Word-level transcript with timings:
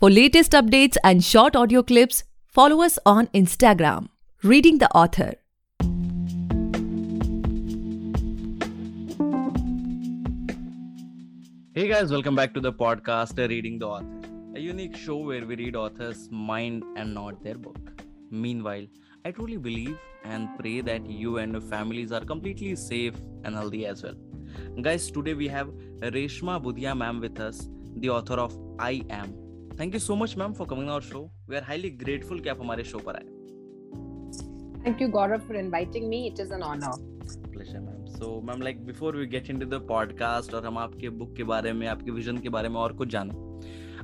For 0.00 0.10
latest 0.10 0.50
updates 0.50 0.96
and 1.04 1.22
short 1.22 1.54
audio 1.54 1.80
clips, 1.80 2.24
follow 2.48 2.82
us 2.82 2.98
on 3.06 3.28
Instagram, 3.28 4.08
Reading 4.42 4.78
the 4.78 4.90
Author. 4.90 5.34
Hey 11.74 11.86
guys, 11.86 12.10
welcome 12.10 12.34
back 12.34 12.52
to 12.54 12.60
the 12.60 12.72
podcast 12.72 13.38
Reading 13.48 13.78
the 13.78 13.86
Author, 13.86 14.28
a 14.56 14.58
unique 14.58 14.96
show 14.96 15.18
where 15.18 15.46
we 15.46 15.54
read 15.54 15.76
authors' 15.76 16.28
mind 16.28 16.82
and 16.96 17.14
not 17.14 17.44
their 17.44 17.56
book. 17.56 18.02
Meanwhile, 18.32 18.86
I 19.24 19.30
truly 19.30 19.58
believe 19.58 19.96
and 20.24 20.48
pray 20.58 20.80
that 20.80 21.08
you 21.08 21.38
and 21.38 21.52
your 21.52 21.60
families 21.62 22.10
are 22.10 22.24
completely 22.24 22.74
safe 22.74 23.14
and 23.44 23.54
healthy 23.54 23.86
as 23.86 24.02
well. 24.02 24.16
Guys, 24.82 25.08
today 25.12 25.34
we 25.34 25.46
have 25.46 25.68
Reshma 26.00 26.60
Budhia 26.60 26.96
ma'am 26.96 27.20
with 27.20 27.38
us, 27.38 27.68
the 27.98 28.10
author 28.10 28.34
of 28.34 28.58
I 28.80 29.04
Am. 29.08 29.43
Thank 29.80 29.94
you 29.94 30.00
so 30.00 30.14
much 30.16 30.36
ma'am 30.38 30.52
for 30.52 30.66
coming 30.66 30.88
our 30.88 31.00
show 31.00 31.30
we 31.50 31.56
are 31.56 31.62
highly 31.62 31.90
grateful 31.90 32.40
कि 32.40 32.48
आप 32.48 32.60
हमारे 32.60 32.84
show 32.84 32.98
पर 32.98 33.16
आए। 33.16 33.22
Thank 34.86 35.02
you 35.02 35.08
Gaurav, 35.08 35.40
for 35.40 35.56
inviting 35.56 36.08
me 36.08 36.26
it 36.26 36.40
is 36.40 36.52
an 36.52 36.62
honour 36.62 37.12
pleasure 37.50 37.80
ma'am 37.80 38.04
so 38.04 38.40
ma'am 38.40 38.62
like 38.62 38.84
before 38.86 39.16
we 39.16 39.26
get 39.26 39.50
into 39.50 39.66
the 39.66 39.74
podcast 39.88 40.54
और 40.54 40.66
हम 40.66 40.78
आपके 40.78 41.08
book 41.08 41.36
के 41.36 41.44
बारे 41.44 41.72
में, 41.72 41.86
आपके 41.86 42.10
विजन 42.10 42.38
के 42.38 42.48
बारे 42.48 42.68
में 42.68 42.76
और 42.76 42.92
कुछ 42.92 43.08
जानें 43.08 43.34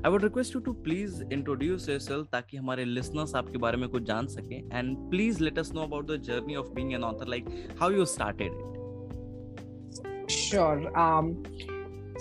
I 0.07 0.11
would 0.11 0.23
request 0.23 0.55
you 0.55 0.61
to 0.61 0.73
please 0.73 1.23
introduce 1.33 1.89
yourself 1.89 2.29
ताकि 2.33 2.57
हमारे 2.57 2.85
लिसनर्स 2.85 3.35
आपके 3.35 3.59
बारे 3.59 3.77
में 3.77 3.89
कुछ 3.89 4.03
जान 4.03 4.27
सके 4.27 4.55
and 4.55 4.97
please 5.11 5.43
let 5.45 5.59
us 5.59 5.73
know 5.75 5.81
about 5.81 6.11
the 6.11 6.17
journey 6.23 6.55
of 6.55 6.69
being 6.69 6.93
an 6.93 7.05
author 7.05 7.27
like 7.27 7.45
how 7.81 7.91
you 7.91 8.05
started 8.05 8.53
it 8.53 10.29
sure 10.31 10.93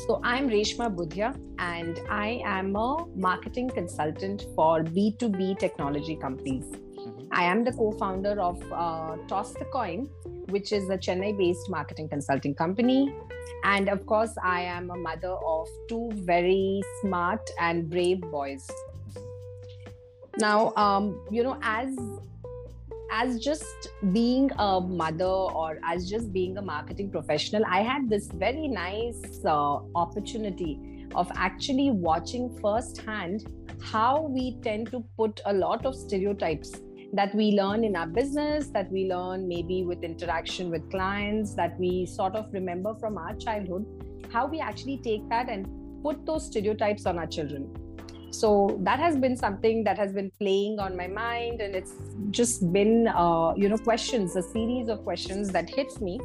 So 0.08 0.22
I'm 0.24 0.50
Reshma 0.50 0.96
Budhia 0.96 1.38
and 1.60 2.00
I 2.10 2.42
am 2.46 2.74
a 2.78 3.06
marketing 3.16 3.70
consultant 3.70 4.46
for 4.56 4.82
B2B 4.82 5.60
technology 5.60 6.16
companies. 6.16 6.64
I 7.34 7.44
am 7.44 7.66
the 7.66 7.74
co-founder 7.74 8.40
of 8.40 8.64
uh, 8.72 9.18
Toss 9.28 9.52
the 9.54 9.66
Coin, 9.66 10.10
which 10.48 10.72
is 10.72 10.90
a 10.90 10.98
Chennai-based 10.98 11.70
marketing 11.70 12.08
consulting 12.08 12.56
company, 12.56 13.14
and 13.66 13.90
of 13.90 14.06
course, 14.06 14.34
I 14.42 14.62
am 14.62 14.90
a 14.90 14.96
mother 14.96 15.36
of 15.46 15.68
two 15.90 16.10
very 16.14 16.82
smart 17.02 17.50
and 17.60 17.90
brave 17.90 18.22
boys. 18.22 18.66
Now, 20.38 20.74
um, 20.78 21.26
you 21.30 21.44
know, 21.44 21.60
as 21.62 21.94
as 23.12 23.40
just 23.40 23.90
being 24.14 24.52
a 24.58 24.80
mother 24.80 25.26
or 25.26 25.80
as 25.84 26.10
just 26.10 26.32
being 26.32 26.58
a 26.58 26.62
marketing 26.62 27.12
professional, 27.12 27.64
I 27.66 27.82
had 27.82 28.10
this 28.10 28.28
very 28.34 28.68
nice 28.68 29.44
uh, 29.46 29.80
opportunity 29.96 31.08
of 31.16 31.32
actually 31.36 31.90
watching 31.92 32.56
firsthand 32.62 33.48
how 33.82 34.22
we 34.22 34.60
tend 34.62 34.92
to 34.92 35.04
put 35.18 35.42
a 35.46 35.54
lot 35.54 35.86
of 35.86 35.96
stereotypes 35.96 36.72
that 37.14 37.34
we 37.34 37.52
learn 37.52 37.84
in 37.84 37.96
our 37.96 38.06
business, 38.06 38.68
that 38.68 38.92
we 38.92 39.06
learn 39.06 39.48
maybe 39.48 39.84
with 39.84 40.04
interaction 40.04 40.70
with 40.70 40.90
clients, 40.92 41.56
that 41.56 41.78
we 41.80 42.06
sort 42.06 42.36
of 42.36 42.46
remember 42.54 42.94
from 43.00 43.18
our 43.18 43.36
childhood, 43.36 43.86
how 44.32 44.46
we 44.48 44.60
actually 44.60 45.00
take 45.04 45.28
that 45.30 45.50
and 45.50 45.68
put 46.04 46.24
those 46.26 46.46
stereotypes 46.46 47.06
on 47.08 47.18
our 47.18 47.26
children. 47.26 47.74
So 48.32 48.80
that 48.84 49.00
has 49.00 49.18
been 49.18 49.36
something 49.36 49.84
that 49.84 49.98
has 49.98 50.14
been 50.14 50.32
playing 50.40 50.80
on 50.80 50.96
my 50.96 51.08
mind, 51.08 51.62
and 51.62 51.76
it's 51.76 51.94
just 52.32 52.72
been, 52.72 53.08
uh, 53.08 53.54
you 53.56 53.70
know, 53.70 53.78
questions, 53.78 54.36
a 54.36 54.44
series 54.44 54.88
of 54.88 55.04
questions 55.04 55.50
that 55.50 55.70
hits 55.70 56.00
me. 56.00 56.20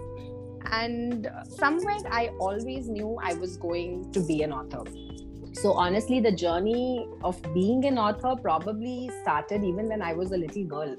And 0.70 1.30
somewhere 1.48 1.98
I 2.11 2.28
always 2.38 2.88
knew 2.88 3.19
I 3.22 3.34
was 3.34 3.56
going 3.56 4.11
to 4.12 4.20
be 4.20 4.42
an 4.42 4.52
author 4.52 4.84
so 5.55 5.72
honestly 5.72 6.19
the 6.20 6.33
journey 6.33 7.08
of 7.22 7.41
being 7.55 7.84
an 7.84 7.96
author 7.96 8.34
probably 8.42 9.08
started 9.22 9.62
even 9.62 9.89
when 9.89 10.02
i 10.02 10.12
was 10.12 10.33
a 10.33 10.36
little 10.36 10.64
girl 10.64 10.96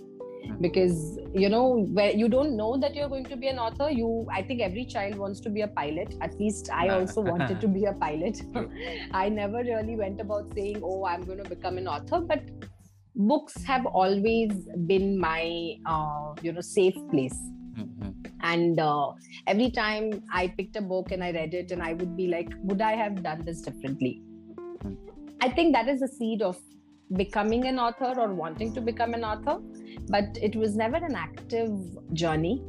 because 0.61 1.19
you 1.33 1.49
know 1.49 1.85
where 1.91 2.11
you 2.11 2.27
don't 2.27 2.55
know 2.55 2.77
that 2.77 2.95
you're 2.95 3.09
going 3.09 3.25
to 3.25 3.35
be 3.35 3.47
an 3.47 3.59
author. 3.59 3.89
You 3.89 4.28
i 4.31 4.41
think 4.41 4.61
every 4.61 4.85
child 4.85 5.16
wants 5.16 5.39
to 5.41 5.50
be 5.50 5.61
a 5.61 5.67
pilot. 5.67 6.16
At 6.22 6.39
least 6.39 6.69
i 6.72 6.89
also 6.89 7.22
wanted 7.22 7.61
to 7.61 7.67
be 7.67 7.85
a 7.85 7.94
pilot. 7.94 8.41
I 9.11 9.29
never 9.29 9.57
really 9.57 9.95
went 9.95 10.22
about 10.22 10.53
saying 10.53 10.81
oh 10.84 11.05
i'm 11.05 11.23
going 11.23 11.44
to 11.44 11.50
become 11.50 11.78
an 11.78 11.88
author 11.88 12.19
but 12.19 12.44
books 13.16 13.63
have 13.63 13.85
always 13.85 14.51
been 14.85 15.19
my 15.19 15.75
uh, 15.85 16.34
you 16.41 16.51
know 16.51 16.61
safe 16.61 16.97
place. 17.11 17.38
And 18.41 18.79
uh, 18.79 19.11
every 19.47 19.72
time 19.72 20.23
i 20.31 20.47
picked 20.47 20.75
a 20.75 20.81
book 20.81 21.11
and 21.11 21.23
i 21.23 21.31
read 21.31 21.53
it 21.53 21.72
and 21.72 21.81
i 21.81 21.94
would 21.94 22.16
be 22.16 22.28
like 22.28 22.53
would 22.63 22.81
i 22.81 22.94
have 22.95 23.22
done 23.23 23.44
this 23.44 23.61
differently? 23.61 24.22
I 25.41 25.50
think 25.50 25.73
that 25.73 25.88
is 25.88 26.00
the 26.00 26.07
seed 26.07 26.41
of 26.41 26.57
becoming 27.13 27.67
an 27.67 27.79
author 27.79 28.13
or 28.19 28.33
wanting 28.33 28.73
to 28.73 28.81
become 28.81 29.13
an 29.13 29.23
author, 29.23 29.59
but 30.09 30.38
it 30.41 30.55
was 30.55 30.75
never 30.75 30.97
an 30.97 31.16
active 31.16 31.71
journey. 32.13 32.63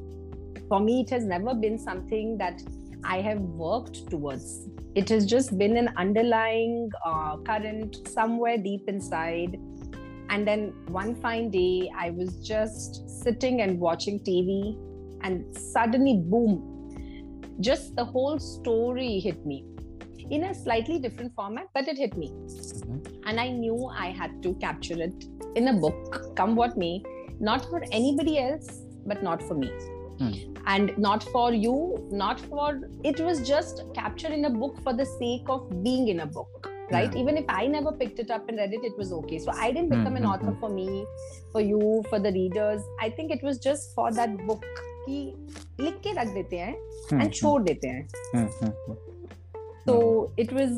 For 0.68 0.80
me, 0.80 1.02
it 1.02 1.10
has 1.10 1.24
never 1.24 1.54
been 1.54 1.78
something 1.78 2.36
that 2.38 2.62
I 3.04 3.20
have 3.20 3.40
worked 3.40 4.10
towards. 4.10 4.68
It 4.94 5.08
has 5.10 5.26
just 5.26 5.56
been 5.56 5.76
an 5.76 5.90
underlying 5.96 6.90
uh, 7.04 7.36
current 7.38 8.08
somewhere 8.08 8.58
deep 8.58 8.88
inside. 8.88 9.60
And 10.28 10.46
then 10.46 10.74
one 10.88 11.14
fine 11.14 11.50
day, 11.50 11.90
I 11.96 12.10
was 12.10 12.36
just 12.46 13.22
sitting 13.22 13.62
and 13.62 13.78
watching 13.78 14.18
TV, 14.20 14.76
and 15.22 15.56
suddenly, 15.56 16.20
boom, 16.24 16.72
just 17.60 17.94
the 17.94 18.04
whole 18.04 18.38
story 18.38 19.20
hit 19.20 19.46
me 19.46 19.64
in 20.30 20.44
a 20.44 20.54
slightly 20.54 20.98
different 20.98 21.32
format, 21.34 21.68
but 21.74 21.86
it 21.86 21.96
hit 21.96 22.16
me. 22.16 22.30
Mm-hmm 22.30 23.15
And 23.25 23.39
I 23.39 23.49
knew 23.49 23.87
I 23.87 24.11
had 24.11 24.41
to 24.43 24.53
capture 24.55 25.01
it 25.01 25.25
in 25.55 25.67
a 25.67 25.73
book, 25.73 26.35
come 26.35 26.55
what 26.55 26.77
may, 26.77 27.03
not 27.39 27.65
for 27.69 27.83
anybody 27.91 28.39
else, 28.39 28.81
but 29.05 29.23
not 29.23 29.41
for 29.43 29.55
me. 29.55 29.69
Mm. 30.19 30.57
And 30.67 30.97
not 30.97 31.23
for 31.23 31.53
you, 31.53 32.07
not 32.11 32.39
for 32.39 32.81
it 33.03 33.19
was 33.19 33.47
just 33.47 33.83
captured 33.95 34.31
in 34.31 34.45
a 34.45 34.49
book 34.49 34.81
for 34.83 34.93
the 34.93 35.05
sake 35.05 35.49
of 35.49 35.83
being 35.83 36.09
in 36.09 36.19
a 36.21 36.25
book. 36.25 36.69
Right? 36.91 37.11
Yeah. 37.13 37.21
Even 37.21 37.37
if 37.37 37.45
I 37.47 37.67
never 37.67 37.91
picked 37.93 38.19
it 38.19 38.29
up 38.29 38.49
and 38.49 38.57
read 38.57 38.73
it, 38.73 38.83
it 38.83 38.97
was 38.97 39.13
okay. 39.13 39.39
So 39.39 39.51
I 39.51 39.71
didn't 39.71 39.89
become 39.89 40.07
mm-hmm. 40.07 40.17
an 40.17 40.25
author 40.25 40.57
for 40.59 40.69
me, 40.69 41.05
for 41.53 41.61
you, 41.61 42.03
for 42.09 42.19
the 42.19 42.33
readers. 42.33 42.81
I 42.99 43.09
think 43.09 43.31
it 43.31 43.41
was 43.41 43.59
just 43.59 43.95
for 43.95 44.11
that 44.11 44.35
book 44.45 44.63
कि 45.05 45.33
लिख 45.79 45.95
के 46.03 46.11
रख 46.13 46.27
देते 46.33 46.57
हैं 46.57 47.21
and 47.21 47.31
छोड़ 47.33 47.61
देते 47.63 47.87
हैं 47.87 48.07
so 49.85 49.93
it 50.41 50.51
was 50.55 50.73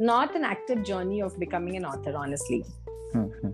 not 0.00 0.34
an 0.34 0.44
active 0.44 0.82
journey 0.82 1.20
of 1.22 1.38
becoming 1.38 1.76
an 1.76 1.84
author, 1.84 2.16
honestly. 2.16 2.64
Mm-hmm. 3.14 3.50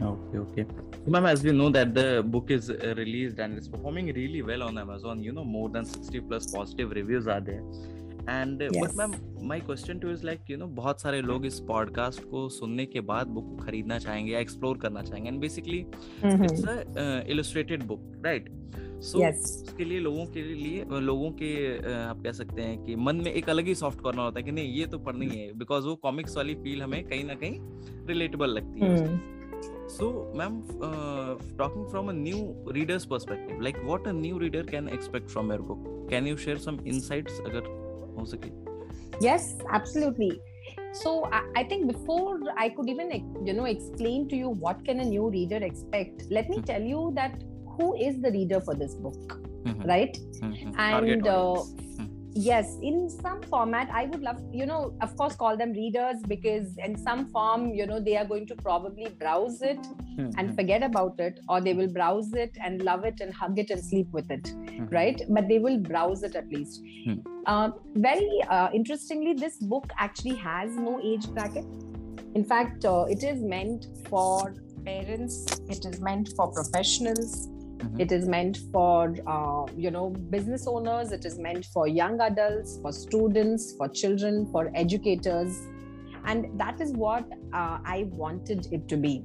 Okay, 0.00 0.38
okay. 0.38 0.66
So, 1.04 1.10
ma'am, 1.10 1.26
as 1.26 1.42
we 1.42 1.52
know 1.52 1.70
that 1.70 1.94
the 1.94 2.22
book 2.24 2.50
is 2.50 2.70
uh, 2.70 2.94
released 2.96 3.38
and 3.38 3.56
it's 3.56 3.66
performing 3.66 4.12
really 4.14 4.42
well 4.42 4.62
on 4.62 4.78
Amazon, 4.78 5.22
you 5.22 5.32
know, 5.32 5.44
more 5.44 5.68
than 5.68 5.84
60 5.84 6.20
plus 6.20 6.46
positive 6.52 6.90
reviews 6.92 7.26
are 7.26 7.40
there. 7.40 7.64
And 8.30 8.62
but 8.62 8.94
ma'am 8.96 9.12
my 9.48 9.60
question 9.60 9.98
to 9.98 10.10
is 10.10 10.24
like 10.26 10.50
you 10.50 10.56
know 10.56 10.66
बहुत 10.80 11.00
सारे 11.00 11.20
लोग 11.22 11.46
इस 11.46 11.58
podcast 11.68 12.24
को 12.30 12.48
सुनने 12.56 12.86
के 12.86 13.00
बाद 13.10 13.26
book 13.36 13.44
को 13.48 13.64
खरीदना 13.64 13.98
चाहेंगे 13.98 14.32
या 14.32 14.40
एक्सप्लोर 14.40 14.78
करना 14.78 15.02
चाहेंगे 15.02 15.30
and 15.30 15.40
basically 15.40 15.78
it's 15.78 16.64
a 16.68 17.22
illustrated 17.34 17.82
book 17.82 18.12
right 18.24 18.50
so 19.00 19.18
so, 19.18 19.24
yes. 19.24 19.42
उसके 19.62 19.84
लिए 19.84 19.98
लोगों 20.00 20.24
के 20.26 20.42
लिए 20.42 20.84
लोगों 21.00 21.30
के 21.32 21.52
आप 21.92 22.22
कह 22.22 22.32
सकते 22.32 22.62
हैं 22.62 22.82
कि 22.84 22.96
मन 22.96 23.16
में 23.16 23.32
एक 23.32 23.48
अलग 23.50 23.66
ही 23.66 23.74
सॉफ्ट 23.74 24.00
कॉर्नर 24.00 24.22
होता 24.22 24.38
है 24.38 24.44
कि 24.44 24.52
नहीं 24.52 24.72
ये 24.74 24.86
तो 24.86 24.98
पढ़नी 24.98 25.26
है 25.26 25.52
बिकॉज़ 25.58 25.86
वो 25.86 25.94
कॉमिक्स 25.96 26.36
वाली 26.36 26.54
फील 26.54 26.82
हमें 26.82 27.02
कहीं 27.04 27.24
ना 27.24 27.34
कहीं 27.34 28.06
रिलेटेबल 28.08 28.50
लगती 28.50 28.80
है 28.80 28.96
so 29.88 30.10
ma'am 30.36 30.60
talking 31.58 31.86
from 31.86 32.08
a 32.08 32.12
new 32.12 32.72
readers 32.72 33.04
perspective 33.06 33.60
like 33.60 33.78
what 33.84 34.08
a 34.08 34.12
new 34.12 34.38
reader 34.38 34.66
can 34.70 34.88
expect 34.88 35.28
from 35.28 35.52
your 35.52 35.62
book 35.62 35.84
can 36.10 36.26
you 36.26 36.36
share 36.36 36.58
some 36.58 36.78
insights 36.86 37.40
अगर 37.40 37.72
हो 38.18 38.24
सके? 38.24 38.50
Yes 39.28 39.58
absolutely 39.74 40.30
So 40.92 41.10
I 41.30 41.62
think 41.64 41.86
before 41.86 42.40
I 42.56 42.68
could 42.70 42.88
even 42.88 43.10
you 43.46 43.52
know 43.52 43.64
explain 43.64 44.28
to 44.28 44.36
you 44.36 44.48
what 44.48 44.84
can 44.84 45.00
a 45.00 45.04
new 45.04 45.28
reader 45.30 45.56
expect, 45.56 46.24
let 46.30 46.48
me 46.48 46.58
hmm. 46.58 46.64
tell 46.64 46.82
you 46.82 47.12
that 47.14 47.34
who 47.78 47.94
is 47.96 48.20
the 48.20 48.30
reader 48.30 48.60
for 48.60 48.74
this 48.74 48.94
book 48.94 49.40
mm-hmm. 49.64 49.88
right 49.88 50.18
mm-hmm. 50.42 50.78
and 50.78 51.26
uh, 51.26 51.54
hmm. 51.54 52.06
yes 52.34 52.76
in 52.82 53.08
some 53.08 53.40
format 53.42 53.88
i 54.00 54.04
would 54.06 54.20
love 54.20 54.40
you 54.52 54.66
know 54.66 54.92
of 55.00 55.16
course 55.16 55.36
call 55.36 55.56
them 55.56 55.72
readers 55.72 56.22
because 56.26 56.76
in 56.88 56.96
some 56.96 57.24
form 57.36 57.72
you 57.72 57.86
know 57.86 58.00
they 58.00 58.16
are 58.16 58.24
going 58.24 58.46
to 58.46 58.56
probably 58.56 59.08
browse 59.20 59.62
it 59.62 59.80
mm-hmm. 59.80 60.30
and 60.38 60.54
forget 60.54 60.82
about 60.82 61.18
it 61.18 61.40
or 61.48 61.60
they 61.60 61.74
will 61.80 61.92
browse 61.98 62.32
it 62.44 62.56
and 62.62 62.82
love 62.82 63.04
it 63.04 63.20
and 63.20 63.32
hug 63.32 63.58
it 63.58 63.70
and 63.70 63.84
sleep 63.84 64.08
with 64.12 64.30
it 64.30 64.44
mm-hmm. 64.44 64.86
right 64.86 65.22
but 65.28 65.48
they 65.48 65.58
will 65.58 65.78
browse 65.78 66.22
it 66.22 66.34
at 66.34 66.48
least 66.48 66.82
mm. 67.06 67.20
uh, 67.46 67.70
very 67.94 68.42
uh, 68.48 68.68
interestingly 68.72 69.34
this 69.34 69.58
book 69.74 69.90
actually 69.98 70.36
has 70.36 70.74
no 70.76 71.00
age 71.02 71.28
bracket 71.28 71.64
in 72.34 72.44
fact 72.44 72.84
uh, 72.84 73.04
it 73.08 73.22
is 73.22 73.40
meant 73.40 73.86
for 74.08 74.54
parents 74.84 75.44
it 75.68 75.84
is 75.84 76.00
meant 76.00 76.34
for 76.36 76.52
professionals 76.52 77.48
Mm-hmm. 77.78 78.00
It 78.00 78.12
is 78.12 78.28
meant 78.28 78.58
for 78.72 79.14
uh, 79.26 79.72
you 79.76 79.90
know 79.90 80.10
business 80.10 80.66
owners. 80.66 81.12
It 81.12 81.24
is 81.24 81.38
meant 81.38 81.64
for 81.66 81.86
young 81.86 82.20
adults, 82.20 82.78
for 82.82 82.92
students, 82.92 83.74
for 83.76 83.88
children, 83.88 84.48
for 84.52 84.70
educators, 84.74 85.66
and 86.24 86.58
that 86.58 86.80
is 86.80 86.92
what 86.92 87.24
uh, 87.52 87.78
i 87.84 88.06
wanted 88.10 88.66
it 88.72 88.88
to 88.88 88.96
be 88.96 89.24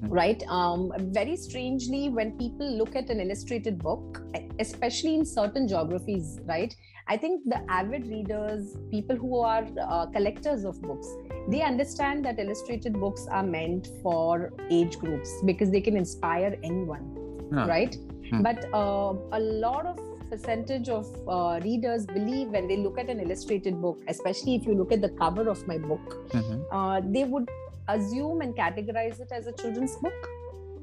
Hmm. 0.00 0.08
right 0.10 0.42
um, 0.48 0.92
very 1.12 1.36
strangely 1.36 2.08
when 2.08 2.32
people 2.36 2.78
look 2.78 2.96
at 2.96 3.10
an 3.10 3.20
illustrated 3.20 3.78
book 3.78 4.22
especially 4.58 5.14
in 5.14 5.24
certain 5.24 5.68
geographies 5.68 6.38
right 6.44 6.74
i 7.06 7.16
think 7.16 7.42
the 7.46 7.60
avid 7.68 8.06
readers 8.06 8.76
people 8.90 9.16
who 9.16 9.38
are 9.38 9.64
uh, 9.80 10.06
collectors 10.06 10.64
of 10.64 10.80
books 10.82 11.08
they 11.48 11.62
understand 11.62 12.24
that 12.24 12.38
illustrated 12.38 12.94
books 12.94 13.26
are 13.30 13.42
meant 13.42 13.88
for 14.02 14.52
age 14.70 14.98
groups 14.98 15.30
because 15.44 15.70
they 15.70 15.80
can 15.80 15.96
inspire 15.96 16.56
anyone 16.62 17.23
Right 17.50 17.96
Hmm. 18.30 18.40
but 18.42 18.64
uh, 18.72 19.12
a 19.32 19.38
lot 19.38 19.84
of 19.86 19.98
percentage 20.30 20.88
of 20.88 21.06
uh, 21.28 21.60
readers 21.62 22.06
believe 22.06 22.48
when 22.48 22.66
they 22.68 22.76
look 22.78 22.98
at 22.98 23.10
an 23.10 23.20
illustrated 23.20 23.82
book 23.82 23.98
especially 24.08 24.54
if 24.54 24.64
you 24.66 24.74
look 24.74 24.92
at 24.92 25.02
the 25.02 25.10
cover 25.10 25.48
of 25.50 25.66
my 25.68 25.76
book 25.76 26.14
Mhm. 26.30 26.62
uh, 26.72 27.00
they 27.16 27.24
would 27.24 27.50
assume 27.88 28.40
and 28.40 28.56
categorize 28.56 29.20
it 29.20 29.30
as 29.30 29.46
a 29.46 29.52
children's 29.52 29.96
book 30.06 30.30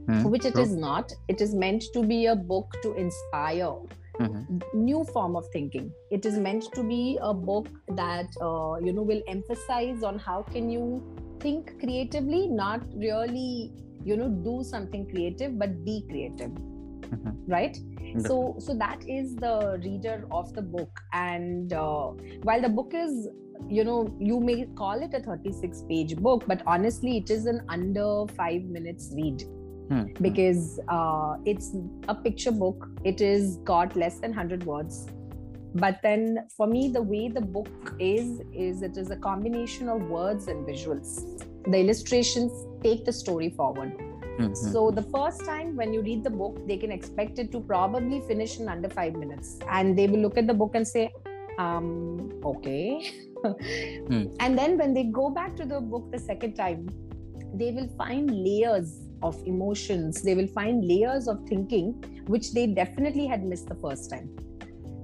Hmm. 0.06 0.22
which 0.36 0.46
it 0.46 0.54
True. 0.54 0.64
is 0.68 0.76
not 0.76 1.12
it 1.28 1.42
is 1.42 1.56
meant 1.56 1.84
to 1.96 2.04
be 2.14 2.20
a 2.28 2.36
book 2.54 2.78
to 2.84 2.94
inspire 2.94 3.74
Mhm. 4.20 4.62
new 4.74 5.04
form 5.16 5.36
of 5.36 5.46
thinking 5.58 5.92
it 6.12 6.26
is 6.32 6.38
meant 6.48 6.72
to 6.80 6.84
be 6.94 7.18
a 7.22 7.34
book 7.34 7.68
that 8.04 8.28
uh, 8.48 8.76
you 8.86 8.94
know 8.94 9.02
will 9.12 9.24
emphasize 9.28 10.04
on 10.04 10.20
how 10.20 10.42
can 10.56 10.70
you 10.70 10.88
think 11.40 11.80
creatively 11.84 12.48
not 12.48 12.82
really 12.96 13.72
you 14.06 14.18
know 14.18 14.30
do 14.30 14.64
something 14.64 15.08
creative 15.10 15.58
but 15.58 15.84
be 15.86 16.04
creative. 16.10 16.52
Mhm. 17.12 17.36
right? 17.48 17.78
So 18.26 18.56
so 18.60 18.74
that 18.76 19.04
is 19.08 19.36
the 19.36 19.80
reader 19.84 20.28
of 20.32 20.54
the 20.54 20.62
book. 20.62 21.00
And 21.14 21.74
uh, 21.74 22.12
while 22.44 22.62
the 22.62 22.70
book 22.70 22.94
is 22.94 23.28
you 23.70 23.84
know 23.84 24.14
you 24.20 24.40
may 24.40 24.66
call 24.76 25.02
it 25.02 25.14
a 25.14 25.20
36 25.20 25.84
page 25.88 26.16
book 26.18 26.46
but 26.48 26.64
honestly 26.66 27.18
it 27.18 27.30
is 27.30 27.46
an 27.46 27.62
under 27.70 28.26
5 28.36 28.64
minutes 28.64 29.12
read. 29.16 29.44
Hmm. 29.92 30.04
because 30.22 30.80
uh, 30.88 31.36
it's 31.46 31.76
a 32.08 32.16
picture 32.16 32.52
book. 32.52 32.88
It 33.04 33.20
is 33.20 33.58
got 33.66 33.98
less 33.98 34.20
than 34.20 34.32
100 34.32 34.64
words. 34.64 35.08
But 35.76 36.00
then 36.02 36.48
for 36.56 36.66
me 36.66 36.88
the 36.88 37.02
way 37.02 37.28
the 37.28 37.42
book 37.42 37.94
is 38.00 38.42
is 38.54 38.84
it 38.84 38.96
is 38.98 39.12
a 39.12 39.18
combination 39.18 39.90
of 39.90 40.04
words 40.04 40.48
and 40.48 40.66
visuals 40.66 41.44
the 41.66 41.78
illustrations 41.78 42.52
take 42.84 43.06
the 43.06 43.14
story 43.14 43.50
forward 43.50 43.92
Mhm. 44.40 44.56
so 44.56 44.92
the 44.92 45.04
first 45.04 45.42
time 45.46 45.76
when 45.76 45.94
you 45.94 46.02
read 46.02 46.24
the 46.24 46.30
book, 46.30 46.56
they 46.68 46.78
can 46.78 46.92
expect 46.92 47.38
it 47.38 47.52
to 47.52 47.60
probably 47.60 48.22
finish 48.22 48.60
in 48.60 48.70
under 48.70 48.90
five 48.90 49.16
minutes, 49.16 49.60
and 49.70 49.98
they 49.98 50.08
will 50.08 50.20
look 50.20 50.38
at 50.38 50.48
the 50.48 50.54
book 50.54 50.74
and 50.74 50.88
say, 50.88 51.12
um, 51.60 52.30
"Okay." 52.44 53.02
Hmm. 54.08 54.26
And 54.40 54.58
then 54.58 54.78
when 54.78 54.94
they 54.94 55.04
go 55.04 55.30
back 55.30 55.56
to 55.58 55.66
the 55.66 55.82
book 55.82 56.12
the 56.12 56.20
second 56.20 56.54
time, 56.54 56.88
they 57.54 57.72
will 57.72 57.88
find 58.02 58.32
layers 58.32 59.00
of 59.22 59.36
emotions. 59.46 60.22
They 60.22 60.36
will 60.36 60.48
find 60.48 60.86
layers 60.86 61.28
of 61.28 61.44
thinking 61.48 61.94
which 62.28 62.54
they 62.54 62.68
definitely 62.68 63.28
had 63.28 63.44
missed 63.44 63.68
the 63.68 63.76
first 63.76 64.10
time, 64.10 64.30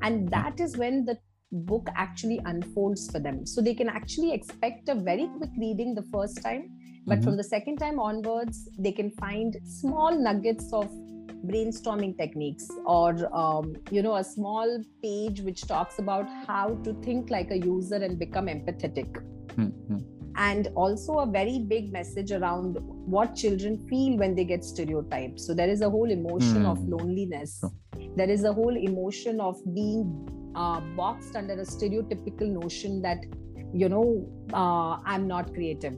and 0.02 0.30
that 0.30 0.60
is 0.60 0.78
when 0.78 1.06
the 1.06 1.18
book 1.52 1.88
actually 1.96 2.40
unfolds 2.46 3.10
for 3.12 3.20
them. 3.20 3.46
So 3.46 3.62
they 3.62 3.74
can 3.74 3.90
actually 3.90 4.34
expect 4.34 4.90
a 4.90 4.96
very 4.96 5.28
quick 5.38 5.50
reading 5.58 5.96
the 5.96 6.04
first 6.04 6.42
time 6.42 6.70
but 7.08 7.24
from 7.24 7.38
the 7.38 7.44
second 7.44 7.78
time 7.78 8.00
onwards 8.02 8.68
they 8.78 8.92
can 8.92 9.10
find 9.12 9.56
small 9.64 10.12
nuggets 10.12 10.74
of 10.74 10.90
brainstorming 11.46 12.18
techniques 12.18 12.68
or 12.86 13.34
um, 13.34 13.74
you 13.92 14.02
know 14.02 14.16
a 14.16 14.24
small 14.24 14.84
page 15.02 15.40
which 15.42 15.62
talks 15.68 16.00
about 16.00 16.28
how 16.46 16.76
to 16.84 16.94
think 17.02 17.30
like 17.30 17.50
a 17.52 17.58
user 17.58 17.96
and 17.96 18.20
become 18.20 18.48
empathetic 18.48 19.08
Mhm. 19.56 20.04
and 20.36 20.68
also 20.76 21.20
a 21.20 21.26
very 21.26 21.60
big 21.60 21.92
message 21.94 22.32
around 22.32 22.78
what 23.16 23.36
children 23.36 23.78
feel 23.88 24.18
when 24.18 24.36
they 24.36 24.44
get 24.44 24.66
stereotyped 24.66 25.40
so 25.40 25.54
there 25.54 25.70
is 25.70 25.82
a 25.82 25.90
whole 25.90 26.12
emotion 26.12 26.66
of 26.66 26.78
Hmm. 26.80 26.90
loneliness 26.96 27.64
there 28.18 28.30
is 28.30 28.44
a 28.44 28.52
whole 28.52 28.76
emotion 28.76 29.40
of 29.40 29.56
being 29.74 30.04
uh, 30.57 30.81
boxed 31.01 31.37
under 31.43 31.55
a 31.65 31.67
stereotypical 31.75 32.51
notion 32.61 33.01
that 33.09 33.25
you 33.83 33.89
know 33.95 34.07
uh, 34.63 34.93
i'm 35.15 35.27
not 35.35 35.53
creative 35.59 35.95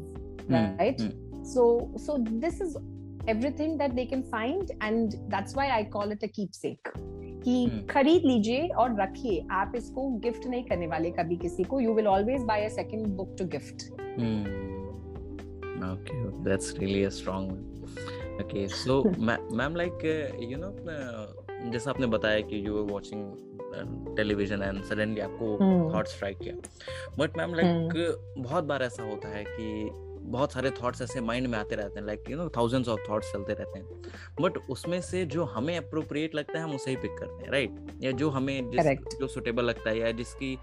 Hmm. 0.49 0.55
right 0.81 1.00
Hmm. 1.00 1.12
so 1.55 1.62
so 2.06 2.15
this 2.44 2.61
is 2.67 2.76
everything 3.32 3.76
that 3.82 3.94
they 3.99 4.05
can 4.12 4.23
find 4.35 4.73
and 4.88 5.15
that's 5.35 5.55
why 5.59 5.67
i 5.79 5.82
call 5.97 6.11
it 6.17 6.26
a 6.29 6.32
keepsake 6.38 6.91
कि 7.47 7.55
Hmm. 7.71 7.81
खरीद 7.91 8.23
लीजिए 8.26 8.69
और 8.82 8.94
रखिए 9.00 9.41
आप 9.61 9.73
इसको 9.76 10.09
gift 10.26 10.47
नहीं 10.47 10.62
करने 10.69 10.87
वाले 10.93 11.11
कभी 11.19 11.37
किसी 11.47 11.65
को 11.73 11.81
you 11.81 11.94
will 11.94 12.06
always 12.09 12.43
buy 12.53 12.65
a 12.65 12.69
second 12.76 13.06
book 13.17 13.35
to 13.38 13.44
gift 13.56 13.91
Hmm. 14.21 14.44
Okay, 15.85 16.19
that's 16.44 16.69
really 16.79 17.03
a 17.05 17.11
strong 17.11 17.49
one. 17.49 17.65
Okay, 18.43 18.67
so 18.69 18.94
ma- 19.19 19.41
ma'am, 19.61 19.75
like 19.81 20.05
uh, 20.05 20.44
you 20.50 20.56
know, 20.62 20.71
uh, 20.97 21.26
जैसा 21.73 21.91
आपने 21.91 22.06
बताया 22.15 22.41
कि 22.50 22.61
you 22.67 22.75
were 22.76 22.85
watching 22.93 23.25
television 24.16 24.62
and 24.62 24.83
suddenly 24.83 25.21
आपको. 25.21 25.57
Thought 25.95 26.07
strike 26.07 26.38
किया। 26.38 26.56
But 27.18 27.38
ma'am 27.38 27.56
like 27.56 28.36
बहुत 28.38 28.63
बार 28.63 28.83
ऐसा 28.83 29.04
होता 29.04 29.27
है 29.27 29.44
कि 29.48 29.89
बहुत 30.21 30.54
सारे 30.54 30.69
थॉट्स 30.71 31.01
ऐसे 31.01 31.21
माइंड 31.21 31.48
में 31.48 31.57
आते 31.57 31.75
रहते 31.75 32.00
हैं 32.00 32.06
like 32.07 32.24
you 32.30 32.38
know 32.38 32.50
thousands 32.50 32.89
of 32.89 33.00
thoughts 33.10 33.31
चलते 33.33 33.54
रहते 33.54 33.80
हैं। 33.80 33.86
बट 34.42 34.57
उसमें 34.69 35.01
से 35.01 35.25
जो 35.25 35.44
हमें 35.44 35.77
अप्रोप्रिएट 35.77 36.36
लगता 36.36 36.57
है 36.57 36.63
हम 36.63 36.75
उसे 36.75 36.89
ही 36.89 36.98
पिक 36.98 37.18
करते 37.19 37.44
हैं 37.44 37.51
राइट 37.51 37.69
right? 37.69 38.04
या 38.04 38.12
जो 38.12 38.30
हमें 38.30 38.69
जिस, 38.69 38.80
Correct. 38.80 39.19
जो 39.19 39.27
सुटेबल 39.27 39.66
लगता 39.66 39.89
है 39.89 39.98
या 40.00 40.12
जिसकी 40.12 40.57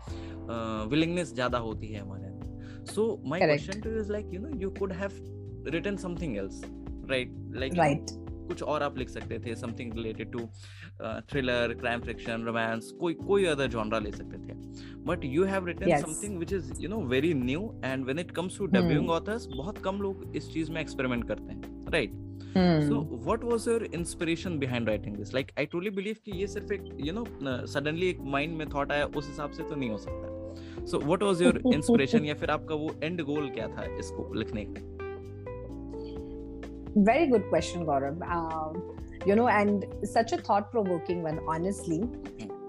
विलिंगनेस 0.91 1.29
uh, 1.29 1.35
ज़्यादा 1.35 1.59
होती 1.59 1.87
है 1.87 2.01
हमारे 2.01 2.25
अंदर। 2.25 2.85
So 2.85 3.23
my 3.27 3.41
question 3.41 3.81
to 3.81 3.91
is 3.91 4.13
like 4.13 4.27
you 4.35 4.41
know 4.41 4.61
you 4.61 4.71
could 4.71 4.93
have 4.93 5.11
written 5.69 5.97
something 5.97 6.37
else 6.37 6.63
right 7.11 7.35
like 7.55 7.75
write 7.75 8.26
कुछ 8.47 8.63
और 8.63 8.83
आप 8.83 8.99
लिख 8.99 9.09
सकते 9.09 9.39
थे 9.39 9.55
something 9.57 9.95
related 9.95 10.33
to 10.33 10.47
thriller 11.31 11.75
crime 11.81 12.01
fiction 12.01 12.45
romance 12.47 12.91
कोई 13.01 13.15
कोई 13.23 13.45
अदर 13.47 13.67
जॉनरा 13.69 13.99
ले 13.99 14.13
सकते 14.13 14.39
थे। 14.39 14.55
But 15.07 15.25
you 15.25 15.45
have 15.45 15.67
written 15.67 15.97
something 15.97 16.37
which 16.37 16.53
is 16.53 16.73
you 16.81 16.89
know 16.89 17.01
very 17.09 17.33
new 17.35 17.71
and 17.85 18.05
when 18.05 18.19
it 18.19 18.31
comes 18.31 18.59
to 18.59 18.67
debuting 18.69 19.11
authors 19.11 19.47
बहुत 19.57 19.79
कम 19.79 20.01
लोग 20.03 20.33
इस 20.37 20.53
चीज़ 20.53 20.71
में 20.73 20.81
एक्सपेरिमेंट 20.81 21.29
करते 21.29 21.53
हैं 21.53 21.91
right 21.93 22.25
so 22.89 23.01
what 23.25 23.45
was 23.45 23.69
your 23.69 23.85
inspiration 23.95 24.59
behind 24.59 24.89
writing 24.89 25.17
this 25.17 25.35
like 25.35 25.51
I 25.59 25.67
truly 25.67 25.91
believe 25.91 26.17
कि 26.25 26.39
ये 26.41 26.47
सिर्फ़ 26.47 26.73
एक 26.73 26.89
यू 27.01 27.13
नो 27.13 27.25
सडनली 27.67 28.09
एक 28.09 28.21
माइंड 28.37 28.57
में 28.57 28.69
थॉट 28.75 28.93
आया 28.93 29.07
उस 29.07 29.29
हिसाब 29.29 29.51
से 29.51 29.63
तो 29.63 29.75
नहीं 29.75 29.91
हो 29.91 29.99
सकता। 29.99 30.85
So 30.87 30.99
what 30.99 31.23
was 31.23 31.43
your 31.43 31.61
inspiration 31.75 32.25
या 32.25 32.35
फिर 32.35 32.51
आपका 32.51 32.75
वो 32.75 32.95
एंड 33.03 33.23
गोल 33.23 33.49
क्या 33.51 33.69
था 33.69 33.97
इसको 33.99 34.33
लिखने 34.35 34.65
का? 34.65 34.96
Very 36.97 37.27
good 37.27 37.49
question 37.49 37.85
gaurav. 37.85 38.21
Um, 38.31 38.97
you 39.27 39.35
know 39.35 39.49
and 39.49 39.85
such 40.05 40.33
a 40.33 40.39
thought 40.39 40.71
provoking 40.71 41.23
one 41.23 41.41
honestly. 41.49 41.99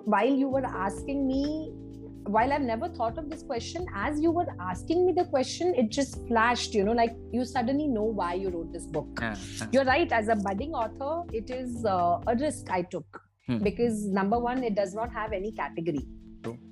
While 0.05 0.33
you 0.33 0.47
were 0.47 0.65
asking 0.65 1.27
me 1.27 1.71
while 2.35 2.51
i've 2.51 2.61
never 2.61 2.87
thought 2.89 3.17
of 3.17 3.29
this 3.29 3.41
question 3.41 3.85
as 3.95 4.19
you 4.19 4.31
were 4.31 4.47
asking 4.59 5.05
me 5.05 5.13
the 5.13 5.23
question 5.25 5.73
it 5.75 5.89
just 5.89 6.27
flashed 6.27 6.73
you 6.73 6.83
know 6.83 6.91
like 6.91 7.13
you 7.31 7.45
suddenly 7.45 7.87
know 7.87 8.03
why 8.03 8.33
you 8.33 8.49
wrote 8.49 8.71
this 8.73 8.85
book. 8.85 9.07
हाँ, 9.15 9.73
you're 9.73 9.85
right. 9.85 10.11
As 10.11 10.27
a 10.27 10.35
budding 10.35 10.73
author 10.73 11.23
it 11.33 11.49
is 11.49 11.85
uh, 11.85 12.19
a 12.27 12.35
risk 12.35 12.69
i 12.69 12.81
took. 12.81 13.21
Hmm. 13.47 13.59
because 13.63 14.05
number 14.07 14.37
one 14.37 14.61
it 14.61 14.75
does 14.75 14.93
not 14.93 15.13
have 15.13 15.31
any 15.31 15.53
category. 15.53 16.05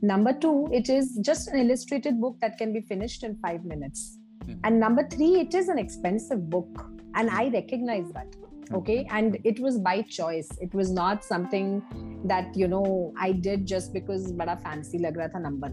Number 0.02 0.34
two 0.34 0.68
it 0.74 0.90
is 0.90 1.18
just 1.22 1.48
an 1.48 1.60
illustrated 1.60 2.20
book 2.20 2.38
that 2.42 2.58
can 2.58 2.74
be 2.74 2.82
finished 2.82 3.24
in 3.24 3.38
five 3.38 3.64
minutes. 3.64 4.18
Hmm. 4.46 4.54
and 4.66 4.80
number 4.80 5.08
three 5.08 5.40
it 5.40 5.56
is 5.56 5.70
an 5.70 5.80
expensive 5.80 6.50
book 6.50 6.86
and 7.16 7.30
i 7.30 7.48
recognize 7.50 8.12
that 8.12 8.36
okay? 8.74 9.08
And 9.10 9.38
it 9.44 9.60
was 9.60 9.78
by 9.78 10.02
choice. 10.02 10.50
It 10.62 10.74
was 10.74 10.92
not 10.92 11.24
something 11.24 11.84
that 12.26 12.56
you 12.56 12.68
know 12.68 13.14
i 13.20 13.32
did 13.32 13.68
just 13.68 13.94
because 13.94 14.32
bada 14.34 14.62
fancy 14.62 14.98
lag 14.98 15.18
raha 15.18 15.34
tha 15.34 15.40
number. 15.40 15.72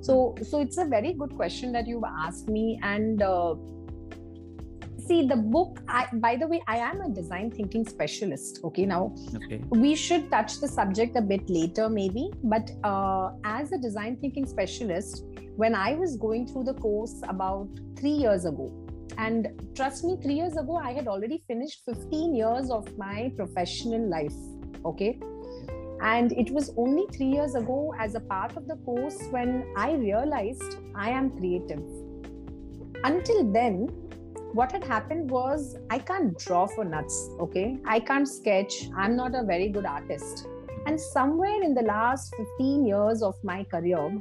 So 0.00 0.34
so 0.50 0.60
it's 0.60 0.78
a 0.78 0.84
very 0.84 1.12
good 1.12 1.36
question 1.36 1.72
that 1.72 1.86
you've 1.86 2.08
asked 2.24 2.48
me. 2.48 2.80
And 2.82 3.22
uh, 3.22 3.54
see 5.06 5.26
the 5.26 5.36
book 5.36 5.80
I, 5.88 6.06
by 6.14 6.36
the 6.36 6.46
way 6.46 6.60
i 6.68 6.76
am 6.76 7.00
a 7.00 7.08
design 7.08 7.50
thinking 7.50 7.86
specialist 7.86 8.60
okay 8.64 8.86
now. 8.86 9.14
Okay. 9.36 9.62
We 9.70 9.94
should 9.94 10.30
touch 10.30 10.60
the 10.60 10.68
subject 10.68 11.16
a 11.16 11.22
bit 11.22 11.48
later 11.50 11.88
maybe. 11.88 12.30
But 12.42 12.70
uh, 12.84 13.30
as 13.44 13.72
a 13.72 13.78
design 13.78 14.16
thinking 14.16 14.46
specialist 14.46 15.24
when 15.56 15.74
i 15.74 15.94
was 15.94 16.16
going 16.16 16.46
through 16.46 16.64
the 16.64 16.74
course 16.74 17.20
about 17.28 17.68
3 17.96 18.10
years 18.10 18.46
ago 18.46 18.81
and 19.18 19.48
trust 19.74 20.04
me 20.04 20.16
3 20.22 20.34
years 20.34 20.56
ago 20.56 20.76
i 20.76 20.92
had 20.92 21.08
already 21.08 21.42
finished 21.46 21.82
15 21.84 22.34
years 22.34 22.70
of 22.70 22.86
my 22.98 23.32
professional 23.36 24.08
life 24.08 24.38
okay 24.84 25.18
and 26.02 26.32
it 26.32 26.50
was 26.50 26.72
only 26.76 27.06
3 27.12 27.26
years 27.26 27.54
ago 27.54 27.94
as 27.98 28.14
a 28.14 28.20
part 28.20 28.56
of 28.56 28.66
the 28.66 28.76
course 28.88 29.18
when 29.30 29.64
i 29.76 29.92
realized 29.92 30.78
i 30.94 31.10
am 31.10 31.30
creative 31.38 31.82
until 33.04 33.52
then 33.52 33.86
what 34.52 34.70
had 34.70 34.84
happened 34.84 35.30
was 35.30 35.76
I 35.90 35.98
can't 35.98 36.38
draw 36.38 36.66
for 36.66 36.84
nuts, 36.84 37.30
okay? 37.40 37.78
I 37.86 38.00
can't 38.00 38.28
sketch. 38.28 38.88
I'm 38.94 39.16
not 39.16 39.34
a 39.34 39.42
very 39.42 39.68
good 39.68 39.86
artist. 39.86 40.46
And 40.86 41.00
somewhere 41.00 41.62
in 41.62 41.74
the 41.74 41.82
last 41.82 42.34
15 42.36 42.84
years 42.86 43.22
of 43.22 43.34
my 43.42 43.64
career, 43.64 44.18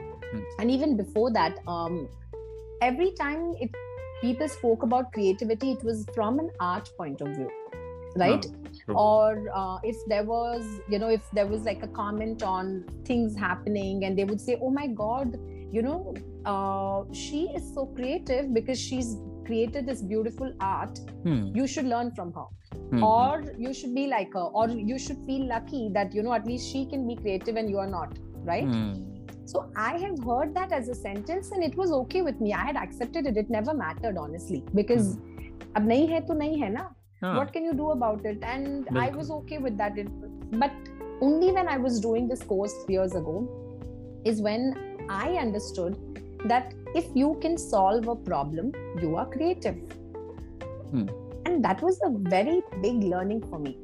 and 0.59 0.71
even 0.71 0.95
before 0.95 1.31
that, 1.33 1.59
um, 1.67 2.07
every 2.81 3.11
time 3.11 3.53
it 3.59 3.69
people 4.21 4.47
spoke 4.47 4.83
about 4.83 5.11
creativity, 5.13 5.71
it 5.71 5.83
was 5.83 6.05
from 6.15 6.39
an 6.39 6.49
art 6.59 6.89
point 6.97 7.21
of 7.21 7.35
view, 7.35 7.49
right? 8.15 8.45
True. 8.85 8.95
Or 8.95 9.49
uh, 9.53 9.77
if 9.83 9.97
there 10.07 10.23
was, 10.23 10.65
you 10.89 10.99
know, 10.99 11.09
if 11.09 11.21
there 11.31 11.47
was 11.47 11.63
like 11.63 11.83
a 11.83 11.87
comment 11.87 12.43
on 12.43 12.85
things 13.05 13.35
happening, 13.35 14.05
and 14.05 14.17
they 14.17 14.23
would 14.23 14.41
say, 14.41 14.57
"Oh 14.61 14.69
my 14.69 14.87
God, 14.87 15.37
you 15.71 15.81
know, 15.81 16.13
uh, 16.45 17.03
she 17.13 17.43
is 17.59 17.73
so 17.73 17.85
creative 17.99 18.53
because 18.53 18.79
she's 18.79 19.17
created 19.45 19.85
this 19.85 20.01
beautiful 20.01 20.53
art. 20.59 20.99
Hmm. 21.23 21.51
You 21.55 21.67
should 21.67 21.85
learn 21.85 22.11
from 22.11 22.33
her." 22.33 22.49
Hmm. 22.91 23.03
or 23.03 23.43
you 23.57 23.73
should 23.73 23.93
be 23.95 24.07
like 24.07 24.33
her 24.33 24.43
or 24.59 24.67
you 24.69 24.97
should 24.97 25.17
feel 25.25 25.45
lucky 25.47 25.89
that 25.93 26.13
you 26.13 26.23
know 26.23 26.33
at 26.33 26.45
least 26.45 26.69
she 26.71 26.85
can 26.85 27.07
be 27.07 27.15
creative 27.15 27.55
and 27.55 27.69
you 27.69 27.77
are 27.77 27.87
not 27.87 28.17
right 28.49 28.65
Hmm. 28.65 29.10
So 29.51 29.61
i 29.75 29.91
have 30.05 30.17
heard 30.29 30.53
that 30.57 30.71
as 30.79 30.89
a 30.93 30.95
sentence 30.95 31.51
and 31.51 31.63
it 31.67 31.75
was 31.75 31.91
okay 31.99 32.21
with 32.21 32.39
me. 32.39 32.53
I 32.53 32.65
had 32.65 32.77
accepted 32.77 33.25
it. 33.25 33.37
It 33.37 33.49
never 33.49 33.73
mattered 33.73 34.17
honestly. 34.17 34.63
Because 34.79 35.07
ab 35.75 35.87
nahi 35.91 36.09
hai 36.11 36.19
to 36.31 36.35
nahi 36.41 36.59
hai 36.63 36.69
na 36.79 36.89
Ah, 37.23 37.31
what 37.37 37.51
can 37.55 37.65
you 37.69 37.73
do 37.79 37.87
about 37.93 38.23
it? 38.25 38.45
And 38.51 38.87
i 39.01 39.09
was 39.15 39.31
okay 39.33 39.57
with 39.65 39.77
that. 39.81 39.97
It, 40.03 40.07
but 40.61 40.71
only 41.27 41.51
when 41.57 41.67
i 41.73 41.77
was 41.87 41.99
doing 42.05 42.29
this 42.31 42.41
course 42.51 42.77
years 42.93 43.17
ago 43.19 43.35
is 44.31 44.41
when 44.47 44.63
i 45.17 45.27
understood 45.41 45.99
that 46.53 46.73
if 47.01 47.11
you 47.21 47.27
can 47.43 47.57
solve 47.65 48.07
a 48.13 48.15
problem 48.29 48.71
you 49.03 49.15
are 49.23 49.27
creative. 49.35 49.77
Hmm. 50.93 51.05
and 51.45 51.65
that 51.65 51.81
was 51.85 51.99
a 52.05 52.09
very 52.31 52.61
big 52.81 53.03
learning 53.11 53.39
for 53.51 53.59
me. 53.59 53.77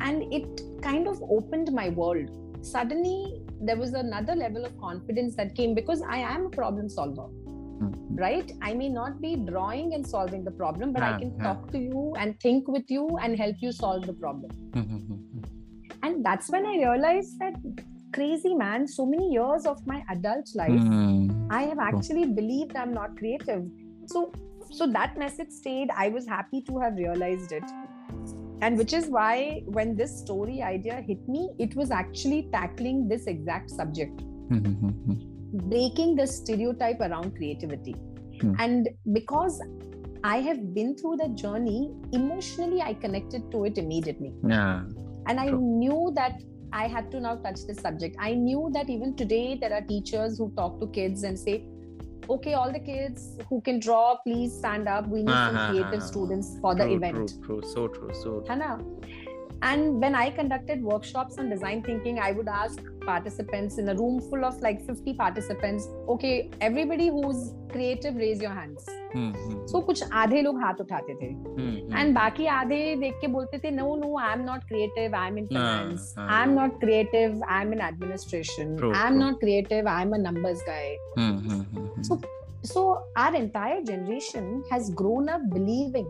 And 0.00 0.34
it 0.38 0.60
kind 0.82 1.08
of 1.12 1.22
opened 1.36 1.72
my 1.78 1.88
world. 2.00 2.28
Suddenly 2.72 3.42
there 3.60 3.76
was 3.76 3.92
another 3.94 4.34
level 4.34 4.64
of 4.64 4.76
confidence 4.78 5.34
that 5.36 5.54
came 5.54 5.74
because 5.74 6.02
i 6.02 6.18
am 6.18 6.46
a 6.46 6.50
problem 6.50 6.88
solver 6.88 7.26
hmm. 7.80 7.92
right 8.24 8.52
i 8.62 8.72
may 8.74 8.88
not 8.88 9.20
be 9.20 9.34
drawing 9.50 9.94
and 9.94 10.06
solving 10.06 10.44
the 10.44 10.50
problem 10.62 10.92
but 10.92 11.02
i 11.02 11.12
Ah, 11.12 11.18
can 11.18 11.32
ah. 11.40 11.44
talk 11.48 11.70
to 11.72 11.78
you 11.78 12.14
and 12.18 12.38
think 12.40 12.68
with 12.68 12.90
you 12.96 13.04
and 13.22 13.36
help 13.44 13.56
you 13.66 13.72
solve 13.72 14.06
the 14.06 14.16
problem 14.24 14.50
Hmm, 14.74 14.80
hmm, 14.80 14.96
hmm, 14.96 15.14
hmm. 15.14 16.08
and 16.08 16.24
that's 16.24 16.50
when 16.56 16.66
i 16.66 16.76
realized 16.76 17.38
that 17.40 17.54
crazy 18.14 18.54
man 18.54 18.86
so 18.86 19.04
many 19.06 19.30
years 19.32 19.66
of 19.66 19.86
my 19.86 20.02
adult 20.16 20.54
life 20.54 20.84
Hmm. 20.90 21.30
i 21.50 21.62
have 21.64 21.78
actually 21.78 22.26
believed 22.42 22.76
i'm 22.76 22.94
not 23.00 23.16
creative 23.22 23.64
so 24.14 24.32
so 24.78 24.86
that 24.94 25.18
message 25.24 25.50
stayed 25.50 25.90
i 26.04 26.08
was 26.14 26.26
happy 26.36 26.62
to 26.70 26.78
have 26.84 26.96
realized 27.02 27.52
it 27.58 27.74
and 28.60 28.76
which 28.76 28.92
is 28.92 29.06
why 29.06 29.62
when 29.66 29.94
this 29.94 30.18
story 30.18 30.62
idea 30.62 31.00
hit 31.06 31.28
me 31.28 31.50
it 31.58 31.74
was 31.76 31.90
actually 31.90 32.48
tackling 32.52 33.08
this 33.08 33.26
exact 33.26 33.70
subject 33.70 34.22
breaking 35.52 36.14
the 36.14 36.26
stereotype 36.26 37.00
around 37.00 37.36
creativity. 37.36 37.94
Hmm. 38.40 38.54
And 38.58 38.88
because 39.12 39.60
I 40.24 40.40
have 40.40 40.74
been 40.74 40.96
through 40.96 41.16
the 41.16 41.28
journey, 41.28 41.92
emotionally 42.12 42.80
I 42.80 42.94
connected 42.94 43.50
to 43.52 43.64
it 43.64 43.78
immediately. 43.78 44.32
Yeah. 44.46 44.84
And 45.26 45.40
I 45.40 45.48
True. 45.48 45.60
knew 45.60 46.12
that 46.14 46.40
I 46.72 46.86
had 46.86 47.10
to 47.12 47.20
now 47.20 47.36
touch 47.36 47.60
this 47.66 47.78
subject. 47.78 48.16
I 48.18 48.34
knew 48.34 48.70
that 48.74 48.90
even 48.90 49.16
today 49.16 49.56
there 49.60 49.72
are 49.72 49.80
teachers 49.80 50.38
who 50.38 50.52
talk 50.56 50.80
to 50.80 50.86
kids 50.88 51.22
and 51.22 51.38
say, 51.38 51.64
okay, 52.29 52.53
all 52.53 52.71
the 52.71 52.79
kids 52.79 53.37
who 53.49 53.61
can 53.61 53.79
draw, 53.79 54.15
please 54.25 54.53
stand 54.57 54.87
up. 54.87 55.07
We 55.07 55.23
need 55.23 55.29
Ah, 55.29 55.47
some 55.47 55.57
ah, 55.57 55.67
creative 55.69 56.01
ah, 56.01 56.05
students 56.11 56.57
for 56.61 56.75
the 56.75 56.83
True, 56.85 56.95
event. 56.95 57.33
True, 57.45 57.61
true, 57.61 57.69
so 57.75 57.87
true, 57.87 58.13
so 58.13 58.39
true. 58.39 58.45
है 58.49 58.57
ना? 58.59 58.77
And 59.65 60.01
when 60.03 60.13
I 60.13 60.29
conducted 60.37 60.81
workshops 60.83 61.37
on 61.41 61.49
design 61.49 61.81
thinking, 61.83 62.17
I 62.19 62.31
would 62.37 62.49
ask 62.49 62.79
participants 63.05 63.77
in 63.77 63.87
a 63.89 63.93
room 63.95 64.19
full 64.31 64.43
of 64.43 64.57
like 64.65 64.81
50 64.87 65.13
participants, 65.13 65.87
okay, 66.09 66.49
everybody 66.59 67.07
who's 67.07 67.53
creative, 67.71 68.17
raise 68.17 68.41
your 68.41 68.51
hands. 68.51 68.85
Hmm, 69.13 69.29
hmm, 69.29 69.55
So 69.71 69.81
कुछ 69.87 70.03
आधे 70.21 70.41
लोग 70.41 70.59
हाथ 70.63 70.79
उठाते 70.81 71.13
थे 71.21 71.27
hmm, 71.31 71.73
hmm. 71.79 71.95
and 72.01 72.15
बाकी 72.15 72.45
आधे 72.53 72.79
देख 73.01 73.17
के 73.21 73.27
बोलते 73.35 73.57
थे 73.63 73.71
no 73.79 73.87
no 74.03 74.09
I'm 74.27 74.43
not 74.45 74.67
creative 74.67 75.13
I'm 75.13 75.37
in 75.41 75.47
हाँ, 75.47 75.63
finance 75.63 76.13
हाँ. 76.17 76.27
I'm 76.37 76.55
not 76.55 76.79
creative 76.83 77.35
I'm 77.57 77.73
in 77.73 77.81
administration 77.89 78.75
True, 78.77 78.91
I'm 78.93 79.13
true. 79.13 79.19
not 79.23 79.39
creative 79.39 79.85
I'm 79.95 80.13
a 80.13 80.17
numbers 80.17 80.63
guy 80.69 80.97
Hmm, 81.17 81.37
hmm, 81.47 81.61
hmm, 81.98 82.14
hmm. 82.14 82.18
so 82.18 82.20
so 82.62 83.04
our 83.16 83.34
entire 83.34 83.82
generation 83.82 84.64
has 84.70 84.90
grown 84.90 85.28
up 85.28 85.40
believing 85.50 86.08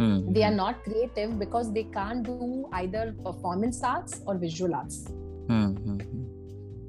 Hmm, 0.00 0.32
they 0.32 0.44
are 0.44 0.50
hmm, 0.50 0.56
not 0.56 0.82
creative 0.82 1.38
because 1.38 1.72
they 1.74 1.84
can't 1.84 2.22
do 2.22 2.66
either 2.72 3.14
performance 3.22 3.82
arts 3.82 4.22
or 4.26 4.38
visual 4.38 4.74
arts 4.74 5.06
hmm, 5.48 5.72
hmm, 5.72 5.98
hmm. 5.98 6.22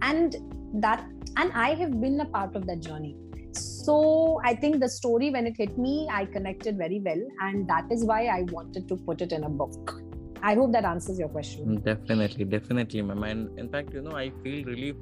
and 0.02 0.38
that 0.82 1.04
and 1.36 1.52
i 1.54 1.74
have 1.74 2.00
been 2.00 2.22
a 2.22 2.26
part 2.26 2.56
of 2.56 2.66
that 2.68 2.80
journey 2.80 3.18
so 3.54 4.40
i 4.46 4.54
think 4.56 4.80
the 4.80 4.88
story 4.88 5.30
when 5.30 5.46
it 5.46 5.58
hit 5.58 5.78
me 5.78 6.08
i 6.12 6.24
connected 6.26 6.78
very 6.78 7.02
well 7.02 7.22
and 7.42 7.68
that 7.68 7.92
is 7.92 8.06
why 8.06 8.28
i 8.28 8.44
wanted 8.44 8.88
to 8.88 8.96
put 8.96 9.22
it 9.22 9.34
in 9.34 9.44
a 9.44 9.50
book 9.50 10.02
i 10.42 10.54
hope 10.54 10.72
that 10.72 10.86
answers 10.86 11.20
your 11.20 11.30
question 11.30 11.66
Mm, 11.66 11.84
Definitely, 11.84 12.46
definitely, 12.46 13.02
ma'am. 13.02 13.24
And 13.24 13.60
in 13.60 13.70
fact, 13.70 13.94
you 13.94 14.02
know, 14.02 14.16
I 14.16 14.32
feel 14.44 14.64
really 14.66 14.94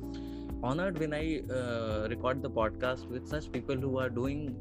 honored 0.62 0.98
when 0.98 1.12
I 1.14 1.42
uh, 1.60 2.08
record 2.08 2.42
the 2.42 2.50
podcast 2.50 3.06
with 3.08 3.28
such 3.28 3.50
people 3.52 3.76
who 3.76 3.98
are 3.98 4.08
doing 4.08 4.56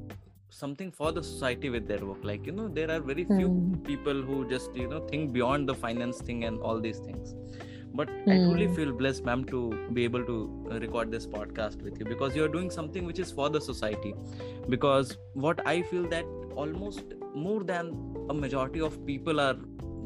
something 0.50 0.92
for 0.92 1.12
the 1.12 1.24
society 1.24 1.70
with 1.70 1.88
their 1.88 2.06
work. 2.06 2.24
Like, 2.24 2.46
you 2.46 2.52
know, 2.52 2.68
there 2.68 2.90
are 2.92 3.00
very 3.00 3.24
few 3.26 3.48
Hmm. 3.48 3.74
people 3.92 4.22
who 4.22 4.48
just, 4.50 4.76
you 4.76 4.88
know, 4.88 5.00
think 5.08 5.32
beyond 5.34 5.68
the 5.70 5.76
finance 5.76 6.20
thing 6.22 6.44
and 6.46 6.60
all 6.60 6.80
these 6.80 7.00
things. 7.00 7.34
But 7.96 8.10
I 8.28 8.38
truly 8.44 8.68
Hmm. 8.68 8.76
feel 8.76 8.92
blessed, 8.92 9.24
ma'am, 9.26 9.46
to 9.46 9.64
be 9.94 10.04
able 10.04 10.24
to 10.30 10.36
uh, 10.72 10.80
record 10.84 11.12
this 11.12 11.26
podcast 11.28 11.82
with 11.88 12.00
you 12.00 12.06
because 12.06 12.36
you're 12.36 12.52
doing 12.58 12.70
something 12.76 13.06
which 13.06 13.20
is 13.20 13.32
for 13.32 13.50
the 13.50 13.62
society. 13.62 14.14
Because 14.70 15.18
what 15.34 15.66
I 15.74 15.82
feel 15.84 16.08
that 16.16 16.26
almost 16.56 17.14
more 17.36 17.64
than 17.64 17.92
a 18.30 18.34
majority 18.34 18.82
of 18.82 18.98
people 19.06 19.40
are, 19.40 19.56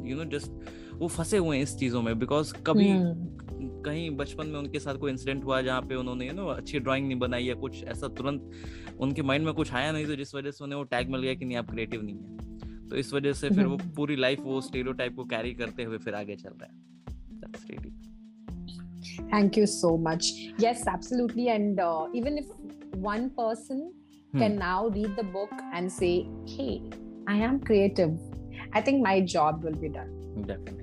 you 0.04 0.16
know, 0.16 0.26
just 0.38 0.52
वो 1.00 1.08
फंसे 1.08 1.38
हुए 1.38 1.56
हैं 1.58 1.64
इस 1.64 1.76
चीजों 1.80 2.02
में 2.02 2.18
because 2.20 2.52
कभी 2.68 2.88
Hmm. 2.92 3.41
कहीं 3.71 4.11
बचपन 4.11 4.47
में 4.47 4.59
उनके 4.59 4.79
साथ 4.79 4.95
कोई 4.95 5.11
इंसिडेंट 5.11 5.45
हुआ 5.45 5.61
जहाँ 5.63 5.83
पे 5.83 5.95
उन्होंने 5.95 6.27
यू 6.27 6.33
नो 6.33 6.47
अच्छी 6.47 6.79
ड्राइंग 6.79 7.09
नहीं 7.09 7.19
बनाई 7.19 7.45
या 7.45 7.55
कुछ 7.55 7.85
ऐसा 7.85 8.09
तुरंत 8.09 8.51
उनके 9.01 9.23
माइंड 9.23 9.45
में 9.45 9.55
कुछ 9.55 9.73
आया 9.73 9.93
नहीं 9.93 10.07
तो 10.07 10.17
जिस 10.17 10.35
वजह 10.35 10.51
से 10.51 10.65
उन्हें 10.65 10.79
वो 10.79 10.85
टैग 10.85 11.11
मिल 11.11 11.23
गया 11.23 11.35
कि 11.35 11.45
नहीं 11.45 11.57
आप 11.57 11.71
क्रिएटिव 11.71 12.03
नहीं 12.03 12.17
है। 12.17 12.89
तो 12.89 12.97
इस 12.97 13.13
वजह 13.15 13.33
से 13.33 13.49
फिर 13.51 13.67
वो 13.67 13.77
हम्म। 13.77 13.91
पूरी 13.91 14.17
लाइफ 14.17 14.41
वो 14.41 14.61
स्टेरियोटाइप 14.61 15.17
को 15.17 15.25
कैरी 15.25 15.53
करते 15.55 15.83
हुए 15.83 15.99
फिर 15.99 16.15
आगे 16.15 16.37
चल 16.37 16.51
रहा 16.63 16.73
है। 16.73 16.81
That's 17.41 17.71
really- 17.71 17.99
thank 19.33 19.59
you 19.61 19.67
so 19.67 19.91
much. 20.09 20.29
Yes 20.61 20.85
absolutely. 20.95 21.49
And 21.57 21.81
uh, 21.81 22.21
even 22.21 22.39
if 22.45 22.47
one 23.05 23.31
person 23.41 23.91
Hmm. 24.33 24.39
can 24.39 24.55
now 24.59 24.89
read 24.89 25.17
the 25.17 25.25
book 25.33 25.51
and 25.75 25.93
say 25.93 26.27
hey 26.47 26.83
i 27.27 27.35
am 27.49 27.59
creative. 27.61 28.13
I 28.73 28.81
think 28.81 29.03
my 29.07 29.21
job 29.33 29.65
will 29.65 29.77
be 29.83 29.91
done. 29.97 30.13
Definitely. 30.47 30.82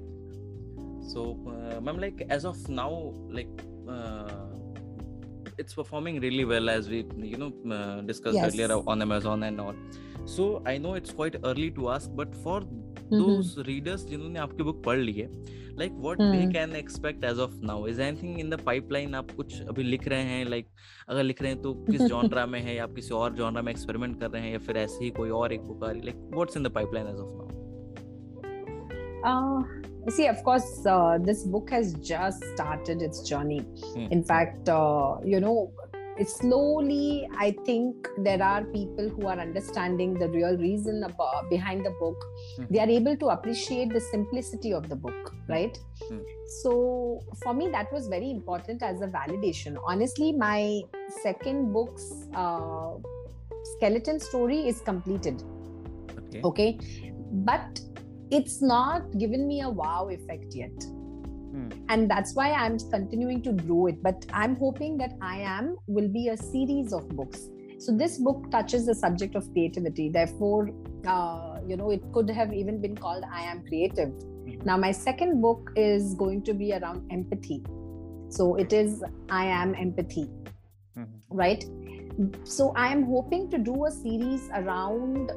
So 1.13 1.21
uh, 1.53 1.79
ma'am 1.87 1.97
like 2.05 2.19
as 2.37 2.45
of 2.51 2.57
now 2.81 2.91
like 3.37 3.53
uh, 3.97 4.49
it's 5.61 5.73
performing 5.79 6.19
really 6.27 6.45
well 6.53 6.69
as 6.73 6.89
we 6.91 6.99
you 7.31 7.37
know 7.43 7.51
uh, 7.77 8.01
discussed 8.11 8.37
Yes. 8.41 8.49
earlier 8.49 8.69
on 8.93 9.01
amazon 9.07 9.43
and 9.49 9.61
all 9.65 9.79
so 10.35 10.45
i 10.73 10.77
know 10.83 10.93
it's 10.99 11.13
quite 11.21 11.35
early 11.51 11.69
to 11.79 11.89
ask 11.95 12.11
but 12.21 12.35
for 12.43 12.57
Mhm. 12.61 13.19
those 13.21 13.47
readers 13.69 14.03
जिन्होंने 14.09 14.39
आपकी 14.39 14.63
book 14.63 14.83
पढ़ 14.85 14.99
ली 15.07 15.13
है 15.19 15.27
like 15.81 15.97
what 16.05 16.21
they 16.33 16.41
Hmm. 16.41 16.51
can 16.53 16.75
expect 16.77 17.25
as 17.31 17.39
of 17.45 17.51
now 17.69 17.77
is 17.91 17.99
anything 18.07 18.39
in 18.43 18.49
the 18.53 18.59
pipeline 18.69 19.15
आप 19.15 19.31
कुछ 19.35 19.61
अभी 19.73 19.83
लिख 19.83 20.07
रहे 20.13 20.23
हैं 20.31 20.45
like 20.53 20.69
अगर 21.09 21.23
लिख 21.23 21.41
रहे 21.41 21.51
हैं 21.51 21.61
तो 21.61 21.73
किस 21.91 22.05
जॉनरा 22.13 22.45
में 22.53 22.59
है 22.61 22.75
या 22.75 22.83
आप 22.83 22.93
किसी 22.95 23.13
और 23.21 23.33
जॉनरा 23.41 23.61
में 23.61 23.71
एक्सपेरिमेंट 23.71 24.19
कर 24.19 24.29
रहे 24.31 24.41
हैं 24.43 24.51
या 24.51 24.59
फिर 24.67 24.77
ऐसे 24.77 25.03
ही 25.03 25.09
कोई 25.19 25.29
और 25.41 25.53
एक 25.53 25.61
बुक 25.71 25.83
आ 25.83 25.91
रही 25.91 26.01
like 26.09 26.21
what's 26.39 26.61
in 26.61 26.69
the 26.69 26.73
pipeline 26.79 27.11
as 27.15 27.21
of 27.25 27.31
now 27.39 27.47
See, 30.07 30.27
of 30.27 30.43
course, 30.43 30.85
uh, 30.85 31.17
this 31.21 31.43
book 31.43 31.69
has 31.71 31.93
just 31.95 32.43
started 32.55 33.01
its 33.01 33.27
journey. 33.27 33.59
Hmm. 33.93 34.07
In 34.11 34.23
fact, 34.23 34.69
uh, 34.69 35.17
you 35.23 35.39
know, 35.39 35.71
it's 36.17 36.35
slowly, 36.35 37.29
I 37.37 37.55
think 37.65 38.07
there 38.17 38.41
are 38.41 38.63
people 38.63 39.09
who 39.09 39.27
are 39.27 39.39
understanding 39.39 40.13
the 40.15 40.27
real 40.29 40.57
reason 40.57 41.03
about, 41.03 41.49
behind 41.49 41.85
the 41.85 41.91
book. 41.91 42.17
Hmm. 42.55 42.63
They 42.69 42.79
are 42.79 42.89
able 42.89 43.17
to 43.17 43.27
appreciate 43.27 43.93
the 43.93 44.01
simplicity 44.01 44.73
of 44.73 44.89
the 44.89 44.95
book, 44.95 45.33
right? 45.47 45.77
Hmm. 46.07 46.19
So, 46.61 47.21
for 47.43 47.53
me, 47.53 47.69
that 47.69 47.91
was 47.93 48.07
very 48.07 48.31
important 48.31 48.81
as 48.81 49.01
a 49.01 49.07
validation. 49.07 49.77
Honestly, 49.85 50.31
my 50.31 50.81
second 51.21 51.71
book's 51.71 52.27
uh, 52.33 52.93
skeleton 53.63 54.19
story 54.19 54.67
is 54.67 54.81
completed 54.81 55.43
okay 56.19 56.41
okay 56.43 57.11
but 57.49 57.81
it's 58.31 58.61
not 58.61 59.17
given 59.17 59.47
me 59.47 59.61
a 59.61 59.69
wow 59.69 60.09
effect 60.09 60.55
yet. 60.55 60.71
Hmm. 61.51 61.69
and 61.93 62.09
that's 62.09 62.35
why 62.37 62.47
i'm 62.63 62.77
continuing 62.91 63.41
to 63.45 63.51
grow 63.53 63.87
it. 63.87 64.03
But 64.07 64.25
i'm 64.41 64.55
hoping 64.57 64.97
that 64.99 65.13
i 65.29 65.37
am 65.53 65.77
will 65.87 66.07
be 66.17 66.27
a 66.33 66.37
series 66.37 66.93
of 66.93 67.07
books. 67.09 67.47
So 67.79 67.95
this 68.01 68.17
book 68.19 68.51
touches 68.51 68.85
the 68.85 68.93
subject 68.93 69.35
of 69.35 69.49
creativity. 69.53 70.09
Therefore 70.09 70.69
uh, 71.07 71.59
you 71.67 71.75
know 71.77 71.89
it 71.89 72.03
could 72.13 72.29
have 72.29 72.53
even 72.53 72.79
been 72.85 72.95
called 72.95 73.23
i 73.39 73.41
am 73.53 73.63
creative. 73.71 74.09
Mhm. 74.09 74.65
now 74.69 74.77
my 74.85 74.91
second 74.91 75.41
book 75.47 75.71
is 75.87 76.13
going 76.21 76.43
to 76.51 76.53
be 76.61 76.71
around 76.77 77.11
empathy. 77.17 77.59
So 78.37 78.47
it 78.65 78.73
is 78.81 79.03
i 79.29 79.43
am 79.45 79.73
empathy. 79.87 80.29
Mhm. 80.97 81.07
right? 81.43 81.65
So 82.43 82.73
i 82.85 82.89
am 82.93 83.03
hoping 83.15 83.49
to 83.55 83.57
do 83.57 83.85
a 83.85 83.91
series 83.91 84.49
around 84.61 85.31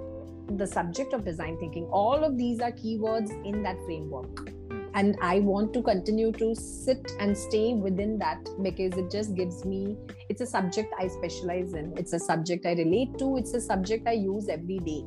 the 0.56 0.66
subject 0.66 1.12
of 1.12 1.24
design 1.24 1.56
thinking 1.58 1.84
all 1.86 2.24
of 2.24 2.36
these 2.36 2.60
are 2.60 2.72
keywords 2.72 3.30
in 3.44 3.62
that 3.62 3.76
framework. 3.84 4.50
And 4.94 5.16
i 5.22 5.38
want 5.40 5.72
to 5.74 5.82
continue 5.82 6.32
to 6.32 6.54
sit 6.54 7.12
and 7.18 7.36
stay 7.36 7.72
within 7.72 8.18
that 8.18 8.48
because 8.62 8.96
it 8.98 9.10
just 9.10 9.34
gives 9.34 9.64
me 9.64 9.96
it's 10.28 10.42
a 10.42 10.46
subject 10.46 10.92
i 10.98 11.08
specialize 11.08 11.72
in. 11.74 11.94
It's 11.96 12.12
a 12.12 12.18
subject 12.18 12.66
i 12.66 12.72
relate 12.72 13.16
to. 13.18 13.36
It's 13.36 13.54
a 13.54 13.60
subject 13.60 14.06
i 14.06 14.12
use 14.12 14.48
every 14.48 14.78
day. 14.78 15.02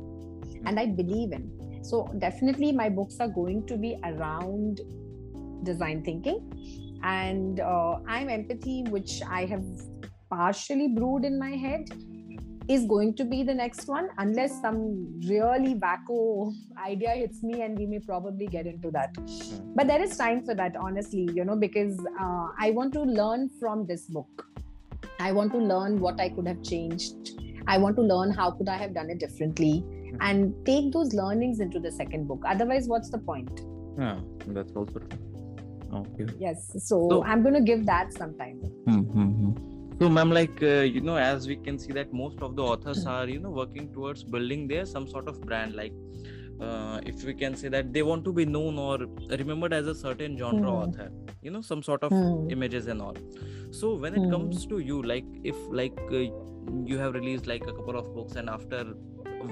And 0.64 0.80
i 0.80 0.86
believe 0.86 1.32
in. 1.32 1.52
So 1.84 2.08
definitely 2.18 2.72
my 2.72 2.88
books 2.88 3.18
are 3.20 3.28
going 3.28 3.66
to 3.68 3.76
be 3.76 3.96
around 4.04 4.80
design 5.62 6.02
thinking. 6.02 6.40
And 7.04 7.60
uh, 7.60 7.98
i'm 8.08 8.28
empathy 8.28 8.82
which 8.88 9.22
i 9.30 9.44
have 9.44 9.64
partially 10.30 10.88
brewed 10.88 11.24
in 11.24 11.38
my 11.38 11.50
head 11.50 11.88
is 12.68 12.84
going 12.86 13.14
to 13.14 13.24
be 13.24 13.42
the 13.42 13.54
next 13.54 13.86
one 13.86 14.08
unless 14.18 14.60
some 14.60 14.78
really 15.28 15.74
wacko 15.74 16.52
idea 16.84 17.10
hits 17.10 17.42
me 17.42 17.62
and 17.62 17.78
we 17.78 17.86
may 17.86 18.00
probably 18.00 18.46
get 18.46 18.66
into 18.66 18.90
that. 18.90 19.16
Hmm. 19.16 19.72
but 19.74 19.86
there 19.86 20.02
is 20.02 20.16
time 20.16 20.44
for 20.44 20.54
that 20.54 20.76
honestly 20.76 21.28
you 21.32 21.44
know 21.44 21.56
because 21.56 21.98
uh, 22.20 22.48
i 22.58 22.70
want 22.70 22.92
to 22.94 23.02
learn 23.02 23.48
from 23.60 23.86
this 23.86 24.06
book. 24.06 24.46
I 25.18 25.32
want 25.32 25.52
to 25.52 25.58
learn 25.58 26.00
what 26.00 26.20
i 26.20 26.28
could 26.28 26.46
have 26.46 26.62
changed. 26.62 27.40
I 27.66 27.78
want 27.78 27.96
to 27.96 28.02
learn 28.02 28.30
how 28.30 28.50
could 28.50 28.68
i 28.68 28.76
have 28.76 28.94
done 28.94 29.10
it 29.10 29.18
differently 29.18 29.78
hmm. 29.78 30.16
and 30.20 30.54
take 30.66 30.92
those 30.92 31.14
learnings 31.14 31.60
into 31.60 31.78
the 31.78 31.92
second 31.92 32.26
book. 32.26 32.42
Otherwise 32.46 32.88
what's 32.88 33.10
the 33.10 33.18
point? 33.18 33.62
Yeah 33.98 34.20
that's 34.48 34.72
also 34.72 34.98
true. 34.98 35.18
Okay. 35.94 36.26
Yes 36.40 36.68
so, 36.72 37.08
so 37.10 37.24
i'm 37.24 37.42
going 37.42 37.54
to 37.54 37.66
give 37.72 37.86
that 37.86 38.12
some 38.12 38.36
time. 38.36 38.60
Mm-hmm 38.88 39.75
so 39.99 40.09
ma'am 40.09 40.31
like 40.31 40.61
uh, 40.63 40.81
you 40.95 41.01
know 41.07 41.17
as 41.17 41.47
we 41.47 41.55
can 41.55 41.77
see 41.77 41.93
that 41.93 42.13
most 42.21 42.39
of 42.41 42.55
the 42.55 42.63
authors 42.63 43.03
hmm. 43.03 43.09
are 43.15 43.27
you 43.27 43.39
know 43.39 43.51
working 43.61 43.91
towards 43.93 44.23
building 44.23 44.67
their 44.67 44.85
some 44.85 45.07
sort 45.07 45.27
of 45.27 45.41
brand 45.41 45.75
like 45.75 45.93
uh, 46.61 46.99
if 47.05 47.23
we 47.23 47.33
can 47.33 47.55
say 47.55 47.69
that 47.75 47.91
they 47.93 48.03
want 48.03 48.23
to 48.23 48.33
be 48.33 48.45
known 48.45 48.77
or 48.77 48.97
remembered 49.41 49.73
as 49.73 49.87
a 49.87 49.95
certain 49.95 50.37
genre 50.37 50.71
mm. 50.71 50.81
author 50.81 51.11
you 51.41 51.51
know 51.51 51.61
some 51.61 51.81
sort 51.81 52.03
of 52.03 52.11
mm. 52.11 52.51
images 52.51 52.87
and 52.87 53.01
all 53.01 53.15
so 53.71 53.95
when 53.95 54.13
it 54.13 54.19
mm. 54.19 54.31
comes 54.31 54.65
to 54.67 54.77
you 54.77 55.01
like 55.01 55.25
if 55.43 55.55
like 55.69 55.97
uh, 56.11 56.25
you 56.91 56.99
have 56.99 57.15
released 57.15 57.47
like 57.47 57.63
a 57.63 57.73
couple 57.73 57.97
of 57.97 58.13
books 58.13 58.35
and 58.35 58.49
after 58.49 58.83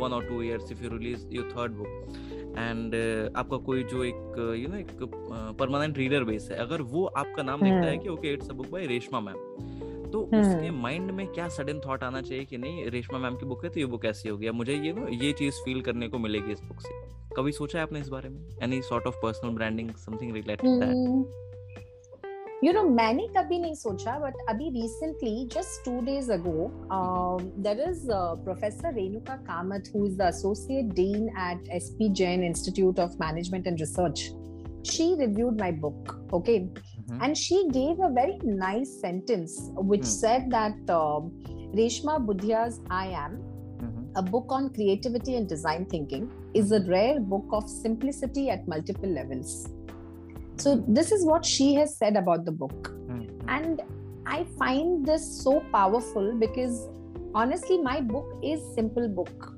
one 0.06 0.13
or 0.13 0.24
two 0.24 0.44
years 0.44 0.70
if 0.70 0.84
you 0.84 0.89
release 0.89 1.25
your 1.29 1.50
third 1.56 1.75
book 1.77 1.88
and 2.58 2.96
uh, 2.96 3.38
आपका 3.39 3.58
कोई 3.65 3.84
जो 3.91 4.03
एक 4.03 4.56
you 4.60 4.68
know 4.70 4.77
एक 4.77 5.56
permanent 5.60 5.98
reader 5.98 6.24
base 6.29 6.48
है 6.51 6.58
अगर 6.63 6.82
वो 6.94 7.06
आपका 7.22 7.44
नाम 7.44 7.62
देखता 7.63 7.86
है 7.86 7.98
कि 7.98 8.10
okay 8.10 8.34
it's 8.34 8.50
a 8.50 8.53
book 8.53 8.70
by 8.72 8.86
Reshma 8.88 9.20
ma'am 9.27 9.73
तो 10.14 10.21
उसके 10.38 10.71
माइंड 10.71 11.11
में 11.11 11.26
क्या 11.26 11.49
सडन 11.49 11.80
थॉट 11.87 12.02
आना 12.04 12.21
चाहिए 12.23 12.44
कि 12.44 12.59
नहीं 12.59 12.85
रेशमा 12.90 13.18
मैम 13.18 13.37
की 13.37 13.47
बुक 13.47 13.64
है 13.64 13.71
तो 13.71 13.80
ये 13.80 13.87
बुक 13.94 14.04
ऐसी 14.06 14.28
होगी 14.28 14.50
मुझे 14.59 14.75
ये 14.75 14.92
ना 14.92 15.06
ये 15.23 15.33
चीज़ 15.38 15.54
फील 15.64 15.80
करने 15.88 16.09
को 16.09 16.18
मिलेगी 16.18 16.52
इस 16.52 16.61
बुक 16.68 16.80
से 16.80 16.92
कभी 17.37 17.52
सोचा 17.52 17.78
है 17.78 17.83
आपने 17.85 18.00
इस 18.00 18.09
बारे 18.09 18.28
में 18.28 18.42
any 18.62 18.80
sort 18.83 19.06
of 19.06 19.16
personal 19.23 19.54
branding 19.54 19.90
something 20.04 20.35
related 20.35 20.71
that 20.85 21.42
you 22.64 22.73
know 22.75 22.85
मैंने 22.90 23.26
कभी 23.37 23.59
नहीं 23.59 23.75
सोचा 23.75 24.18
बट 24.18 24.37
अभी 24.49 25.49
just 25.54 25.85
two 25.85 26.00
days 26.02 26.28
ago 26.28 26.71
um, 26.90 27.50
there 27.59 27.80
is 27.88 28.09
uh, 28.09 28.37
professor 28.47 28.92
renuka 29.00 29.37
kamath 29.49 29.90
who 29.92 30.06
is 30.06 30.16
the 30.16 30.28
associate 30.28 30.94
dean 30.94 31.28
at 31.49 31.59
sp 31.83 32.09
jain 32.21 32.44
institute 32.44 33.02
of 33.06 33.18
management 33.18 33.66
and 33.66 33.80
research 33.80 34.25
she 34.85 35.14
reviewed 35.18 35.59
my 35.59 35.73
book 35.73 36.16
okay 36.33 36.56
Mm-hmm. 37.14 37.25
And 37.25 37.38
she 37.38 37.68
gave 37.71 38.00
a 38.00 38.11
very 38.11 38.38
nice 38.42 39.00
sentence 39.00 39.71
which 39.76 40.02
mm. 40.02 40.06
said 40.06 40.50
that 40.50 40.75
uh, 40.88 41.21
Reshma 41.78 42.25
Budhia's 42.25 42.80
I 42.90 43.06
Am, 43.09 43.37
mm-hmm. 43.37 44.16
a 44.16 44.23
book 44.23 44.47
on 44.49 44.71
creativity 44.75 45.37
and 45.37 45.49
design 45.49 45.87
thinking, 45.87 46.30
is 46.54 46.73
a 46.73 46.80
rare 46.88 47.21
book 47.21 47.47
of 47.52 47.68
simplicity 47.68 48.50
at 48.50 48.66
multiple 48.66 49.09
levels. 49.09 49.68
So, 50.56 50.84
this 50.89 51.12
is 51.12 51.25
what 51.25 51.45
she 51.45 51.75
has 51.75 51.97
said 51.97 52.17
about 52.17 52.45
the 52.45 52.52
book. 52.52 52.93
Mm-hmm. 52.93 53.49
And 53.49 53.82
I 54.26 54.47
find 54.58 55.04
this 55.06 55.43
so 55.43 55.60
powerful 55.73 56.34
because 56.39 56.89
honestly, 57.34 57.78
my 57.78 58.00
book 58.00 58.26
is 58.43 58.60
simple 58.75 59.08
book 59.08 59.52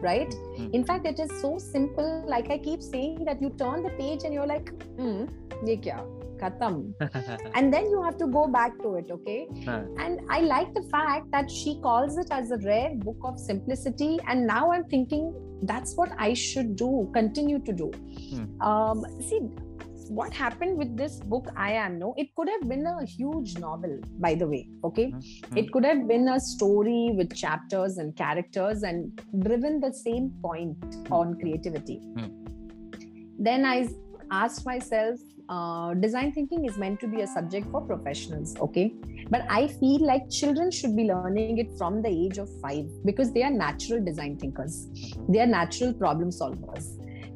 right 0.00 0.28
mm-hmm. 0.28 0.74
in 0.74 0.84
fact 0.84 1.06
it 1.06 1.18
is 1.18 1.30
so 1.40 1.58
simple 1.58 2.22
like 2.28 2.50
i 2.50 2.58
keep 2.58 2.82
saying 2.82 3.24
that 3.24 3.40
you 3.40 3.48
turn 3.58 3.82
the 3.82 3.88
page 3.90 4.24
and 4.24 4.34
you're 4.34 4.46
like 4.46 4.68
hmm 4.98 5.24
ye 5.64 5.76
kya 5.76 5.96
khatam 6.42 6.92
and 7.54 7.72
then 7.72 7.90
you 7.90 8.02
have 8.02 8.16
to 8.16 8.26
go 8.26 8.46
back 8.46 8.78
to 8.82 8.94
it 8.96 9.10
okay 9.10 9.46
huh. 9.64 9.82
and 9.98 10.20
i 10.30 10.40
like 10.40 10.72
the 10.74 10.82
fact 10.94 11.30
that 11.30 11.50
she 11.50 11.78
calls 11.82 12.18
it 12.18 12.28
as 12.30 12.50
a 12.50 12.58
rare 12.58 12.94
book 12.94 13.28
of 13.30 13.38
simplicity 13.38 14.18
and 14.28 14.46
now 14.46 14.70
i'm 14.72 14.84
thinking 14.84 15.34
that's 15.62 15.96
what 15.96 16.10
i 16.18 16.32
should 16.34 16.76
do 16.76 17.10
continue 17.14 17.58
to 17.58 17.72
do 17.72 17.90
hmm. 18.30 18.60
um, 18.60 19.04
see 19.28 19.40
what 20.08 20.32
happened 20.32 20.78
with 20.78 20.96
this 20.96 21.18
book 21.20 21.48
i 21.56 21.72
am 21.72 21.98
no 21.98 22.14
it 22.16 22.34
could 22.36 22.48
have 22.48 22.68
been 22.68 22.86
a 22.86 23.04
huge 23.04 23.58
novel 23.58 23.98
by 24.18 24.34
the 24.34 24.46
way 24.46 24.68
okay 24.84 25.06
mm-hmm. 25.06 25.56
it 25.56 25.70
could 25.72 25.84
have 25.84 26.06
been 26.06 26.28
a 26.28 26.40
story 26.40 27.10
with 27.14 27.34
chapters 27.34 27.98
and 27.98 28.16
characters 28.16 28.82
and 28.82 29.20
driven 29.40 29.80
the 29.80 29.92
same 29.92 30.30
point 30.42 30.76
on 31.10 31.38
creativity 31.40 32.00
mm-hmm. 32.14 33.42
then 33.42 33.64
i 33.64 33.88
asked 34.30 34.64
myself 34.64 35.18
uh, 35.48 35.94
design 35.94 36.32
thinking 36.32 36.64
is 36.64 36.76
meant 36.76 37.00
to 37.00 37.06
be 37.06 37.22
a 37.22 37.26
subject 37.26 37.66
for 37.70 37.80
professionals 37.80 38.54
okay? 38.60 38.92
But 39.28 39.46
i 39.50 39.66
feel 39.66 40.04
like 40.06 40.30
children 40.30 40.70
should 40.70 40.96
be 40.96 41.04
learning 41.04 41.58
it 41.58 41.70
from 41.78 42.02
the 42.02 42.08
age 42.08 42.38
of 42.38 42.48
5 42.60 43.04
because 43.04 43.32
they 43.32 43.42
are 43.42 43.50
natural 43.50 44.04
design 44.04 44.36
thinkers. 44.38 44.88
They 45.28 45.40
are 45.40 45.46
natural 45.46 45.92
problem 45.92 46.30
solvers. 46.30 46.86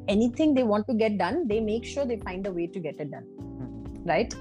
Anything 0.08 0.54
they 0.54 0.62
want 0.62 0.86
to 0.88 0.94
get 0.94 1.18
done 1.18 1.46
they 1.46 1.60
make 1.60 1.84
sure 1.84 2.04
they 2.04 2.18
find 2.18 2.46
a 2.46 2.52
way 2.52 2.66
to 2.66 2.78
get 2.80 3.00
it 3.00 3.10
done 3.10 3.26
right? 4.04 4.34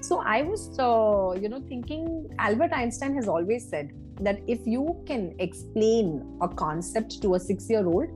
So 0.00 0.20
i 0.20 0.42
was 0.42 0.78
uh, 0.78 1.40
you 1.40 1.48
know 1.48 1.60
thinking 1.68 2.28
albert 2.38 2.72
einstein 2.72 3.14
has 3.14 3.28
always 3.28 3.68
said 3.68 3.92
that 4.20 4.40
if 4.46 4.60
you 4.66 5.02
can 5.06 5.34
explain 5.38 6.22
a 6.40 6.48
concept 6.48 7.20
to 7.22 7.34
a 7.34 7.40
6 7.40 7.70
year 7.70 7.86
old 7.86 8.08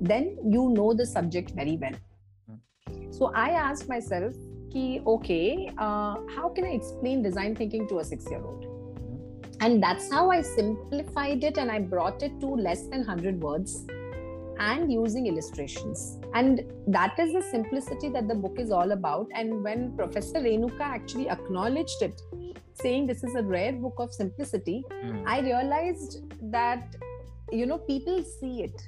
then 0.00 0.36
you 0.44 0.68
know 0.70 0.92
the 0.94 1.06
subject 1.06 1.50
very 1.50 1.76
well 1.76 1.96
so 3.16 3.32
I 3.34 3.50
asked 3.50 3.88
myself, 3.88 4.34
ki, 4.70 5.00
okay, 5.06 5.70
uh, 5.78 6.16
how 6.36 6.52
can 6.54 6.64
I 6.64 6.70
explain 6.70 7.22
design 7.22 7.56
thinking 7.56 7.88
to 7.88 8.00
a 8.00 8.04
six 8.04 8.26
year 8.30 8.42
old? 8.44 8.66
And 9.60 9.82
that's 9.82 10.12
how 10.12 10.30
I 10.30 10.42
simplified 10.42 11.42
it 11.42 11.56
and 11.56 11.70
I 11.70 11.78
brought 11.78 12.22
it 12.22 12.38
to 12.40 12.46
less 12.46 12.82
than 12.88 12.98
100 12.98 13.40
words 13.40 13.86
and 14.58 14.92
using 14.92 15.26
illustrations. 15.26 16.18
And 16.34 16.62
that 16.88 17.18
is 17.18 17.32
the 17.32 17.42
simplicity 17.42 18.10
that 18.10 18.28
the 18.28 18.34
book 18.34 18.58
is 18.58 18.70
all 18.70 18.92
about. 18.92 19.28
And 19.34 19.64
when 19.64 19.96
Professor 19.96 20.40
Renuka 20.40 20.80
actually 20.80 21.30
acknowledged 21.30 22.02
it, 22.02 22.20
saying 22.74 23.06
this 23.06 23.24
is 23.24 23.34
a 23.34 23.42
rare 23.42 23.72
book 23.72 23.94
of 23.98 24.12
simplicity, 24.12 24.84
mm. 24.90 25.22
I 25.26 25.40
realized 25.40 26.22
that, 26.52 26.94
you 27.50 27.64
know, 27.64 27.78
people 27.78 28.22
see 28.22 28.62
it 28.62 28.82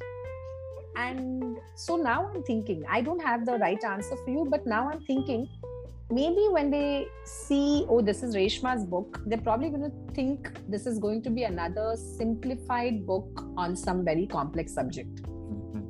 and 1.07 1.59
so 1.75 1.97
now 1.97 2.31
i'm 2.35 2.43
thinking 2.43 2.85
i 2.91 3.01
don't 3.01 3.23
have 3.31 3.47
the 3.47 3.57
right 3.65 3.85
answer 3.85 4.17
for 4.25 4.31
you 4.31 4.47
but 4.51 4.67
now 4.67 4.89
i'm 4.91 5.01
thinking 5.11 5.49
maybe 6.11 6.47
when 6.51 6.71
they 6.71 7.07
see 7.25 7.85
oh 7.89 8.01
this 8.01 8.23
is 8.23 8.35
reshma's 8.35 8.85
book 8.85 9.21
they're 9.27 9.47
probably 9.49 9.69
going 9.69 9.83
to 9.91 10.15
think 10.15 10.51
this 10.69 10.87
is 10.87 10.99
going 10.99 11.23
to 11.23 11.31
be 11.31 11.45
another 11.45 11.95
simplified 11.97 13.07
book 13.07 13.45
on 13.57 13.77
some 13.77 14.05
very 14.05 14.27
complex 14.27 14.75
subject 14.75 15.23
mm-hmm. 15.23 15.83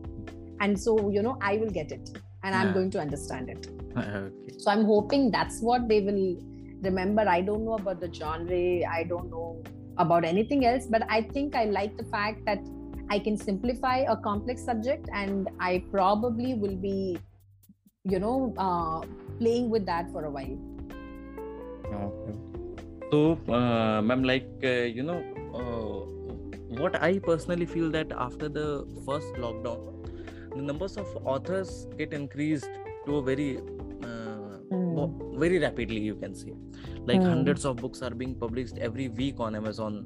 and 0.61 0.79
so 0.87 0.97
you 1.11 1.23
know 1.23 1.37
i 1.41 1.57
will 1.57 1.71
get 1.71 1.93
it 1.93 2.11
and 2.43 2.55
i'm 2.55 2.73
going 2.73 2.91
to 2.91 3.01
understand 3.01 3.49
it 3.49 3.69
okay. 3.97 4.59
so 4.59 4.71
i'm 4.71 4.85
hoping 4.85 5.31
that's 5.31 5.61
what 5.61 5.89
they 5.89 6.01
will 6.01 6.37
remember 6.83 7.29
i 7.29 7.41
don't 7.41 7.65
know 7.65 7.75
about 7.75 8.01
the 8.01 8.13
genre 8.13 8.65
i 8.99 9.05
don't 9.09 9.31
know 9.31 9.63
about 9.99 10.25
anything 10.25 10.65
else 10.65 10.87
but 10.87 11.05
i 11.09 11.23
think 11.23 11.55
i 11.55 11.65
like 11.65 11.97
the 11.97 12.05
fact 12.17 12.45
that 12.45 12.59
I 13.11 13.19
can 13.19 13.37
simplify 13.37 13.99
a 14.09 14.17
complex 14.17 14.65
subject 14.65 15.09
and 15.13 15.49
I 15.59 15.85
probably 15.91 16.55
will 16.55 16.77
be, 16.77 17.19
you 18.05 18.19
know, 18.19 18.55
uh, 18.59 19.01
playing 19.39 19.71
with 19.71 19.87
that 19.87 20.11
for 20.13 20.25
a 20.25 20.31
while. 20.31 20.59
Okay. 21.87 22.39
So, 23.11 23.39
uh, 23.49 24.03
ma'am, 24.03 24.23
like, 24.23 24.49
uh, 24.63 24.85
you 24.97 25.03
know, 25.03 25.23
uh, 25.55 26.05
what 26.81 27.03
I 27.03 27.19
personally 27.19 27.65
feel 27.65 27.91
that 27.93 28.13
after 28.13 28.49
the 28.49 28.87
first 29.07 29.33
lockdown, 29.35 29.95
the 30.55 30.63
numbers 30.63 30.99
of 30.99 31.07
authors 31.25 31.87
get 31.97 32.13
increased 32.13 32.69
to 33.07 33.17
a 33.17 33.23
very, 33.23 33.59
mm. 34.03 35.39
very 35.39 35.59
rapidly, 35.59 36.01
you 36.01 36.17
can 36.17 36.35
see. 36.35 36.53
Like, 37.07 37.21
mm. 37.21 37.29
hundreds 37.29 37.65
of 37.65 37.77
books 37.77 38.03
are 38.03 38.11
being 38.11 38.35
published 38.35 38.77
every 38.77 39.09
week 39.09 39.41
on 39.41 39.55
Amazon 39.55 40.05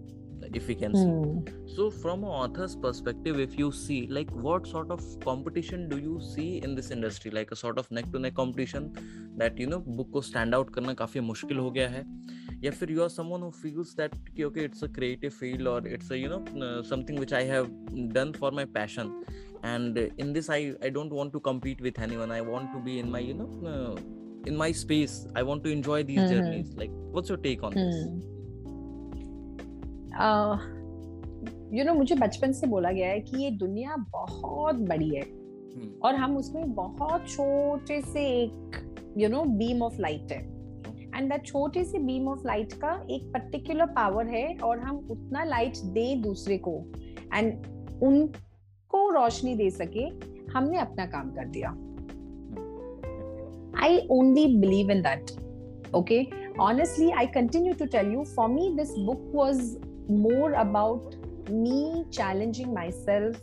if 0.53 0.67
we 0.67 0.75
can 0.75 0.95
see 0.95 1.05
mm. 1.05 1.75
so 1.75 1.89
from 1.91 2.23
an 2.23 2.29
author's 2.29 2.75
perspective 2.75 3.39
if 3.39 3.57
you 3.59 3.71
see 3.71 4.07
like 4.07 4.29
what 4.31 4.67
sort 4.67 4.91
of 4.91 5.01
competition 5.23 5.87
do 5.89 5.97
you 5.97 6.19
see 6.33 6.57
in 6.67 6.75
this 6.75 6.91
industry 6.91 7.31
like 7.31 7.51
a 7.51 7.55
sort 7.55 7.77
of 7.77 7.89
neck 7.91 8.11
to 8.11 8.19
neck 8.19 8.33
competition 8.33 8.91
that 9.37 9.57
you 9.59 9.67
know 9.67 9.79
book 9.79 10.11
को 10.11 10.21
stand 10.29 10.57
out 10.59 10.73
करना 10.75 10.93
काफी 11.01 11.19
मुश्किल 11.19 11.57
हो 11.57 11.71
गया 11.71 11.87
है 11.89 12.05
या 12.63 12.71
फिर 12.71 12.93
you 12.95 13.03
are 13.05 13.09
someone 13.15 13.41
who 13.41 13.51
feels 13.63 13.93
that 13.95 14.15
okay, 14.29 14.45
okay 14.45 14.63
it's 14.69 14.83
a 14.83 14.87
creative 14.87 15.33
field 15.33 15.67
or 15.67 15.79
it's 15.87 16.11
a 16.11 16.17
you 16.17 16.29
know 16.29 16.43
uh, 16.67 16.83
something 16.83 17.19
which 17.23 17.33
I 17.33 17.43
have 17.43 17.69
done 18.19 18.33
for 18.33 18.51
my 18.51 18.65
passion 18.65 19.11
and 19.63 19.97
in 20.17 20.33
this 20.37 20.49
I 20.49 20.61
I 20.89 20.89
don't 20.99 21.17
want 21.19 21.33
to 21.33 21.39
compete 21.49 21.81
with 21.89 21.99
anyone 22.07 22.31
I 22.31 22.41
want 22.41 22.71
to 22.77 22.85
be 22.87 22.99
in 22.99 23.11
my 23.17 23.19
you 23.19 23.35
know 23.41 23.49
uh, 23.73 23.95
in 24.45 24.57
my 24.63 24.71
space 24.71 25.19
I 25.35 25.43
want 25.43 25.63
to 25.67 25.75
enjoy 25.77 26.03
these 26.03 26.23
Mhm. 26.23 26.33
journeys 26.33 26.73
like 26.81 26.97
what's 27.17 27.35
your 27.35 27.39
take 27.49 27.63
on 27.69 27.77
this 27.81 28.01
You 31.74 31.84
know 31.84 31.94
मुझे 31.94 32.14
बचपन 32.14 32.52
से 32.52 32.66
बोला 32.66 32.92
गया 32.92 33.08
है 33.08 33.20
कि 33.20 33.44
ये 33.44 33.50
दुनिया 33.50 33.96
बहुत 33.96 34.74
बड़ी 34.74 35.16
है। 35.16 35.22
Hmm. 35.22 36.02
और 36.02 36.14
हम 36.14 36.36
उसमें 36.36 36.72
बहुत 36.72 37.28
छोटे 37.28 38.00
से 38.00 38.26
एक 38.26 38.72
you 39.18 39.28
know 39.28 39.44
beam 39.44 39.82
of 39.82 40.00
light 40.00 40.32
है। 40.32 40.38
एंड 41.16 41.32
दैट 41.32 41.46
छोटे 41.46 41.84
से 41.84 41.98
बीम 41.98 42.28
ऑफ़ 42.28 42.46
लाइट 42.46 42.72
का 42.72 43.06
एक 43.10 43.22
पर्टिकुलर 43.22 43.86
पावर 43.86 44.26
है 44.26 44.56
और 44.56 44.78
हम 44.78 44.96
उतना 45.10 45.44
लाइट 45.44 45.76
दे 45.76 46.16
दूसरे 46.16 46.58
को। 46.58 46.84
एंड 47.34 47.66
उनको 48.02 49.10
रोशनी 49.10 49.54
दे 49.54 49.70
सके 49.70 50.04
हमने 50.52 50.78
अपना 50.78 51.06
काम 51.06 51.30
कर 51.30 51.44
दिया। 51.44 51.70
I 53.82 54.08
only 54.10 54.56
believe 54.56 54.90
in 54.90 55.02
that 55.02 55.30
okay 55.94 56.26
honestly 56.60 57.10
I 57.10 57.26
continue 57.26 57.74
to 57.74 57.84
tell 57.84 58.12
you 58.12 58.24
for 58.24 58.48
me 58.48 58.74
this 58.76 58.98
book 58.98 59.32
was 59.36 59.91
more 60.08 60.52
about 60.54 61.16
me 61.48 62.04
challenging 62.10 62.72
myself 62.72 63.36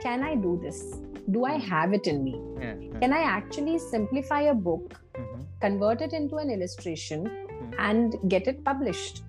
can 0.00 0.22
I 0.22 0.34
do 0.34 0.58
this? 0.62 0.96
Do 1.30 1.44
I 1.44 1.58
hmm. 1.58 1.66
have 1.68 1.92
it 1.92 2.06
in 2.06 2.22
me? 2.24 2.40
Yeah, 2.60 2.74
yeah. 2.80 2.98
Can 3.00 3.12
I 3.12 3.22
actually 3.22 3.78
simplify 3.78 4.42
a 4.42 4.54
book, 4.54 4.94
mm-hmm. 5.14 5.42
convert 5.60 6.00
it 6.00 6.12
into 6.12 6.36
an 6.36 6.50
illustration, 6.50 7.24
mm-hmm. 7.24 7.72
and 7.78 8.16
get 8.28 8.46
it 8.46 8.64
published? 8.64 9.22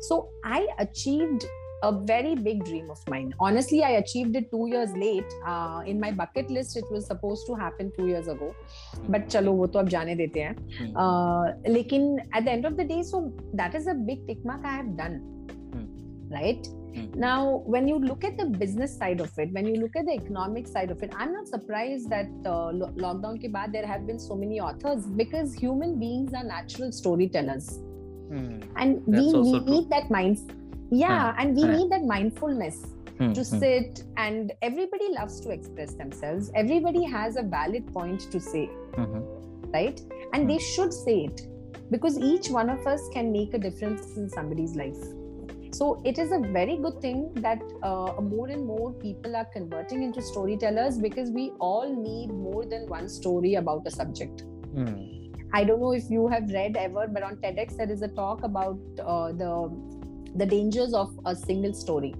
So 0.00 0.28
I 0.44 0.66
achieved 0.78 1.44
a 1.84 1.92
very 1.92 2.34
big 2.34 2.64
dream 2.64 2.90
of 2.90 2.98
mine. 3.08 3.34
Honestly, 3.40 3.82
I 3.82 3.90
achieved 3.90 4.36
it 4.36 4.50
two 4.50 4.68
years 4.68 4.92
late. 4.92 5.32
Uh, 5.46 5.82
in 5.84 6.00
my 6.00 6.12
bucket 6.12 6.50
list, 6.50 6.76
it 6.76 6.84
was 6.90 7.06
supposed 7.06 7.46
to 7.48 7.54
happen 7.54 7.92
two 7.96 8.06
years 8.06 8.28
ago. 8.28 8.54
Mm-hmm. 8.94 9.12
But 9.12 9.28
chalo, 9.28 9.52
wo 9.52 9.66
to 9.66 9.80
ab 9.80 9.90
jaane 9.90 10.16
dete 10.16 10.42
hain. 10.46 10.56
Hmm. 10.78 10.96
Uh, 10.96 11.44
lekin 11.78 12.16
at 12.32 12.44
the 12.44 12.52
end 12.52 12.64
of 12.64 12.76
the 12.76 12.84
day, 12.84 13.02
so 13.02 13.32
that 13.54 13.74
is 13.74 13.86
a 13.86 13.94
big 13.94 14.26
tick 14.26 14.44
mark 14.44 14.64
I 14.64 14.76
have 14.76 14.96
done 14.96 15.20
right? 16.32 16.66
Mm. 16.94 17.14
now 17.14 17.62
when 17.64 17.88
you 17.88 17.98
look 17.98 18.22
at 18.22 18.36
the 18.36 18.44
business 18.44 18.94
side 18.94 19.20
of 19.20 19.30
it 19.38 19.50
when 19.52 19.66
you 19.66 19.76
look 19.76 19.96
at 19.96 20.04
the 20.04 20.12
economic 20.12 20.66
side 20.66 20.90
of 20.90 21.02
it 21.02 21.10
i'm 21.16 21.32
not 21.32 21.48
surprised 21.48 22.10
that 22.10 22.28
uh, 22.44 22.70
lo- 22.80 22.92
lockdown 23.04 23.38
ke 23.44 23.50
baad 23.54 23.72
there 23.76 23.86
have 23.92 24.02
been 24.06 24.18
so 24.24 24.36
many 24.40 24.60
authors 24.60 25.06
because 25.20 25.54
human 25.54 25.98
beings 26.02 26.34
are 26.40 26.44
natural 26.44 26.92
storytellers. 26.92 27.68
Mm. 28.32 28.58
and 28.76 29.00
That's 29.06 29.32
we 29.32 29.52
need 29.52 29.64
true. 29.66 29.80
that 29.94 30.10
mind 30.16 30.52
yeah 30.90 31.32
hmm. 31.32 31.40
and 31.40 31.56
we 31.60 31.64
need 31.70 31.88
that 31.94 32.04
mindfulness 32.12 32.76
hmm, 33.18 33.32
to 33.38 33.42
hmm. 33.42 33.58
sit 33.64 34.02
and 34.26 34.52
everybody 34.68 35.08
loves 35.14 35.40
to 35.40 35.50
express 35.50 35.94
themselves. 35.94 36.50
Everybody 36.62 37.04
has 37.04 37.36
a 37.36 37.42
valid 37.42 37.90
point 37.96 38.30
to 38.34 38.40
say 38.40 38.64
mm-hmm. 38.68 39.22
right? 39.72 40.00
And 40.32 40.48
they 40.50 40.58
should 40.58 40.92
say 40.92 41.16
it 41.24 41.42
because 41.90 42.18
each 42.18 42.48
one 42.60 42.70
of 42.76 42.86
us 42.94 43.08
can 43.16 43.32
make 43.32 43.54
a 43.54 43.58
difference 43.58 44.16
in 44.16 44.30
somebody's 44.38 44.76
life 44.84 45.02
so 45.72 45.86
it 46.04 46.18
is 46.18 46.32
a 46.32 46.38
very 46.56 46.76
good 46.76 47.00
thing 47.00 47.32
that 47.46 47.60
uh, 47.82 48.20
more 48.20 48.48
and 48.48 48.64
more 48.66 48.92
people 49.04 49.34
are 49.36 49.46
converting 49.52 50.02
into 50.02 50.20
storytellers 50.22 50.98
because 50.98 51.30
we 51.30 51.44
all 51.60 51.88
need 52.08 52.28
more 52.30 52.64
than 52.64 52.86
one 52.88 53.08
story 53.08 53.54
about 53.54 53.86
a 53.86 53.90
subject 53.90 54.42
Hmm. 54.74 54.94
I 55.54 55.64
don't 55.68 55.80
know 55.80 55.92
if 55.92 56.04
you 56.08 56.28
have 56.28 56.50
read 56.50 56.76
ever, 56.82 57.06
but 57.14 57.22
on 57.22 57.34
TEDx 57.36 57.76
there 57.76 57.90
is 57.90 58.00
a 58.00 58.08
talk 58.08 58.42
about 58.42 58.78
uh, 59.04 59.32
the 59.32 59.50
the 60.42 60.46
dangers 60.46 60.94
of 60.94 61.10
a 61.26 61.34
single 61.36 61.74
story. 61.74 62.14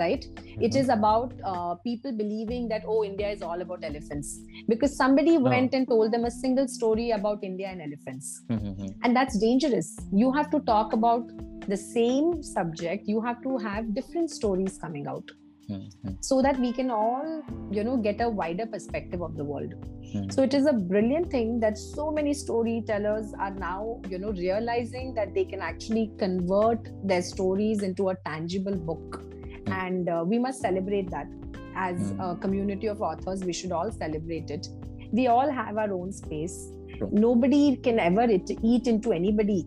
Right? 0.00 0.24
It 0.66 0.74
is 0.74 0.88
about 0.88 1.32
uh, 1.44 1.74
people 1.84 2.12
believing 2.16 2.66
that 2.70 2.82
oh, 2.86 3.04
India 3.04 3.28
is 3.30 3.42
all 3.42 3.60
about 3.60 3.84
elephants 3.84 4.40
because 4.68 4.96
somebody 4.96 5.36
No. 5.38 5.50
went 5.50 5.74
and 5.74 5.86
told 5.86 6.12
them 6.12 6.24
a 6.24 6.30
single 6.30 6.66
story 6.66 7.10
about 7.18 7.44
India 7.50 7.68
and 7.68 7.82
elephants, 7.88 8.42
Hmm. 8.48 8.56
Hmm. 8.80 8.86
and 9.04 9.14
that's 9.14 9.38
dangerous. 9.38 9.94
You 10.24 10.32
have 10.32 10.50
to 10.56 10.60
talk 10.72 10.92
about 11.00 11.30
the 11.68 11.76
same 11.76 12.42
subject. 12.42 13.08
You 13.08 13.20
have 13.20 13.42
to 13.42 13.56
have 13.58 13.94
different 13.94 14.30
stories 14.30 14.78
coming 14.78 15.06
out 15.06 15.30
Hmm. 15.68 15.74
Hmm. 16.02 16.14
so 16.20 16.42
that 16.42 16.58
we 16.58 16.72
can 16.72 16.90
all 16.90 17.40
you 17.70 17.84
know 17.84 17.96
get 17.96 18.20
a 18.20 18.28
wider 18.28 18.66
perspective 18.66 19.22
of 19.22 19.36
the 19.36 19.44
world 19.44 19.74
Hmm. 20.12 20.28
so 20.28 20.42
it 20.42 20.54
is 20.54 20.66
a 20.66 20.72
brilliant 20.72 21.30
thing 21.30 21.60
that 21.60 21.78
so 21.78 22.10
many 22.10 22.34
storytellers 22.34 23.32
are 23.38 23.54
now 23.54 24.00
you 24.08 24.18
know 24.18 24.32
realizing 24.32 25.14
that 25.14 25.32
they 25.34 25.44
can 25.44 25.60
actually 25.60 26.10
convert 26.18 26.88
their 27.04 27.22
stories 27.22 27.82
into 27.82 28.08
a 28.08 28.16
tangible 28.26 28.74
book 28.74 29.22
and 29.66 30.08
uh, 30.08 30.24
we 30.26 30.38
must 30.38 30.60
celebrate 30.60 31.08
that 31.10 31.28
as 31.76 32.12
a 32.18 32.34
community 32.40 32.88
of 32.88 33.00
authors 33.00 33.44
we 33.44 33.52
should 33.52 33.70
all 33.70 33.92
celebrate 33.92 34.50
it 34.50 34.66
we 35.12 35.28
all 35.28 35.48
have 35.48 35.78
our 35.78 35.92
own 35.92 36.12
space 36.12 36.72
True. 36.98 37.08
nobody 37.12 37.76
can 37.76 38.00
ever 38.00 38.26
eat, 38.28 38.88
into 38.88 39.12
anybody 39.12 39.64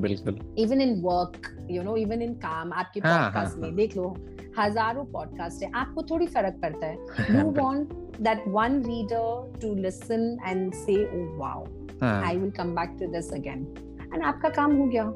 बिल्कुल। 0.00 0.38
Even 0.58 0.80
in 0.80 1.00
work 1.02 1.50
you 1.70 1.82
know 1.82 1.96
even 1.96 2.22
in 2.22 2.34
काम 2.40 2.72
आपके 2.72 3.00
podcast 3.00 3.58
में 3.58 3.74
देख 3.76 3.96
लो 3.96 4.14
हज़ारों 4.58 5.04
podcast 5.12 5.62
है 5.62 5.70
आपको 5.74 6.02
थोड़ी 6.02 6.26
फ़र्क 6.26 6.58
पड़ता 6.62 6.86
है। 6.86 6.96
You 7.36 7.50
want 7.52 7.92
that 8.20 8.44
one 8.48 8.80
reader 8.82 9.58
to 9.62 9.74
listen 9.74 10.36
and 10.46 10.72
say 10.74 10.94
I 12.02 12.36
will 12.36 12.50
come 12.50 12.74
back 12.74 12.96
to 13.00 13.06
this 13.12 13.32
again 13.32 13.66
and 14.14 14.22
आपका 14.22 14.48
काम 14.48 14.76
हो 14.76 14.86
गया। 14.86 15.12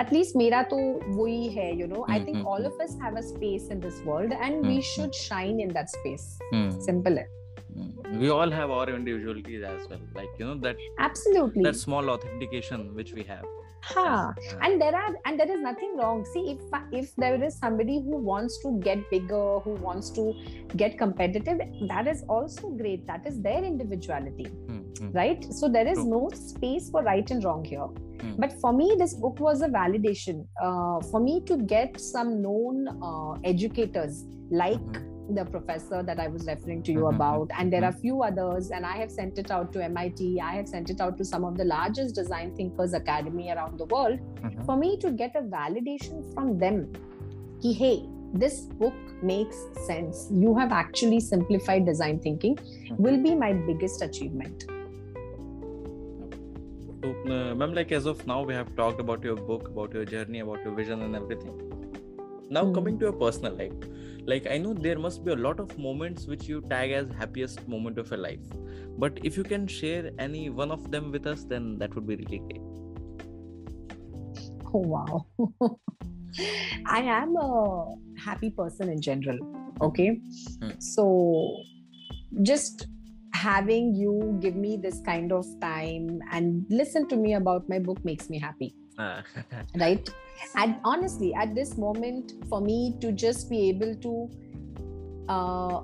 एटलीस्ट 0.00 0.36
मेरा 0.36 0.62
तो 0.62 0.76
वही 1.16 1.48
है 1.48 1.74
you 1.80 1.86
know 1.86 2.06
I 2.10 2.24
think 2.24 2.46
all 2.46 2.66
of 2.66 2.82
us 2.82 2.98
have 3.02 3.16
a 3.16 3.20
space 3.20 3.68
in 3.72 3.80
this 3.80 4.02
world 4.06 4.32
and 4.32 4.64
we 4.66 4.80
should 4.82 5.12
shine 5.12 5.60
in 5.60 5.72
that 5.72 5.88
space 5.88 6.38
simple 6.54 7.18
है। 7.18 7.39
We 8.18 8.28
all 8.30 8.50
have 8.50 8.70
our 8.70 8.88
individualities 8.90 9.62
as 9.62 9.88
well, 9.88 10.00
like 10.14 10.28
you 10.38 10.46
know 10.46 10.54
that 10.66 10.76
absolutely 10.98 11.62
that 11.64 11.76
small 11.76 12.10
authentication 12.10 12.94
which 12.94 13.12
we 13.12 13.22
have. 13.24 13.44
Yeah. 13.96 14.32
and 14.64 14.80
there 14.80 14.94
are 14.94 15.12
and 15.24 15.40
there 15.40 15.50
is 15.52 15.60
nothing 15.66 15.96
wrong 15.98 16.18
see 16.32 16.40
if 16.54 16.74
if 16.98 17.14
there 17.22 17.42
is 17.46 17.54
somebody 17.58 17.94
who 18.08 18.18
wants 18.30 18.58
to 18.64 18.72
get 18.86 19.04
bigger 19.12 19.58
who 19.66 19.72
wants 19.86 20.10
to 20.18 20.24
get 20.82 20.98
competitive 20.98 21.62
that 21.92 22.06
is 22.12 22.22
also 22.28 22.68
great 22.82 23.06
that 23.06 23.26
is 23.30 23.40
their 23.46 23.64
individuality 23.70 24.46
Hmm. 24.66 24.82
Hmm. 24.98 25.10
right 25.20 25.46
so 25.60 25.70
there 25.78 25.88
is 25.94 25.98
True. 26.02 26.10
no 26.10 26.20
space 26.42 26.90
for 26.90 27.02
right 27.10 27.34
and 27.36 27.42
wrong 27.48 27.64
here 27.72 27.88
Hmm. 28.20 28.34
but 28.44 28.52
for 28.64 28.72
me 28.80 28.88
this 29.04 29.14
book 29.24 29.40
was 29.48 29.62
a 29.62 29.68
validation 29.68 30.44
uh, 30.66 31.00
for 31.10 31.20
me 31.28 31.40
to 31.52 31.56
get 31.74 31.98
some 32.08 32.34
known 32.42 32.82
uh, 33.10 33.32
educators 33.54 34.24
like 34.64 34.90
Mhm. 34.90 35.06
The 35.34 35.44
professor 35.44 36.02
that 36.02 36.20
i 36.20 36.26
was 36.28 36.46
referring 36.46 36.82
to 36.82 36.92
you 36.92 37.04
Mhm, 37.04 37.14
about. 37.14 37.50
And 37.58 37.72
there 37.72 37.84
are 37.84 37.92
few 37.92 38.22
others 38.22 38.70
and 38.70 38.86
i 38.86 38.96
have 39.00 39.10
sent 39.10 39.38
it 39.38 39.50
out 39.50 39.72
to 39.74 39.88
mit 39.88 40.20
i 40.50 40.52
have 40.56 40.68
sent 40.68 40.90
it 40.90 41.00
out 41.00 41.16
to 41.18 41.24
some 41.24 41.44
of 41.44 41.56
the 41.56 41.64
largest 41.64 42.14
design 42.14 42.54
thinkers 42.56 42.94
academy 42.94 43.50
around 43.56 43.78
the 43.78 43.86
world 43.96 44.18
Mhm. 44.42 44.64
for 44.66 44.76
me 44.76 44.96
to 45.04 45.10
get 45.10 45.36
a 45.36 45.42
validation 45.42 46.24
from 46.34 46.56
them. 46.64 46.80
Ki, 47.62 47.72
hey 47.82 47.94
this 48.32 48.60
book 48.80 48.94
makes 49.22 49.56
sense. 49.86 50.28
You 50.42 50.54
have 50.56 50.72
actually 50.72 51.20
simplified 51.20 51.84
design 51.86 52.20
thinking. 52.20 52.58
Will 52.96 53.20
be 53.22 53.34
my 53.34 53.52
biggest 53.52 54.02
achievement. 54.02 54.66
So, 57.02 57.10
uh, 57.32 57.54
ma'am, 57.54 57.74
like 57.74 57.92
as 57.92 58.06
of 58.06 58.26
now, 58.26 58.42
we 58.42 58.54
have 58.54 58.74
talked 58.76 59.00
about 59.00 59.24
your 59.24 59.36
book, 59.36 59.68
about 59.68 59.92
your 59.94 60.04
journey, 60.04 60.40
about 60.40 60.64
your 60.64 60.74
vision, 60.74 61.02
and 61.02 61.16
everything. 61.16 61.54
Now, 62.50 62.64
Hmm. 62.64 62.74
coming 62.74 62.98
to 62.98 63.06
your 63.06 63.12
personal 63.12 63.54
life, 63.54 63.72
like 64.26 64.46
I 64.50 64.58
know 64.58 64.74
there 64.74 64.98
must 64.98 65.24
be 65.24 65.32
a 65.32 65.36
lot 65.36 65.60
of 65.60 65.78
moments 65.78 66.26
which 66.26 66.48
you 66.48 66.60
tag 66.62 66.90
as 66.90 67.08
happiest 67.18 67.66
moment 67.68 67.98
of 67.98 68.10
your 68.10 68.18
life. 68.18 68.40
But 68.98 69.20
if 69.24 69.36
you 69.36 69.44
can 69.44 69.68
share 69.68 70.10
any 70.18 70.50
one 70.50 70.72
of 70.72 70.90
them 70.90 71.12
with 71.12 71.26
us, 71.26 71.44
then 71.44 71.78
that 71.78 71.94
would 71.94 72.06
be 72.08 72.16
really 72.16 72.38
great. 72.38 72.60
Oh, 74.74 74.80
wow. 74.80 75.26
I 76.86 77.00
am 77.02 77.36
a 77.36 77.94
happy 78.18 78.50
person 78.50 78.88
in 78.88 79.00
general. 79.00 79.38
Okay. 79.80 80.20
Hmm. 80.60 80.70
So 80.80 81.56
just 82.42 82.86
having 83.32 83.94
you 83.94 84.38
give 84.42 84.56
me 84.56 84.76
this 84.76 85.00
kind 85.06 85.32
of 85.32 85.46
time 85.60 86.20
and 86.32 86.66
listen 86.68 87.08
to 87.08 87.16
me 87.16 87.34
about 87.34 87.68
my 87.68 87.78
book 87.78 88.04
makes 88.04 88.28
me 88.28 88.38
happy. 88.38 88.74
Ah. 88.99 89.23
Right. 89.75 90.09
And 90.55 90.75
honestly, 90.83 91.33
at 91.33 91.55
this 91.55 91.77
moment, 91.77 92.33
for 92.49 92.61
me 92.61 92.95
to 93.01 93.11
just 93.11 93.49
be 93.49 93.69
able 93.69 93.95
to, 93.95 94.29
uh, 95.29 95.81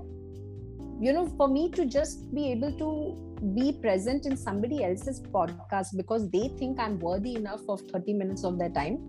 you 0.99 1.13
know, 1.13 1.27
for 1.38 1.47
me 1.47 1.69
to 1.71 1.86
just 1.86 2.34
be 2.34 2.51
able 2.51 2.71
to 2.77 3.31
be 3.55 3.71
present 3.73 4.25
in 4.25 4.38
somebody 4.38 4.84
else's 4.84 5.21
podcast 5.21 5.97
because 5.97 6.29
they 6.29 6.49
think 6.60 6.79
I'm 6.79 6.99
worthy 6.99 7.36
enough 7.36 7.62
of 7.67 7.81
30 7.81 8.13
minutes 8.13 8.43
of 8.43 8.60
their 8.60 8.69
time 8.69 8.99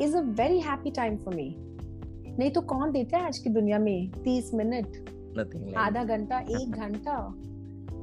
is 0.00 0.14
a 0.14 0.22
very 0.22 0.58
happy 0.58 0.90
time 0.90 1.18
for 1.18 1.30
me. 1.30 1.56
नहीं 2.38 2.50
तो 2.50 2.60
कौन 2.60 2.92
देता 2.92 3.18
है 3.18 3.26
आज 3.26 3.38
की 3.38 3.50
दुनिया 3.50 3.78
में 3.78 4.10
30 4.26 4.52
minute 4.54 4.86
Nothing 5.36 5.64
like 5.66 5.76
आधा 5.76 6.04
घंटा 6.04 6.38
एक 6.60 6.70
घंटा 6.70 7.16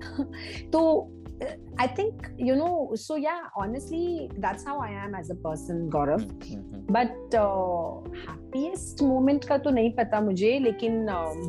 तो 0.74 0.82
I 1.78 1.88
think 1.88 2.30
you 2.38 2.56
know. 2.56 2.92
So 2.96 3.16
yeah, 3.16 3.44
honestly, 3.56 4.30
that's 4.38 4.66
how 4.66 4.80
I 4.80 4.90
am 4.92 5.16
as 5.16 5.30
a 5.30 5.36
person, 5.36 5.90
Gaurav. 5.90 6.26
Mm-hmm. 6.26 6.82
But 6.90 7.36
uh, 7.42 8.02
happiest 8.28 9.02
moment 9.02 9.46
का 9.46 9.58
तो 9.58 9.70
नहीं 9.70 9.94
पता 9.96 10.22
मुझे, 10.22 10.60
लेकिन 10.60 11.08
um, 11.08 11.40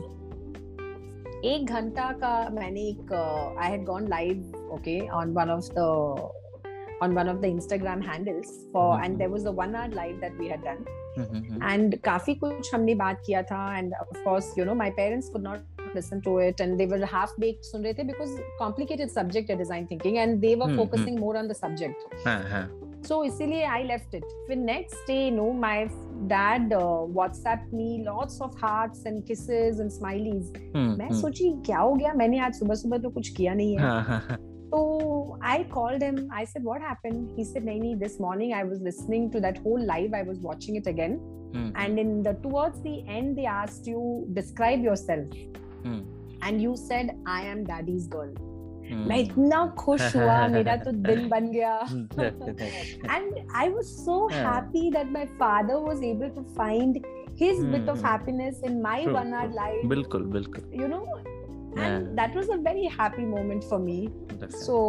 एक 1.44 1.66
घंटा 1.66 2.12
का 2.22 2.48
मैंने 2.55 2.81
एक 2.81 3.57
I 3.59 3.70
had 3.70 3.85
gone 3.85 4.07
live, 4.07 4.44
okay, 4.79 5.09
on 5.09 5.35
one 5.35 5.50
of 5.50 5.68
the 5.74 5.88
on 7.03 7.14
one 7.14 7.29
of 7.29 7.40
the 7.40 7.48
Instagram 7.48 8.03
handles 8.05 8.48
for, 8.72 8.88
Mhm. 8.94 9.05
and 9.05 9.18
there 9.18 9.31
was 9.31 9.46
a 9.46 9.53
one 9.61 9.74
hour 9.74 9.88
live 9.88 10.20
that 10.20 10.38
we 10.38 10.48
had 10.48 10.64
done. 10.70 10.85
Mm-hmm. 11.18 11.62
and 11.68 11.94
काफी 12.03 12.35
कुछ 12.35 12.74
हमने 12.74 12.94
बात 12.94 13.22
किया 13.26 13.42
था 13.42 13.62
and 13.79 13.94
of 14.00 14.18
course 14.26 14.50
you 14.59 14.64
know 14.66 14.74
my 14.81 14.90
parents 14.98 15.29
could 15.29 15.42
not 15.42 15.73
listen 15.94 16.20
to 16.22 16.38
it 16.38 16.61
and 16.61 16.79
they 16.81 16.87
were 16.87 17.05
half 17.12 17.31
baked 17.44 17.64
सुन 17.72 17.83
रहे 17.85 17.94
थे 17.94 18.07
because 18.11 18.35
complicated 18.59 19.11
subject 19.11 19.50
है 19.50 19.57
design 19.62 19.87
thinking 19.92 20.18
and 20.24 20.40
they 20.46 20.55
were 20.61 20.68
Hmm, 20.68 20.76
focusing 20.83 21.18
more 21.24 21.37
on 21.40 21.48
the 21.48 21.57
subject 21.62 22.05
हाँ, 22.26 22.68
so 23.09 23.22
इसीलिए 23.24 23.66
I 23.66 23.83
left 23.88 24.14
it 24.18 24.24
फिर 24.48 24.57
next 24.64 25.07
day 25.11 25.31
no 25.38 25.46
my 25.64 25.88
dad 26.33 26.72
uh, 26.72 27.00
WhatsApp 27.18 27.64
me 27.81 27.88
lots 28.11 28.40
of 28.46 28.55
hearts 28.66 29.05
and 29.11 29.24
kisses 29.31 29.81
and 29.85 29.96
smileys 29.98 30.53
मैं 31.00 31.09
सोची 31.20 31.50
क्या 31.66 31.79
हो 31.79 31.94
गया 31.94 32.12
मैंने 32.22 32.38
आज 32.46 32.55
सुबह 32.59 32.74
सुबह 32.85 32.98
तो 33.03 33.11
कुछ 33.11 33.29
किया 33.37 33.55
नहीं 33.55 33.76
है 33.79 33.88
हाँ, 33.88 34.38
So 34.72 34.81
I 35.42 35.55
called 35.70 36.03
him. 36.07 36.18
I 36.40 36.42
said, 36.50 36.66
"What 36.66 36.83
happened?" 36.88 37.31
He 37.37 37.44
said, 37.46 37.64
"Naini, 37.68 37.88
this 38.03 38.12
morning 38.24 38.53
I 38.59 38.61
was 38.66 38.83
listening 38.88 39.24
to 39.37 39.40
that 39.44 39.57
whole 39.64 39.87
live. 39.88 40.12
I 40.18 40.20
was 40.29 40.37
watching 40.44 40.76
it 40.81 40.90
again, 40.90 41.16
and 41.85 42.03
in 42.03 42.12
the 42.26 42.35
towards 42.44 42.79
the 42.85 42.92
end, 43.16 43.40
they 43.40 43.46
asked 43.55 43.88
you 43.92 44.03
describe 44.37 44.87
yourself, 44.88 45.35
Hmm. 45.85 46.00
and 46.48 46.62
you 46.66 46.76
said, 46.83 47.11
"I 47.26 47.42
am 47.55 47.64
daddy's 47.72 48.07
girl." 48.14 48.31
Hmm. 48.90 49.03
मैं 49.09 49.16
इतना 49.24 49.59
खुश 49.79 50.14
हुआ 50.16 50.37
मेरा 50.53 50.76
तो 50.85 50.92
दिन 51.09 51.29
बन 51.29 51.50
गया 51.57 51.74
Hmm. 51.90 52.07
and 53.16 53.37
I 53.64 53.66
was 53.74 53.90
so 54.07 54.16
Yeah. 54.31 54.40
happy 54.46 54.83
that 54.96 55.12
my 55.16 55.24
father 55.42 55.76
was 55.88 56.00
able 56.09 56.33
to 56.38 56.44
find 56.57 56.98
his 57.42 57.61
bit 57.74 57.90
of 57.92 58.00
Hmm. 58.00 58.07
happiness 58.07 58.62
in 58.70 58.81
my 58.87 58.96
True, 59.05 59.14
one 59.18 59.35
hour 59.40 59.50
true. 59.53 59.59
life 59.61 59.85
बिल्कुल 59.92 60.24
बिल्कुल 60.38 60.81
you 60.81 60.88
know 60.94 61.03
and 61.18 61.79
Yeah. 61.83 62.00
that 62.20 62.35
was 62.40 62.50
a 62.57 62.59
very 62.68 62.88
happy 62.96 63.26
moment 63.35 63.68
for 63.72 63.79
me 63.85 63.98
Definitely. 64.09 64.64
so 64.64 64.81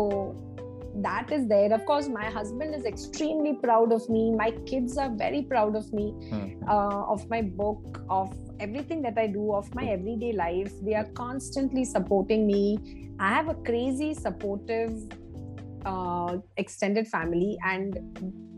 that 1.03 1.31
is 1.33 1.47
there. 1.49 1.73
Of 1.73 1.85
course 1.85 2.09
my 2.09 2.27
husband 2.27 2.75
is 2.75 2.85
extremely 2.85 3.55
proud 3.55 3.93
of 3.93 4.09
me. 4.09 4.33
My 4.33 4.51
kids 4.67 4.97
are 4.97 5.11
very 5.15 5.43
proud 5.43 5.77
of 5.77 5.93
me 5.93 6.07
Hmm. 6.31 6.69
uh, 6.69 7.03
of 7.15 7.29
my 7.29 7.43
book 7.43 8.03
of 8.09 8.33
everything 8.61 9.03
that 9.03 9.19
i 9.19 9.27
do 9.27 9.53
of 9.53 9.73
my 9.75 9.85
everyday 9.87 10.33
life. 10.33 10.73
They 10.83 10.95
are 10.95 11.09
constantly 11.15 11.85
supporting 11.85 12.47
me. 12.47 12.79
I 13.19 13.29
have 13.35 13.49
a 13.49 13.55
crazy 13.55 14.15
supportive 14.15 14.93
uh, 15.85 16.39
extended 16.57 17.07
family 17.09 17.59
and 17.65 17.99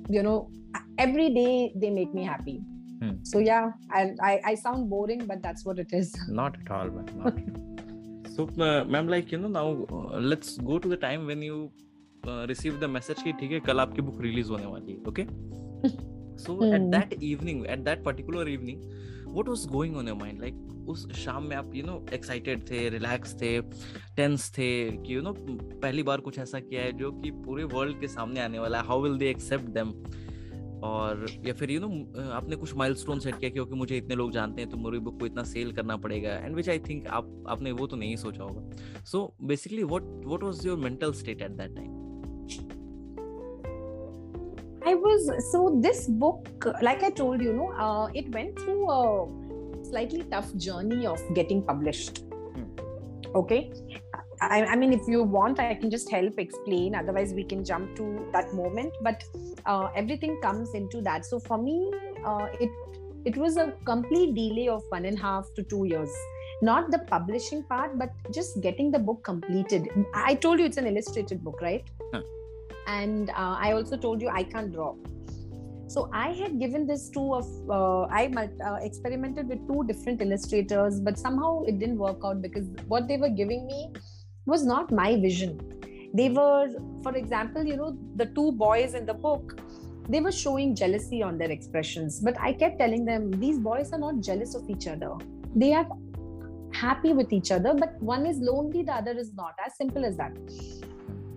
you 0.09 0.23
know 0.23 0.51
every 0.99 1.31
day 1.31 1.73
they 1.77 1.91
make 1.91 2.15
me 2.15 2.25
happy. 2.25 2.61
Hmm. 3.01 3.11
so 3.31 3.39
yeah 3.39 3.67
I, 3.97 4.01
I 4.29 4.31
i 4.51 4.53
sound 4.61 4.89
boring 4.93 5.21
but 5.27 5.41
that's 5.43 5.65
what 5.65 5.79
it 5.83 5.93
is. 5.99 6.09
Not 6.39 6.57
at 6.61 6.71
all 6.77 6.89
man 6.95 7.11
not 7.19 7.37
so 8.39 8.45
uh, 8.67 8.85
ma'am 8.95 9.07
like 9.13 9.31
you 9.33 9.39
know 9.43 9.51
now 9.59 9.69
uh, 9.99 10.19
let's 10.33 10.57
go 10.71 10.79
to 10.79 10.89
the 10.89 10.97
time 11.05 11.27
when 11.31 11.41
you 11.49 11.71
uh, 12.27 12.81
the 12.81 12.85
message 12.85 13.17
message 13.17 13.23
कि 13.23 13.33
ठीक 13.33 13.53
है 13.53 13.61
कल 13.61 13.81
आपकी 13.81 14.03
book 14.03 14.21
release 14.21 14.49
होने 14.49 14.67
वाली 14.67 14.93
है 14.93 15.03
okay 15.09 15.49
so 16.39 16.55
at 16.55 16.73
Hmm. 16.73 16.91
that 16.91 17.13
evening 17.13 17.67
at 17.67 17.81
that 17.85 18.05
particular 18.07 18.43
evening 18.49 18.83
what 19.37 19.49
was 19.49 19.67
going 19.75 19.97
on 19.97 20.07
your 20.09 20.23
mind? 20.23 20.41
Like 20.43 20.55
उस 20.89 21.13
शाम 21.13 21.43
में 21.43 21.57
आप 21.57 21.75
यू 21.75 21.83
नो 21.83 22.07
एक्साइटेड 22.13 22.71
थे 22.71 22.89
रिलैक्स 22.89 23.35
थे 23.35 23.61
टेंस 24.17 24.51
थे 24.51 24.91
कि 24.91 25.17
यू 25.17 25.23
नो 25.23 25.33
पहली 25.83 26.03
बार 26.03 26.21
कुछ 26.21 26.39
ऐसा 26.39 26.61
किया 26.61 26.83
है 26.83 26.93
जो 26.93 27.13
कि 27.13 27.31
पूरे 27.31 27.65
वर्ल्ड 27.65 28.01
के 28.01 28.09
सामने 28.09 28.41
आने 28.41 28.59
वाला 28.59 28.81
है 28.81 28.87
how 28.87 29.03
will 29.03 29.19
they 29.19 29.31
accept 29.31 29.65
them 29.65 29.89
और 30.81 31.27
या 31.47 31.53
फिर 31.53 31.71
यू 31.71 31.81
नो 31.81 32.21
आपने 32.31 32.57
कुछ 32.57 32.75
माइलस्टोन 32.75 33.19
सेट 33.19 33.39
किया 33.39 33.51
क्योंकि 33.51 33.75
मुझे 33.75 33.97
इतने 33.97 34.15
लोग 34.15 34.33
जानते 34.33 34.63
हैं 34.63 34.71
तो 34.71 34.77
मेरी 34.77 34.99
बुक 34.99 35.21
को 35.21 35.27
इतना 35.27 35.43
सेल 35.43 35.73
करना 35.73 35.97
पड़ेगा. 35.97 36.35
एंड 36.35 36.57
विच 36.57 36.69
आई 36.69 36.79
थिंक 36.79 37.07
आप 37.07 37.45
आपने 37.49 37.73
वो 37.73 37.87
तो 37.87 37.97
नहीं 37.97 38.17
सोचा 38.17 38.43
होगा। 38.43 38.71
So 39.05 39.35
basically 39.43 39.83
what 39.83 40.03
what 40.03 40.43
was 40.43 40.67
your 40.67 40.79
mental 40.79 41.13
state 41.13 41.43
at 41.43 41.51
that 41.51 41.77
time 41.77 41.98
I 44.85 44.95
was 44.95 45.53
so 45.53 45.79
this 45.83 46.07
book, 46.07 46.49
like 46.81 47.03
I 47.03 47.11
told 47.11 47.43
you, 47.43 47.53
no, 47.53 47.73
uh, 47.73 48.09
it 48.15 48.31
went 48.33 48.59
through 48.59 48.91
a 48.91 49.85
slightly 49.85 50.23
tough 50.31 50.55
journey 50.57 51.07
of 51.07 51.21
getting 51.35 51.63
published. 51.63 52.25
Okay, 53.35 53.71
I, 54.41 54.65
I 54.65 54.77
mean, 54.77 54.93
if 54.93 55.07
you 55.07 55.23
want, 55.23 55.61
I 55.61 55.75
can 55.75 55.91
just 55.91 56.11
help 56.11 56.39
explain. 56.39 56.95
Otherwise, 56.95 57.35
we 57.35 57.45
can 57.45 57.65
jump 57.65 57.97
to 57.97 58.29
that 58.33 58.55
moment. 58.55 58.93
But 59.03 59.23
uh, 59.67 59.89
everything 59.95 60.41
comes 60.41 60.75
into 60.75 61.03
that. 61.03 61.27
So 61.27 61.39
for 61.39 61.59
me, 61.59 61.93
uh, 62.25 62.47
it 62.61 62.71
it 63.25 63.37
was 63.37 63.57
a 63.57 63.75
complete 63.85 64.35
delay 64.35 64.69
of 64.69 64.83
one 64.89 65.05
and 65.05 65.19
a 65.19 65.21
half 65.21 65.53
to 65.57 65.63
two 65.63 65.85
years. 65.85 66.11
Not 66.63 66.91
the 66.91 67.01
publishing 67.01 67.63
part, 67.65 67.99
but 67.99 68.11
just 68.33 68.61
getting 68.63 68.91
the 68.91 68.99
book 68.99 69.23
completed. 69.23 69.89
I 70.15 70.35
told 70.35 70.59
you 70.61 70.67
it's 70.67 70.77
an 70.77 70.87
illustrated 70.87 71.45
book, 71.45 71.61
right? 71.61 71.85
And 72.89 73.31
uh, 73.31 73.57
I 73.67 73.73
also 73.73 73.97
told 73.97 74.23
you 74.23 74.29
I 74.29 74.43
can't 74.43 74.73
draw. 74.73 74.95
So 75.89 76.11
I 76.13 76.33
had 76.33 76.59
given 76.61 76.87
this 76.87 77.09
to 77.11 77.35
of 77.35 77.47
uh, 77.71 78.03
I 78.11 78.27
uh, 78.65 78.75
experimented 78.83 79.49
with 79.49 79.67
two 79.69 79.85
different 79.87 80.21
illustrators, 80.21 81.01
but 81.01 81.19
somehow 81.19 81.63
it 81.63 81.79
didn't 81.79 81.99
work 81.99 82.19
out 82.25 82.43
because 82.43 82.67
what 82.87 83.09
they 83.09 83.17
were 83.17 83.31
giving 83.31 83.67
me 83.67 83.93
was 84.45 84.65
not 84.65 84.93
my 84.93 85.17
vision. 85.17 85.59
They 86.15 86.29
were, 86.31 86.69
for 87.03 87.17
example, 87.17 87.65
you 87.65 87.77
know, 87.77 87.97
the 88.17 88.27
two 88.27 88.53
boys 88.53 88.95
in 88.95 89.07
the 89.07 89.15
book, 89.15 89.61
they 90.09 90.21
were 90.21 90.33
showing 90.33 90.75
jealousy 90.75 91.23
on 91.23 91.39
their 91.39 91.51
expressions. 91.51 92.21
But 92.21 92.39
I 92.41 92.53
kept 92.53 92.79
telling 92.79 93.05
them 93.05 93.31
these 93.31 93.59
boys 93.59 93.93
are 93.93 93.99
not 93.99 94.21
jealous 94.21 94.55
of 94.55 94.69
each 94.71 94.87
other. 94.87 95.13
They 95.55 95.75
are 95.75 95.87
happy 96.73 97.13
with 97.13 97.33
each 97.33 97.51
other, 97.51 97.75
but 97.75 98.01
one 98.03 98.27
is 98.27 98.39
lonely, 98.39 98.83
the 98.83 98.93
other 98.93 99.13
is 99.13 99.33
not. 99.35 99.55
As 99.65 99.77
simple 99.77 100.05
as 100.05 100.17
that. 100.17 100.37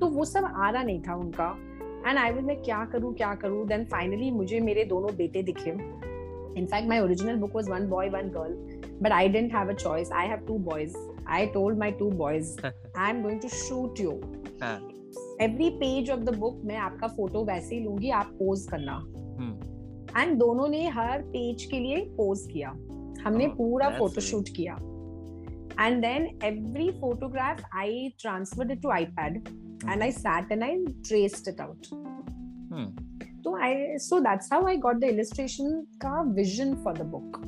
तो 0.01 0.07
वो 0.09 0.25
सब 0.25 0.45
आ 0.45 0.69
रहा 0.69 0.83
नहीं 0.83 1.01
था 1.01 1.15
उनका। 1.15 1.47
And 2.07 2.17
I 2.17 2.31
will 2.31 2.45
मैं 2.45 2.61
क्या 2.61 2.83
करूँ 2.91 3.13
क्या 3.15 3.33
करूँ? 3.35 3.65
देन 3.67 3.85
फाइनली 3.85 4.31
मुझे 4.31 4.59
मेरे 4.59 4.83
दोनों 4.85 5.15
बेटे 5.15 5.43
दिखे। 5.43 5.71
In fact 6.59 6.87
my 6.89 6.99
original 6.99 7.35
book 7.35 7.55
was 7.55 7.69
one 7.71 7.87
boy 7.89 8.09
one 8.09 8.29
girl 8.29 8.53
but 9.01 9.11
I 9.11 9.29
didn't 9.29 9.53
have 9.55 9.69
a 9.69 9.73
choice 9.73 10.11
I 10.11 10.27
have 10.27 10.45
two 10.47 10.57
boys 10.69 10.95
I 11.27 11.45
told 11.47 11.79
my 11.79 11.91
two 11.91 12.09
boys 12.11 12.55
I 12.65 13.09
am 13.09 13.21
going 13.23 13.41
to 13.41 13.47
shoot 13.47 13.99
you. 13.99 14.11
Every 15.41 15.69
page 15.79 16.11
of 16.11 16.19
the 16.19 16.37
book 16.37 16.61
मैं 16.65 16.77
आपका 16.77 17.07
photo 17.07 17.43
वैसे 17.45 17.75
ही 17.75 17.81
लूँगी 17.81 18.09
आप 18.09 18.31
pose 18.39 18.67
करना। 18.71 18.99
Hmm. 19.37 19.55
And 20.17 20.37
दोनों 20.37 20.67
ने 20.67 20.87
हर 20.89 21.21
page 21.21 21.63
के 21.65 21.79
लिए 21.79 21.99
पोज 22.17 22.47
किया। 22.51 22.69
हमने 23.23 23.45
Oh, 23.45 23.51
पूरा 23.51 23.85
that's 23.85 23.99
फ़ोटो 23.99 24.21
शूट 24.21 24.49
किया। 24.55 24.73
And 25.79 26.01
then 26.01 26.25
every 26.43 26.89
photograph 26.91 27.61
I 27.75 28.13
transferred 28.19 28.81
to 28.81 28.89
iPad 28.89 29.43
and 29.87 30.03
I 30.03 30.09
sat 30.09 30.47
and 30.49 30.63
I 30.63 30.77
traced 31.05 31.47
it 31.47 31.59
out. 31.59 31.87
Hmm. 32.69 32.85
So 33.43 33.55
I 33.57 33.95
so 33.97 34.21
that's 34.21 34.49
how 34.49 34.65
I 34.65 34.75
got 34.77 34.99
the 34.99 35.07
illustration 35.07 35.87
ka 35.99 36.23
vision 36.23 36.81
for 36.83 36.93
the 36.93 37.03
book. 37.03 37.45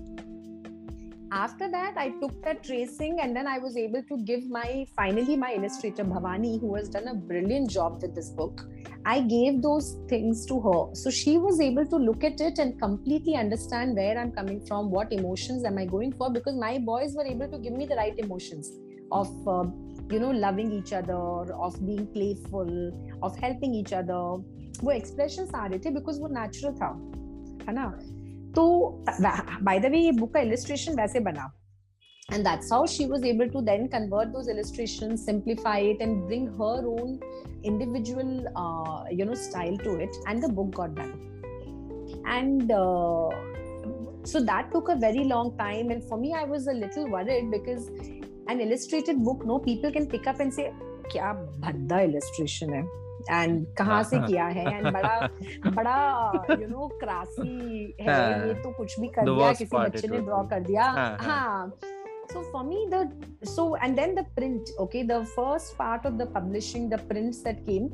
After 1.32 1.68
that, 1.72 1.96
I 1.98 2.10
took 2.22 2.44
that 2.44 2.64
tracing 2.64 3.20
and 3.20 3.36
then 3.36 3.48
I 3.48 3.58
was 3.58 3.76
able 3.76 4.04
to 4.04 4.18
give 4.24 4.48
my 4.48 4.86
finally 4.96 5.36
my 5.36 5.54
illustrator 5.54 6.04
Bhavani, 6.06 6.60
who 6.60 6.76
has 6.76 6.90
done 6.90 7.08
a 7.08 7.16
brilliant 7.16 7.72
job 7.72 8.04
with 8.04 8.14
this 8.14 8.30
book. 8.30 8.62
I 9.04 9.22
gave 9.22 9.64
those 9.64 9.98
things 10.08 10.46
to 10.46 10.60
her. 10.62 10.94
So 10.94 11.10
she 11.10 11.40
was 11.40 11.60
able 11.60 11.88
to 11.88 11.96
look 11.96 12.24
at 12.24 12.40
it 12.40 12.60
and 12.60 12.80
completely 12.80 13.36
understand 13.36 13.96
where 13.96 14.16
I'm 14.16 14.32
coming 14.32 14.64
from, 14.68 14.92
what 14.92 15.12
emotions 15.12 15.66
am 15.66 15.80
I 15.80 15.86
going 15.86 16.12
for, 16.12 16.32
because 16.32 16.56
my 16.56 16.78
boys 16.78 17.16
were 17.16 17.26
able 17.26 17.50
to 17.50 17.58
give 17.58 17.74
me 17.74 17.88
the 17.88 17.96
right 17.96 18.18
emotions 18.20 18.72
of 19.12 19.28
uh, 19.48 19.64
you 20.13 20.19
know 20.21 20.31
loving 20.31 20.73
each 20.73 20.93
other 20.93 21.19
of 21.67 21.75
being 21.87 22.07
playful 22.07 22.71
of 23.23 23.37
helping 23.37 23.75
each 23.75 23.93
other 23.93 24.23
वो 24.85 24.93
expressions 24.93 25.55
आ 25.55 25.67
रहे 25.67 25.79
थे 25.85 25.95
because 25.99 26.19
वो 26.21 26.29
natural 26.39 26.75
था 26.81 26.91
है 27.69 27.75
ना 27.79 27.87
तो 28.57 28.67
by 29.69 29.79
the 29.85 29.91
way 29.95 30.03
ये 30.05 30.13
book 30.21 30.33
का 30.35 30.41
illustration 30.49 30.97
वैसे 30.97 31.21
बना 31.31 31.53
and 32.31 32.45
that's 32.45 32.71
how 32.71 32.85
she 32.85 33.07
was 33.07 33.23
able 33.25 33.49
to 33.53 33.63
then 33.63 33.89
convert 33.89 34.33
those 34.33 34.49
illustrations 34.49 35.25
simplify 35.25 35.79
it 35.79 36.03
and 36.07 36.27
bring 36.27 36.47
her 36.59 36.87
own 36.87 37.19
individual 37.65 38.33
uh, 38.55 39.05
you 39.11 39.25
know 39.25 39.35
style 39.35 39.79
to 39.79 39.95
it 40.07 40.19
and 40.27 40.43
the 40.43 40.49
book 40.49 40.71
got 40.75 40.95
done 40.95 41.15
and 42.27 42.71
uh, 42.71 43.31
so 44.25 44.41
that 44.41 44.71
took 44.73 44.91
a 44.91 44.97
very 44.97 45.25
long 45.25 45.57
time 45.57 45.91
and 45.91 46.05
for 46.05 46.19
me 46.19 46.35
i 46.35 46.45
was 46.45 46.67
a 46.67 46.73
little 46.73 47.11
worried 47.11 47.51
because 47.51 47.91
an 48.51 48.61
illustrated 48.61 49.25
book 49.25 49.45
no 49.47 49.59
people 49.59 49.93
can 49.99 50.07
pick 50.15 50.31
up 50.33 50.41
and 50.47 50.55
say 50.61 50.71
क्या 51.13 51.33
भद्दा 51.65 51.99
illustration 52.07 52.73
है 52.75 52.87
and 53.31 53.67
कहाँ 53.79 54.03
से 54.03 54.19
किया 54.27 54.47
है 54.47 54.65
and 54.75 54.87
बड़ा 54.93 55.29
बड़ा 55.77 56.57
you 56.61 56.69
know 56.69 56.89
क्रासी 57.01 57.97
है 58.01 58.09
हाँ. 58.11 58.47
ये 58.47 58.55
तो 58.55 58.73
कुछ 58.77 59.01
भी 59.01 59.09
कर 59.09 59.25
The 59.25 59.35
दिया 59.35 59.47
worst 59.49 59.59
किसी 59.59 59.77
part 59.77 59.89
बच्चे 59.89 60.07
it 60.07 60.11
ने 60.11 60.17
would 60.17 60.29
ड्रॉ 60.29 60.43
be. 60.43 60.51
कर 60.51 60.61
दिया 60.61 60.85
हाँ, 60.85 61.17
हाँ. 61.21 61.21
हाँ 61.21 61.73
so 62.33 62.43
for 62.53 62.63
me 62.65 62.79
the 62.93 62.99
so 63.51 63.63
and 63.77 63.99
then 63.99 64.15
the 64.15 64.25
print 64.39 64.71
okay 64.79 65.03
the 65.03 65.19
first 65.35 65.77
part 65.79 66.09
of 66.09 66.19
the 66.19 66.27
publishing 66.33 66.89
the 66.91 66.99
prints 67.13 67.39
that 67.47 67.63
came 67.69 67.87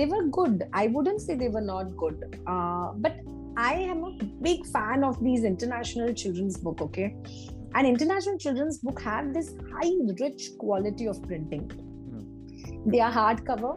they 0.00 0.06
were 0.10 0.24
good 0.38 0.64
i 0.80 0.86
wouldn't 0.96 1.22
say 1.26 1.36
they 1.42 1.48
were 1.54 1.64
not 1.68 1.94
good 2.02 2.26
uh, 2.46 2.92
but 3.06 3.22
i 3.56 3.72
am 3.94 4.02
a 4.08 4.10
big 4.48 4.66
fan 4.74 5.06
of 5.10 5.22
these 5.28 5.46
international 5.52 6.12
children's 6.12 6.58
book 6.66 6.82
okay 6.88 7.08
And 7.75 7.87
international 7.87 8.37
children's 8.37 8.77
book 8.79 9.01
have 9.01 9.33
this 9.33 9.55
high 9.71 9.93
rich 10.19 10.51
quality 10.57 11.07
of 11.07 11.21
printing 11.23 11.65
hmm. 11.69 12.89
they 12.89 12.99
are 12.99 13.11
hardcover 13.11 13.73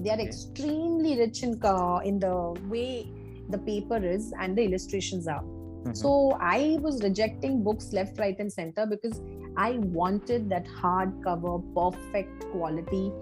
they 0.00 0.10
are 0.10 0.14
okay. 0.14 0.26
extremely 0.26 1.18
rich 1.18 1.42
in 1.42 1.58
uh, 1.64 1.98
in 2.04 2.18
the 2.18 2.36
way 2.68 3.08
the 3.48 3.58
paper 3.58 3.98
is 4.14 4.32
and 4.40 4.56
the 4.58 4.64
illustrations 4.64 5.28
are 5.28 5.42
mm-hmm. 5.42 5.94
so 5.94 6.36
i 6.40 6.78
was 6.80 7.02
rejecting 7.02 7.62
books 7.62 7.92
left 7.92 8.18
right 8.18 8.38
and 8.38 8.52
center 8.52 8.86
because 8.86 9.20
i 9.56 9.72
wanted 10.00 10.48
that 10.48 10.66
hardcover 10.82 11.54
perfect 11.74 12.44
quality 12.50 13.12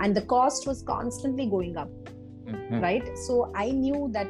and 0.00 0.16
the 0.16 0.22
cost 0.22 0.66
was 0.66 0.82
constantly 0.82 1.46
going 1.46 1.76
up 1.76 1.90
mm-hmm. 2.46 2.80
right 2.80 3.18
so 3.26 3.52
i 3.54 3.70
knew 3.70 4.08
that 4.12 4.26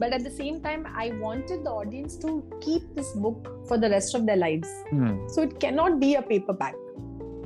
but 0.00 0.12
at 0.12 0.22
the 0.24 0.30
same 0.30 0.60
time 0.60 0.86
i 1.04 1.10
wanted 1.20 1.64
the 1.64 1.70
audience 1.70 2.16
to 2.16 2.42
keep 2.60 2.94
this 2.94 3.12
book 3.12 3.48
for 3.68 3.78
the 3.78 3.90
rest 3.90 4.14
of 4.14 4.26
their 4.26 4.36
lives 4.36 4.68
mm. 4.92 5.30
so 5.30 5.42
it 5.42 5.58
cannot 5.60 5.98
be 6.00 6.14
a 6.14 6.22
paperback 6.22 6.74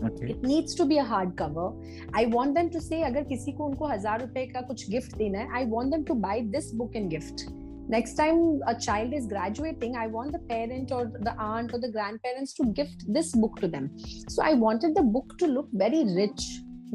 okay. 0.04 0.30
it 0.32 0.42
needs 0.42 0.74
to 0.74 0.84
be 0.84 0.98
a 0.98 1.04
hard 1.04 1.36
cover 1.36 1.72
i 2.12 2.26
want 2.36 2.54
them 2.54 2.70
to 2.76 2.80
say 2.80 3.02
अगर 3.10 3.24
किसी 3.32 3.52
को 3.52 3.64
उनको 3.64 3.86
हजार 3.94 4.20
रुपए 4.20 4.46
का 4.52 4.60
कुछ 4.68 4.88
gift 4.90 5.16
देना 5.16 5.38
है 5.38 5.62
I 5.62 5.66
want 5.74 5.94
them 5.96 6.06
to 6.12 6.20
buy 6.28 6.38
this 6.54 6.72
book 6.80 6.94
in 7.00 7.08
gift 7.08 7.44
next 7.88 8.14
time 8.14 8.60
a 8.66 8.74
child 8.86 9.12
is 9.12 9.26
graduating 9.26 9.96
i 9.96 10.06
want 10.06 10.32
the 10.32 10.42
parent 10.50 10.92
or 10.92 11.04
the 11.28 11.34
aunt 11.46 11.72
or 11.74 11.80
the 11.84 11.90
grandparents 11.96 12.54
to 12.54 12.66
gift 12.80 13.04
this 13.16 13.32
book 13.44 13.60
to 13.60 13.68
them 13.68 13.88
so 14.28 14.42
i 14.42 14.54
wanted 14.54 14.94
the 14.94 15.02
book 15.16 15.36
to 15.38 15.46
look 15.46 15.68
very 15.72 16.04
rich 16.18 16.44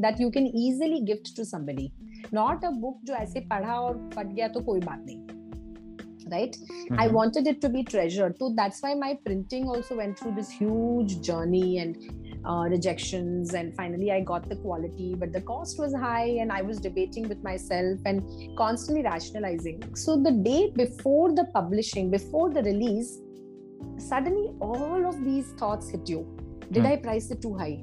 that 0.06 0.20
you 0.20 0.32
can 0.32 0.48
easily 0.48 1.02
gift 1.02 1.36
to 1.36 1.46
somebody 1.46 1.92
not 2.32 2.64
a 2.64 2.72
book 2.72 3.04
जो 3.06 3.14
ऐसे 3.16 3.40
पढ़ा 3.50 3.80
और 3.80 4.10
फट 4.16 4.34
गया 4.34 4.48
तो 4.56 4.60
कोई 4.70 4.80
बात 4.80 5.04
नहीं 5.06 5.21
right? 6.33 6.57
Mm-hmm. 6.57 7.01
i 7.01 7.07
wanted 7.09 7.47
it 7.47 7.61
to 7.61 7.69
be 7.69 7.85
treasured 7.85 8.39
so 8.39 8.53
that's 8.57 8.83
why 8.83 8.95
my 8.95 9.19
printing 9.25 9.67
also 9.67 9.97
went 9.97 10.19
through 10.19 10.35
this 10.35 10.51
huge 10.51 11.21
journey 11.21 11.79
and 11.79 11.97
uh, 12.45 12.65
rejections 12.69 13.55
and 13.55 13.75
finally 13.77 14.11
i 14.11 14.21
got 14.21 14.49
the 14.49 14.57
quality 14.57 15.15
but 15.17 15.33
the 15.33 15.41
cost 15.43 15.79
was 15.79 15.95
high 15.95 16.31
and 16.45 16.51
i 16.51 16.61
was 16.61 16.79
debating 16.79 17.29
with 17.29 17.43
myself 17.43 17.99
and 18.05 18.23
constantly 18.57 19.03
rationalizing. 19.03 19.83
So 19.95 20.17
the 20.17 20.33
day 20.33 20.73
before 20.75 21.35
the 21.35 21.47
publishing 21.55 22.11
before 22.11 22.51
the 22.53 22.63
release 22.63 23.21
suddenly 23.99 24.51
all 24.61 25.07
of 25.07 25.25
these 25.25 25.53
thoughts 25.53 25.91
hit 25.91 26.09
you. 26.09 26.21
Did 26.71 26.85
mm. 26.85 26.93
i 26.93 26.97
price 26.97 27.31
it 27.31 27.43
too 27.43 27.57
high? 27.57 27.83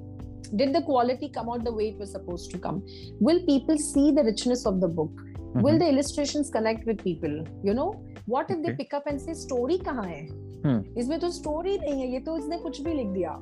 Did 0.56 0.74
the 0.74 0.82
quality 0.82 1.30
come 1.30 1.50
out 1.50 1.64
the 1.64 1.72
way 1.72 1.90
it 1.90 1.98
was 1.98 2.12
supposed 2.12 2.52
to 2.52 2.58
come? 2.58 2.84
Will 3.20 3.46
people 3.46 3.78
see 3.78 4.12
the 4.12 4.24
richness 4.24 4.66
of 4.66 4.80
the 4.82 4.88
book? 4.88 5.12
Mm-hmm. 5.50 5.62
will 5.62 5.80
the 5.80 5.88
illustrations 5.90 6.52
connect 6.52 6.86
with 6.86 7.04
people? 7.04 7.44
You 7.64 7.74
know 7.74 8.06
what 8.34 8.52
if 8.56 8.62
they 8.64 8.74
pick 8.82 8.94
up 9.00 9.10
and 9.12 9.22
say 9.26 9.36
story 9.42 9.78
कहाँ 9.90 10.06
है 10.06 10.22
hmm. 10.66 10.80
इसमें 10.98 11.20
तो 11.20 11.30
story 11.32 11.78
नहीं 11.80 12.02
है 12.02 12.08
ये 12.14 12.20
तो 12.30 12.38
इसने 12.38 12.58
कुछ 12.68 12.82
भी 12.88 12.94
लिख 12.94 13.08
दिया 13.18 13.36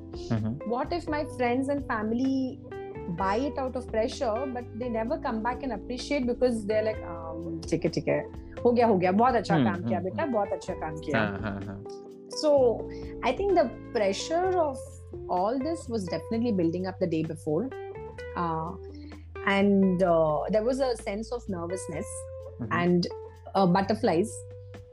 what 0.74 0.98
if 1.00 1.08
my 1.16 1.24
friends 1.38 1.70
and 1.76 1.88
family 1.94 2.60
buy 3.22 3.36
it 3.50 3.58
out 3.58 3.76
of 3.76 3.88
pressure 3.92 4.36
but 4.56 4.66
they 4.80 4.90
never 4.90 5.18
come 5.18 5.42
back 5.44 5.64
and 5.64 5.74
appreciate 5.74 6.28
because 6.34 6.66
they're 6.72 6.88
like 6.90 7.06
ठीक 7.70 7.86
है 7.86 7.90
ठीक 7.92 8.08
है 8.08 8.20
हो 8.66 8.72
गया 8.72 8.88
हो 8.88 8.98
गया 8.98 9.12
बहुत 9.12 9.36
अच्छा 9.36 9.58
काम 9.64 9.84
किया 9.88 10.00
बेटा 10.02 10.26
बहुत 10.26 10.52
अच्छा 10.54 10.74
काम 10.84 10.96
किया 11.08 11.76
so 12.40 12.50
i 13.28 13.32
think 13.38 13.54
the 13.58 13.64
pressure 13.94 14.48
of 14.64 14.80
all 15.36 15.60
this 15.60 15.86
was 15.94 16.04
definitely 16.14 16.52
building 16.58 16.88
up 16.92 17.00
the 17.04 17.08
day 17.14 17.22
before 17.30 17.62
uh, 18.42 18.72
and 19.54 20.04
uh, 20.04 20.42
there 20.56 20.66
was 20.68 20.82
a 20.88 20.90
sense 20.98 21.32
of 21.38 21.48
nervousness 21.54 22.12
mm-hmm. 22.60 22.68
and 22.82 23.08
uh, 23.56 23.66
butterflies 23.66 24.34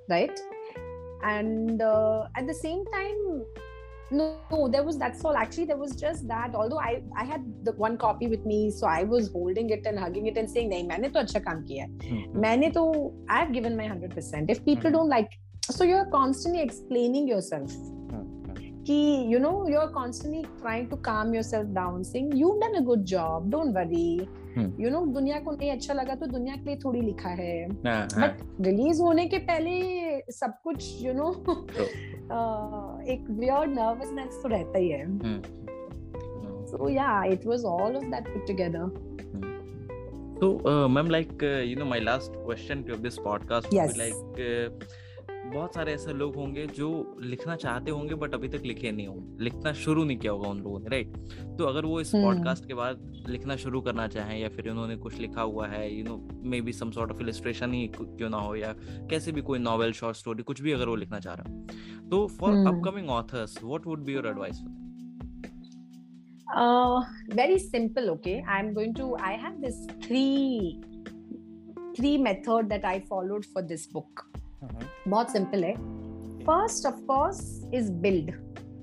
right? 0.08 0.38
And 1.22 1.80
uh, 1.80 2.24
at 2.36 2.46
the 2.46 2.54
same 2.54 2.84
time 2.86 3.44
no, 4.10 4.36
no 4.50 4.68
there 4.68 4.82
was 4.82 4.98
that's 4.98 5.24
all. 5.24 5.36
Actually 5.36 5.64
there 5.66 5.76
was 5.76 5.96
just 5.96 6.26
that 6.28 6.54
although 6.54 6.78
i 6.78 7.02
i 7.16 7.24
had 7.24 7.42
the 7.64 7.72
one 7.72 7.96
copy 7.96 8.26
with 8.26 8.44
me 8.44 8.70
so 8.70 8.86
i 8.86 9.02
was 9.02 9.28
holding 9.28 9.70
it 9.70 9.86
and 9.86 9.98
hugging 9.98 10.26
it 10.26 10.36
and 10.36 10.50
saying 10.50 10.70
nahi 10.70 10.86
maine 10.90 11.10
to 11.16 11.20
acha 11.24 11.42
kaam 11.46 11.64
kiya 11.70 11.88
hai 12.10 12.20
maine 12.44 12.66
to 12.76 12.84
i 13.28 13.40
have 13.42 13.52
given 13.52 13.76
my 13.80 13.88
100% 13.88 14.54
if 14.56 14.64
people 14.64 14.82
mm-hmm. 14.82 14.96
don't 14.98 15.08
like 15.08 15.32
so 15.78 15.84
you're 15.90 16.06
constantly 16.16 16.62
explaining 16.68 17.28
yourself 17.34 17.76
कि 18.86 19.24
you 19.34 19.38
know 19.38 19.68
you 19.68 19.78
are 19.78 19.86
constantly 19.86 20.42
trying 20.42 20.88
to 20.88 20.96
calm 20.96 21.34
your 21.34 21.42
self 21.42 21.66
down 21.66 22.02
saying 22.02 22.30
you 22.34 22.50
done 22.50 22.74
a 22.74 22.80
good 22.80 23.04
job 23.04 23.50
don't 23.50 23.76
worry 23.76 24.28
you 24.58 24.90
know 24.90 25.06
दुनिया 25.06 25.40
को 25.40 25.52
नहीं 25.52 25.70
अच्छा 25.72 25.94
लगा 25.94 26.14
तो 26.14 26.26
दुनिया 26.26 26.56
के 26.56 26.64
लिए 26.64 26.76
थोड़ी 26.76 27.00
लिखा 27.00 27.28
है। 27.28 27.68
बट 27.68 28.38
रिलीज़ 28.60 29.02
होने 29.02 29.26
के 29.26 29.38
पहले 29.38 29.72
सब 30.32 30.54
कुछ 30.64 31.02
यू 31.02 31.12
you 31.12 31.20
नो 31.20 31.24
know, 31.24 31.58
एक 33.08 33.26
वियर्ड 33.30 33.70
नर्वसनेस 33.70 34.40
तो 34.42 34.48
रहता 34.48 34.78
ही 34.78 34.88
है। 34.88 35.04
So 36.66 36.88
yeah 36.88 37.24
it 37.24 37.46
was 37.46 37.64
all 37.64 37.96
of 37.96 38.04
that 38.04 38.28
put 38.28 38.46
together 38.46 39.14
तो 40.40 40.48
ma'am 40.88 41.10
like 41.10 41.42
you 41.42 41.76
know 41.76 41.84
my 41.84 42.00
last 42.00 42.32
question 42.36 42.82
to 42.82 42.96
this 42.96 43.18
podcast 43.18 43.74
like 43.74 44.78
बहुत 45.52 45.74
सारे 45.74 45.92
ऐसे 45.92 46.12
लोग 46.12 46.36
होंगे 46.36 46.66
जो 46.66 47.16
लिखना 47.20 47.56
चाहते 47.56 47.90
होंगे 47.90 48.14
बट 48.14 48.34
अभी 48.34 48.48
तक 48.48 48.62
लिखे 48.64 48.92
नहीं 48.92 49.06
होंगे। 49.06 49.44
लिखना 49.44 49.72
शुरू 49.72 50.04
नहीं 50.04 50.16
किया 50.18 50.32
होगा 50.32 50.48
उन 50.48 50.58
लोगों 50.58 50.78
ने 50.80 50.88
राइट 50.88 51.16
तो 51.58 51.64
अगर 51.64 51.84
वो 51.84 52.00
इस 52.00 52.08
पॉडकास्ट 52.08 52.62
हम्म। 52.62 52.68
के 52.68 52.74
बाद 52.74 53.12
लिखना 53.28 53.56
शुरू 53.56 53.80
करना 53.80 54.06
चाहें 54.08 54.38
या 54.40 54.48
फिर 54.48 54.70
उन्होंने 54.70 54.96
कुछ 54.96 55.18
लिखा 55.18 55.42
हुआ 55.42 55.66
है 55.66 55.94
you 55.94 56.04
know 56.04 56.16
maybe 56.60 56.72
some 56.72 56.90
sort 56.90 57.10
of 57.10 57.20
illustration 57.20 57.72
ही 57.72 57.86
क्यों 57.98 58.30
ना 58.30 58.36
हो 58.36 58.54
या 58.56 58.72
कैसे 59.10 59.32
भी 59.32 59.42
कोई 59.42 59.58
नॉवेल 59.58 59.92
शॉर्ट 59.92 60.16
स्टोरी 60.16 60.42
कुछ 60.42 60.62
भी 60.62 60.72
अगर 60.72 60.88
वो 60.88 60.96
लिखना 60.96 61.20
चाह 61.20 61.34
रहा 61.34 61.52
है। 61.52 62.08
तो 62.10 62.26
for 62.26 62.52
upcoming 62.66 63.10
authors 63.10 63.58
what 63.64 63.86
would 63.86 64.04
be 64.04 64.12
your 64.12 64.26
advice 64.26 64.56
for 64.56 64.82
Uh, 66.56 67.00
very 67.28 67.58
simple 67.58 68.10
okay? 68.10 68.44
I'm 68.46 68.74
going 68.74 68.92
to 68.94 69.06
i 69.28 69.32
have 69.34 69.54
this 69.60 69.78
three 70.02 70.80
three 71.96 72.16
method 72.18 72.68
that 72.68 72.84
i 72.84 73.00
followed 73.00 73.44
for 73.46 73.62
this 73.62 73.86
book. 73.86 74.33
बहुत 75.07 75.31
सिंपल 75.31 75.63
है 75.63 75.73
first 76.45 76.85
of 76.85 76.99
course 77.07 77.41
is 77.73 77.89
build 78.01 78.31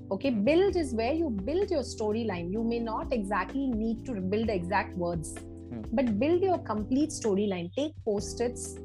okay 0.09 0.29
build 0.29 0.75
is 0.75 0.93
where 0.93 1.13
you 1.13 1.29
build 1.29 1.69
your 1.69 1.83
storyline 1.83 2.51
you 2.51 2.63
may 2.63 2.79
not 2.79 3.11
exactly 3.11 3.67
need 3.67 4.05
to 4.05 4.13
build 4.33 4.47
the 4.47 4.55
exact 4.55 4.95
words 4.97 5.35
hmm. 5.37 5.81
but 5.91 6.17
build 6.19 6.41
your 6.41 6.57
complete 6.59 7.09
storyline 7.09 7.69
take 7.73 7.93
post-its 8.05 8.77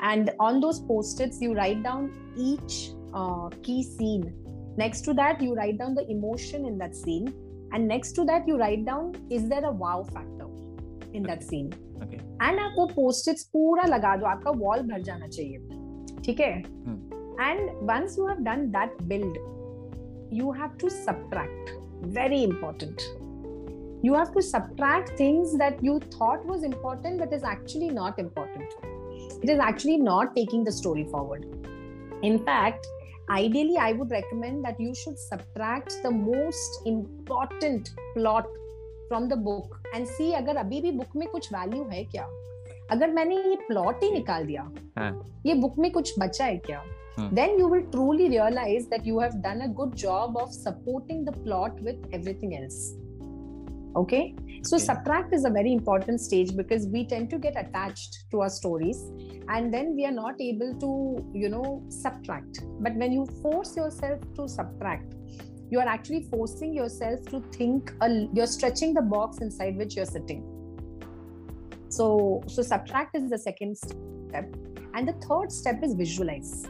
and 0.00 0.30
on 0.40 0.60
those 0.60 0.80
post-its 0.80 1.40
you 1.40 1.52
write 1.54 1.82
down 1.82 2.10
each 2.38 2.92
uh, 3.14 3.48
key 3.62 3.82
scene 3.82 4.32
next 4.76 5.02
to 5.02 5.12
that 5.12 5.42
you 5.42 5.54
write 5.54 5.78
down 5.78 5.94
the 5.94 6.08
emotion 6.10 6.64
in 6.64 6.78
that 6.78 6.96
scene 6.96 7.32
and 7.72 7.86
next 7.86 8.12
to 8.12 8.24
that 8.24 8.48
you 8.48 8.56
write 8.56 8.84
down 8.86 9.12
is 9.30 9.48
there 9.48 9.64
a 9.66 9.70
wow 9.70 10.02
factor 10.14 10.48
in 11.12 11.22
that 11.22 11.42
scene 11.42 11.70
okay. 12.02 12.20
and 12.40 12.58
आप 12.58 12.74
वो 12.78 12.88
post-its 12.96 13.42
पूरा 13.52 13.86
लगा 13.86 14.16
दो 14.16 14.26
आपका 14.26 14.50
wall 14.64 14.88
भर 14.90 15.02
जाना 15.02 15.28
चाहिए 15.28 15.75
ठीक 16.27 16.39
है 16.39 16.53
and 16.59 17.69
once 17.91 18.17
you 18.19 18.27
have 18.27 18.43
done 18.43 18.65
that 18.71 19.01
build 19.03 19.37
you 20.31 20.51
have 20.51 20.77
to 20.77 20.89
subtract 20.89 21.71
very 22.15 22.43
important 22.43 23.01
you 24.03 24.13
have 24.13 24.31
to 24.33 24.41
subtract 24.41 25.09
things 25.17 25.57
that 25.57 25.81
you 25.81 25.99
thought 26.15 26.45
was 26.45 26.63
important 26.63 27.19
but 27.19 27.33
is 27.33 27.43
actually 27.43 27.89
not 27.89 28.19
important 28.19 28.73
it 29.41 29.49
is 29.49 29.59
actually 29.59 29.97
not 29.97 30.35
taking 30.35 30.63
the 30.63 30.71
story 30.71 31.05
forward 31.05 31.45
in 32.23 32.37
fact 32.39 32.87
ideally 33.29 33.77
i 33.77 33.91
would 33.93 34.11
recommend 34.11 34.63
that 34.63 34.79
you 34.79 34.93
should 34.93 35.17
subtract 35.17 35.97
the 36.03 36.11
most 36.11 36.81
important 36.85 37.91
plot 38.13 38.47
from 39.07 39.29
the 39.29 39.37
book 39.49 39.79
and 39.93 40.07
see 40.07 40.33
अगर 40.35 40.57
अभी 40.57 40.81
भी 40.81 40.91
book 40.91 41.15
में 41.15 41.27
कुछ 41.29 41.51
value 41.53 41.83
है 41.91 42.03
क्या 42.03 42.27
अगर 42.90 43.10
मैंने 43.10 43.36
ये 43.36 43.56
प्लॉट 43.68 44.02
ही 44.02 44.10
निकाल 44.10 44.46
दिया 44.46 44.70
हाँ. 44.98 45.12
ये 45.46 45.54
बुक 45.54 45.78
में 45.78 45.90
कुछ 45.92 46.14
बचा 46.18 46.44
है 46.44 46.56
क्या 46.66 46.82
then 47.38 47.58
you 47.58 47.68
will 47.68 47.82
truly 47.92 48.28
realize 48.28 48.86
that 48.88 49.04
you 49.04 49.18
have 49.18 49.34
done 49.42 49.62
a 49.62 49.68
good 49.68 49.94
job 49.94 50.36
of 50.42 50.52
supporting 50.52 51.24
the 51.24 51.32
plot 51.32 51.80
with 51.80 52.06
everything 52.18 52.54
else 52.56 52.78
okay 53.94 54.34
so 54.62 54.78
subtract 54.78 55.34
is 55.34 55.44
a 55.44 55.50
very 55.50 55.72
important 55.72 56.20
stage 56.20 56.56
because 56.56 56.86
we 56.86 57.06
tend 57.06 57.28
to 57.28 57.38
get 57.38 57.54
attached 57.56 58.24
to 58.30 58.40
our 58.40 58.48
stories 58.48 59.02
and 59.48 59.74
then 59.74 59.94
we 59.94 60.06
are 60.06 60.12
not 60.12 60.40
able 60.40 60.72
to 60.78 60.90
you 61.34 61.48
know 61.48 61.82
subtract 61.90 62.60
but 62.80 62.94
when 62.94 63.12
you 63.12 63.26
force 63.42 63.76
yourself 63.76 64.20
to 64.34 64.48
subtract 64.48 65.14
you 65.70 65.78
are 65.78 65.88
actually 65.88 66.22
forcing 66.30 66.74
yourself 66.74 67.20
to 67.26 67.40
think 67.52 67.92
a, 68.00 68.26
you're 68.32 68.46
stretching 68.46 68.94
the 68.94 69.02
box 69.02 69.38
inside 69.38 69.76
which 69.76 69.96
you're 69.96 70.06
sitting 70.06 70.42
so 71.97 72.07
so 72.47 72.61
subtract 72.61 73.15
is 73.15 73.29
the 73.29 73.37
second 73.37 73.77
step. 73.77 74.55
And 74.93 75.07
the 75.07 75.13
third 75.27 75.51
step 75.51 75.83
is 75.83 75.93
visualize. 75.93 76.65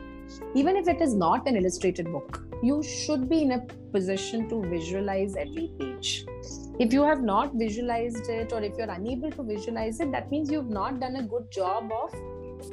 Even 0.53 0.75
if 0.75 0.87
it 0.87 1.01
is 1.01 1.13
not 1.13 1.47
an 1.47 1.55
illustrated 1.55 2.11
book 2.11 2.43
you 2.63 2.81
should 2.83 3.29
be 3.29 3.41
in 3.43 3.51
a 3.51 3.59
position 3.91 4.49
to 4.49 4.61
visualize 4.69 5.35
every 5.35 5.71
page. 5.79 6.25
If 6.79 6.93
you 6.93 7.03
have 7.03 7.21
not 7.21 7.53
visualized 7.53 8.29
it 8.29 8.53
or 8.53 8.61
if 8.63 8.73
you're 8.77 8.89
unable 8.89 9.31
to 9.31 9.43
visualize 9.43 9.99
it 9.99 10.11
that 10.11 10.31
means 10.31 10.51
you've 10.51 10.69
not 10.69 10.99
done 10.99 11.17
a 11.17 11.23
good 11.23 11.51
job 11.51 11.91
of 11.91 12.15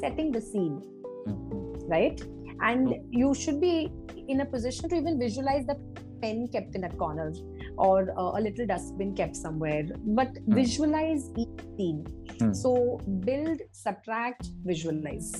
setting 0.00 0.32
the 0.32 0.40
scene 0.40 0.82
mm-hmm. 1.26 1.90
right? 1.90 2.22
And 2.60 2.88
oh. 2.88 3.04
you 3.10 3.34
should 3.34 3.60
be 3.60 3.92
in 4.28 4.40
a 4.40 4.46
position 4.46 4.88
to 4.88 4.96
even 4.96 5.18
visualize 5.18 5.66
the 5.66 5.78
pen 6.22 6.48
kept 6.48 6.74
in 6.74 6.84
a 6.84 6.90
corner 6.90 7.32
or 7.76 8.10
uh, 8.18 8.38
a 8.38 8.40
little 8.40 8.66
dustbin 8.66 9.14
kept 9.14 9.36
somewhere 9.36 9.84
but 10.20 10.32
mm. 10.34 10.54
visualize 10.54 11.30
each 11.36 11.60
scene 11.76 12.04
mm. 12.38 12.54
so 12.54 13.00
build 13.26 13.60
subtract 13.72 14.48
visualize 14.64 15.34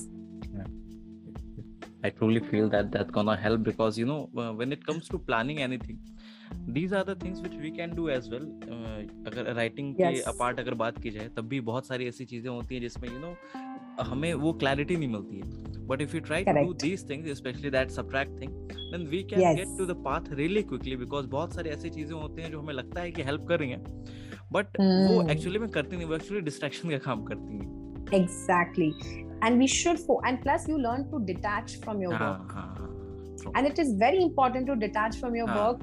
Yeah. 0.55 0.67
I 2.07 2.09
truly 2.17 2.39
feel 2.39 2.69
that 2.69 2.91
that's 2.91 3.11
gonna 3.11 3.35
help 3.35 3.63
because 3.63 3.97
you 3.97 4.05
know 4.05 4.29
uh, 4.37 4.51
when 4.53 4.71
it 4.71 4.85
comes 4.85 5.07
to 5.13 5.19
planning 5.29 5.61
anything 5.67 5.97
these 6.67 6.93
are 6.93 7.03
the 7.03 7.15
things 7.15 7.41
which 7.41 7.55
we 7.63 7.71
can 7.71 7.95
do 7.95 8.09
as 8.09 8.29
well 8.29 8.45
uh, 8.75 9.01
अगर 9.27 9.53
writing 9.53 9.95
yes. 9.95 10.13
के 10.13 10.21
apart 10.33 10.59
अगर 10.59 10.73
बात 10.83 11.01
की 11.03 11.11
जाए 11.17 11.29
तब 11.37 11.47
भी 11.53 11.59
बहुत 11.71 11.87
सारी 11.87 12.07
ऐसी 12.07 12.25
चीज़ें 12.25 12.49
होती 12.49 12.75
हैं 12.75 12.81
जिसमें 12.81 13.09
यू 13.09 13.15
you 13.15 13.21
नो 13.21 13.31
know, 13.31 13.84
हमें 14.01 14.33
वो 14.35 14.53
क्लैरिटी 14.53 14.95
नहीं 14.95 15.09
मिलती 15.09 15.37
है। 15.37 15.63
But 15.87 16.01
if 16.01 16.15
you 16.15 16.21
try 16.21 16.43
to 16.43 16.51
do 16.55 16.73
these 16.81 17.09
things 17.09 17.37
specially 17.37 17.69
that 17.69 17.89
subtract 17.91 18.41
thing 18.41 18.51
then 18.91 19.07
we 19.07 19.21
can 19.23 19.55
get 19.55 19.77
to 19.77 19.85
the 19.85 19.95
path 20.05 20.33
really 20.33 20.61
quickly 20.63 20.95
because 20.97 21.27
बहुत 21.29 21.53
सारी 21.55 21.69
ऐसी 21.69 21.89
चीज़ें 21.89 22.15
होती 22.15 22.41
हैं 22.41 22.51
जो 22.51 22.59
हमें 22.61 22.73
लगता 22.73 23.01
है 23.01 23.11
कि 23.11 23.23
हेल्प 23.23 23.45
कर 23.49 23.59
रही 23.59 23.69
हैं। 23.69 23.83
बट 24.53 24.79
वो 24.79 25.29
एक्चुअली 25.31 25.59
में 25.59 25.69
करती 25.69 25.95
नहीं 25.95 26.07
वो 26.07 26.15
एक्चुअली 26.15 26.41
डिस्ट्रैक्शन 26.41 26.89
का 26.89 26.97
काम 27.05 27.23
करती 27.23 27.57
हैं। 27.57 28.13
Exactly 28.13 28.87
and 29.43 29.57
we 29.59 29.67
should 29.67 29.97
four 29.97 30.21
and 30.27 30.41
plus 30.43 30.69
you 30.69 30.77
learn 30.77 31.03
to 31.11 31.17
detach 31.25 31.79
from 31.83 32.01
your 32.03 32.13
work 32.13 33.51
and 33.57 33.67
it 33.67 33.79
is 33.79 33.95
very 34.03 34.23
important 34.23 34.67
to 34.67 34.73
detach 34.73 35.19
from 35.19 35.35
your 35.35 35.49
work 35.49 35.79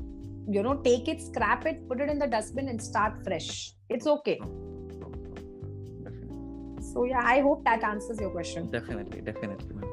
you 0.57 0.63
know 0.63 0.73
take 0.83 1.09
it 1.09 1.21
scrap 1.21 1.67
it 1.67 1.89
put 1.89 2.01
it 2.01 2.11
in 2.11 2.19
the 2.19 2.31
dustbin 2.35 2.69
and 2.69 2.81
start 2.81 3.25
fresh 3.25 3.49
it's 3.93 4.07
okay. 4.07 4.39
So 6.93 7.05
yeah 7.05 7.33
i 7.35 7.41
hope 7.41 7.65
that 7.65 7.85
answers 7.95 8.21
your 8.27 8.31
question 8.39 8.71
definitely 8.71 9.21
definitely 9.33 9.91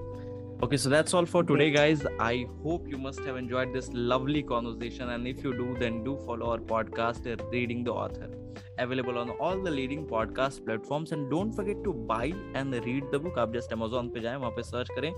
Okay, 0.61 0.75
so 0.75 0.89
that's 0.89 1.13
all 1.13 1.25
for 1.25 1.41
today, 1.41 1.71
guys. 1.71 2.01
I 2.19 2.45
hope 2.63 2.87
you 2.93 2.97
must 2.97 3.19
have 3.21 3.37
enjoyed 3.37 3.73
this 3.73 3.85
lovely 3.93 4.41
conversation. 4.43 5.11
And 5.11 5.25
if 5.25 5.41
you 5.41 5.53
do, 5.59 5.67
then 5.79 6.03
do 6.03 6.15
follow 6.25 6.49
our 6.51 6.57
podcast, 6.71 7.29
Reading 7.53 7.85
the 7.85 7.93
Author, 7.93 8.27
available 8.77 9.17
on 9.21 9.29
all 9.29 9.57
the 9.67 9.71
leading 9.71 10.05
podcast 10.05 10.65
platforms. 10.65 11.13
And 11.13 11.29
don't 11.31 11.53
forget 11.53 11.81
to 11.85 11.93
buy 12.11 12.33
and 12.55 12.73
read 12.89 13.07
the 13.13 13.19
book. 13.27 13.37
आप 13.45 13.53
just 13.53 13.73
Amazon 13.73 14.09
पे 14.15 14.19
जाएँ 14.27 14.37
वहाँ 14.37 14.51
पे 14.57 14.63
search 14.71 14.89
करें 14.97 15.11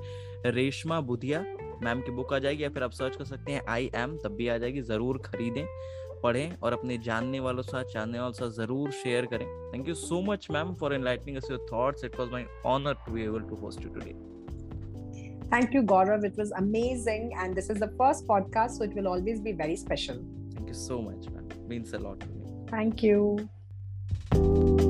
Reshma 0.59 1.01
Budhia 1.09 1.43
ma'am 1.83 2.01
की 2.05 2.11
book 2.21 2.33
आ 2.33 2.39
जाएगी 2.45 2.63
या 2.63 2.69
फिर 2.77 2.83
आप 2.83 2.91
सर्च 3.01 3.15
कर 3.15 3.25
सकते 3.25 3.51
हैं 3.51 3.61
आई 3.77 3.89
एम 4.03 4.17
तब 4.23 4.35
भी 4.37 4.47
आ 4.47 4.57
जाएगी 4.57 4.81
ज़रूर 4.93 5.17
खरीदें 5.25 5.65
पढ़ें 6.23 6.57
और 6.57 6.73
अपने 6.73 6.97
जानने 7.05 7.39
वालों 7.39 7.63
साथ 7.63 7.93
जानने 7.93 8.19
वालों 8.19 8.33
साथ 8.33 8.49
ज़रूर 8.57 8.91
शेयर 8.93 9.25
करें। 9.25 9.45
Thank 9.73 9.87
you 9.89 9.95
so 9.95 10.21
much 10.23 10.47
ma'am 10.51 10.73
for 10.81 10.93
enlightening 10.95 11.37
us 11.37 11.47
your 11.51 11.65
thoughts 11.73 12.05
it 12.05 12.19
was 12.19 12.29
my 12.31 12.45
honour 12.65 12.93
to 13.05 13.13
be 13.13 13.23
able 13.23 13.47
to 13.49 13.55
host 13.55 13.85
you 13.85 13.93
today 13.93 14.13
thank 15.53 15.75
you 15.75 15.81
Gaurav 15.85 16.25
it 16.25 16.39
was 16.39 16.51
amazing 16.57 17.31
and 17.33 17.55
this 17.55 17.71
is 17.71 17.79
the 17.79 17.89
first 17.97 18.27
podcast 18.27 18.77
so 18.77 18.83
it 18.83 18.95
will 18.95 19.07
always 19.07 19.41
be 19.41 19.53
very 19.63 19.77
special 19.77 20.19
thank 20.57 20.67
you 20.67 20.73
so 20.83 21.01
much 21.09 21.27
ma'am 21.29 21.49
means 21.69 21.93
a 21.93 21.99
lot 22.03 22.23
to 22.23 22.33
me 22.33 22.65
thank 22.73 23.03
you 23.03 24.80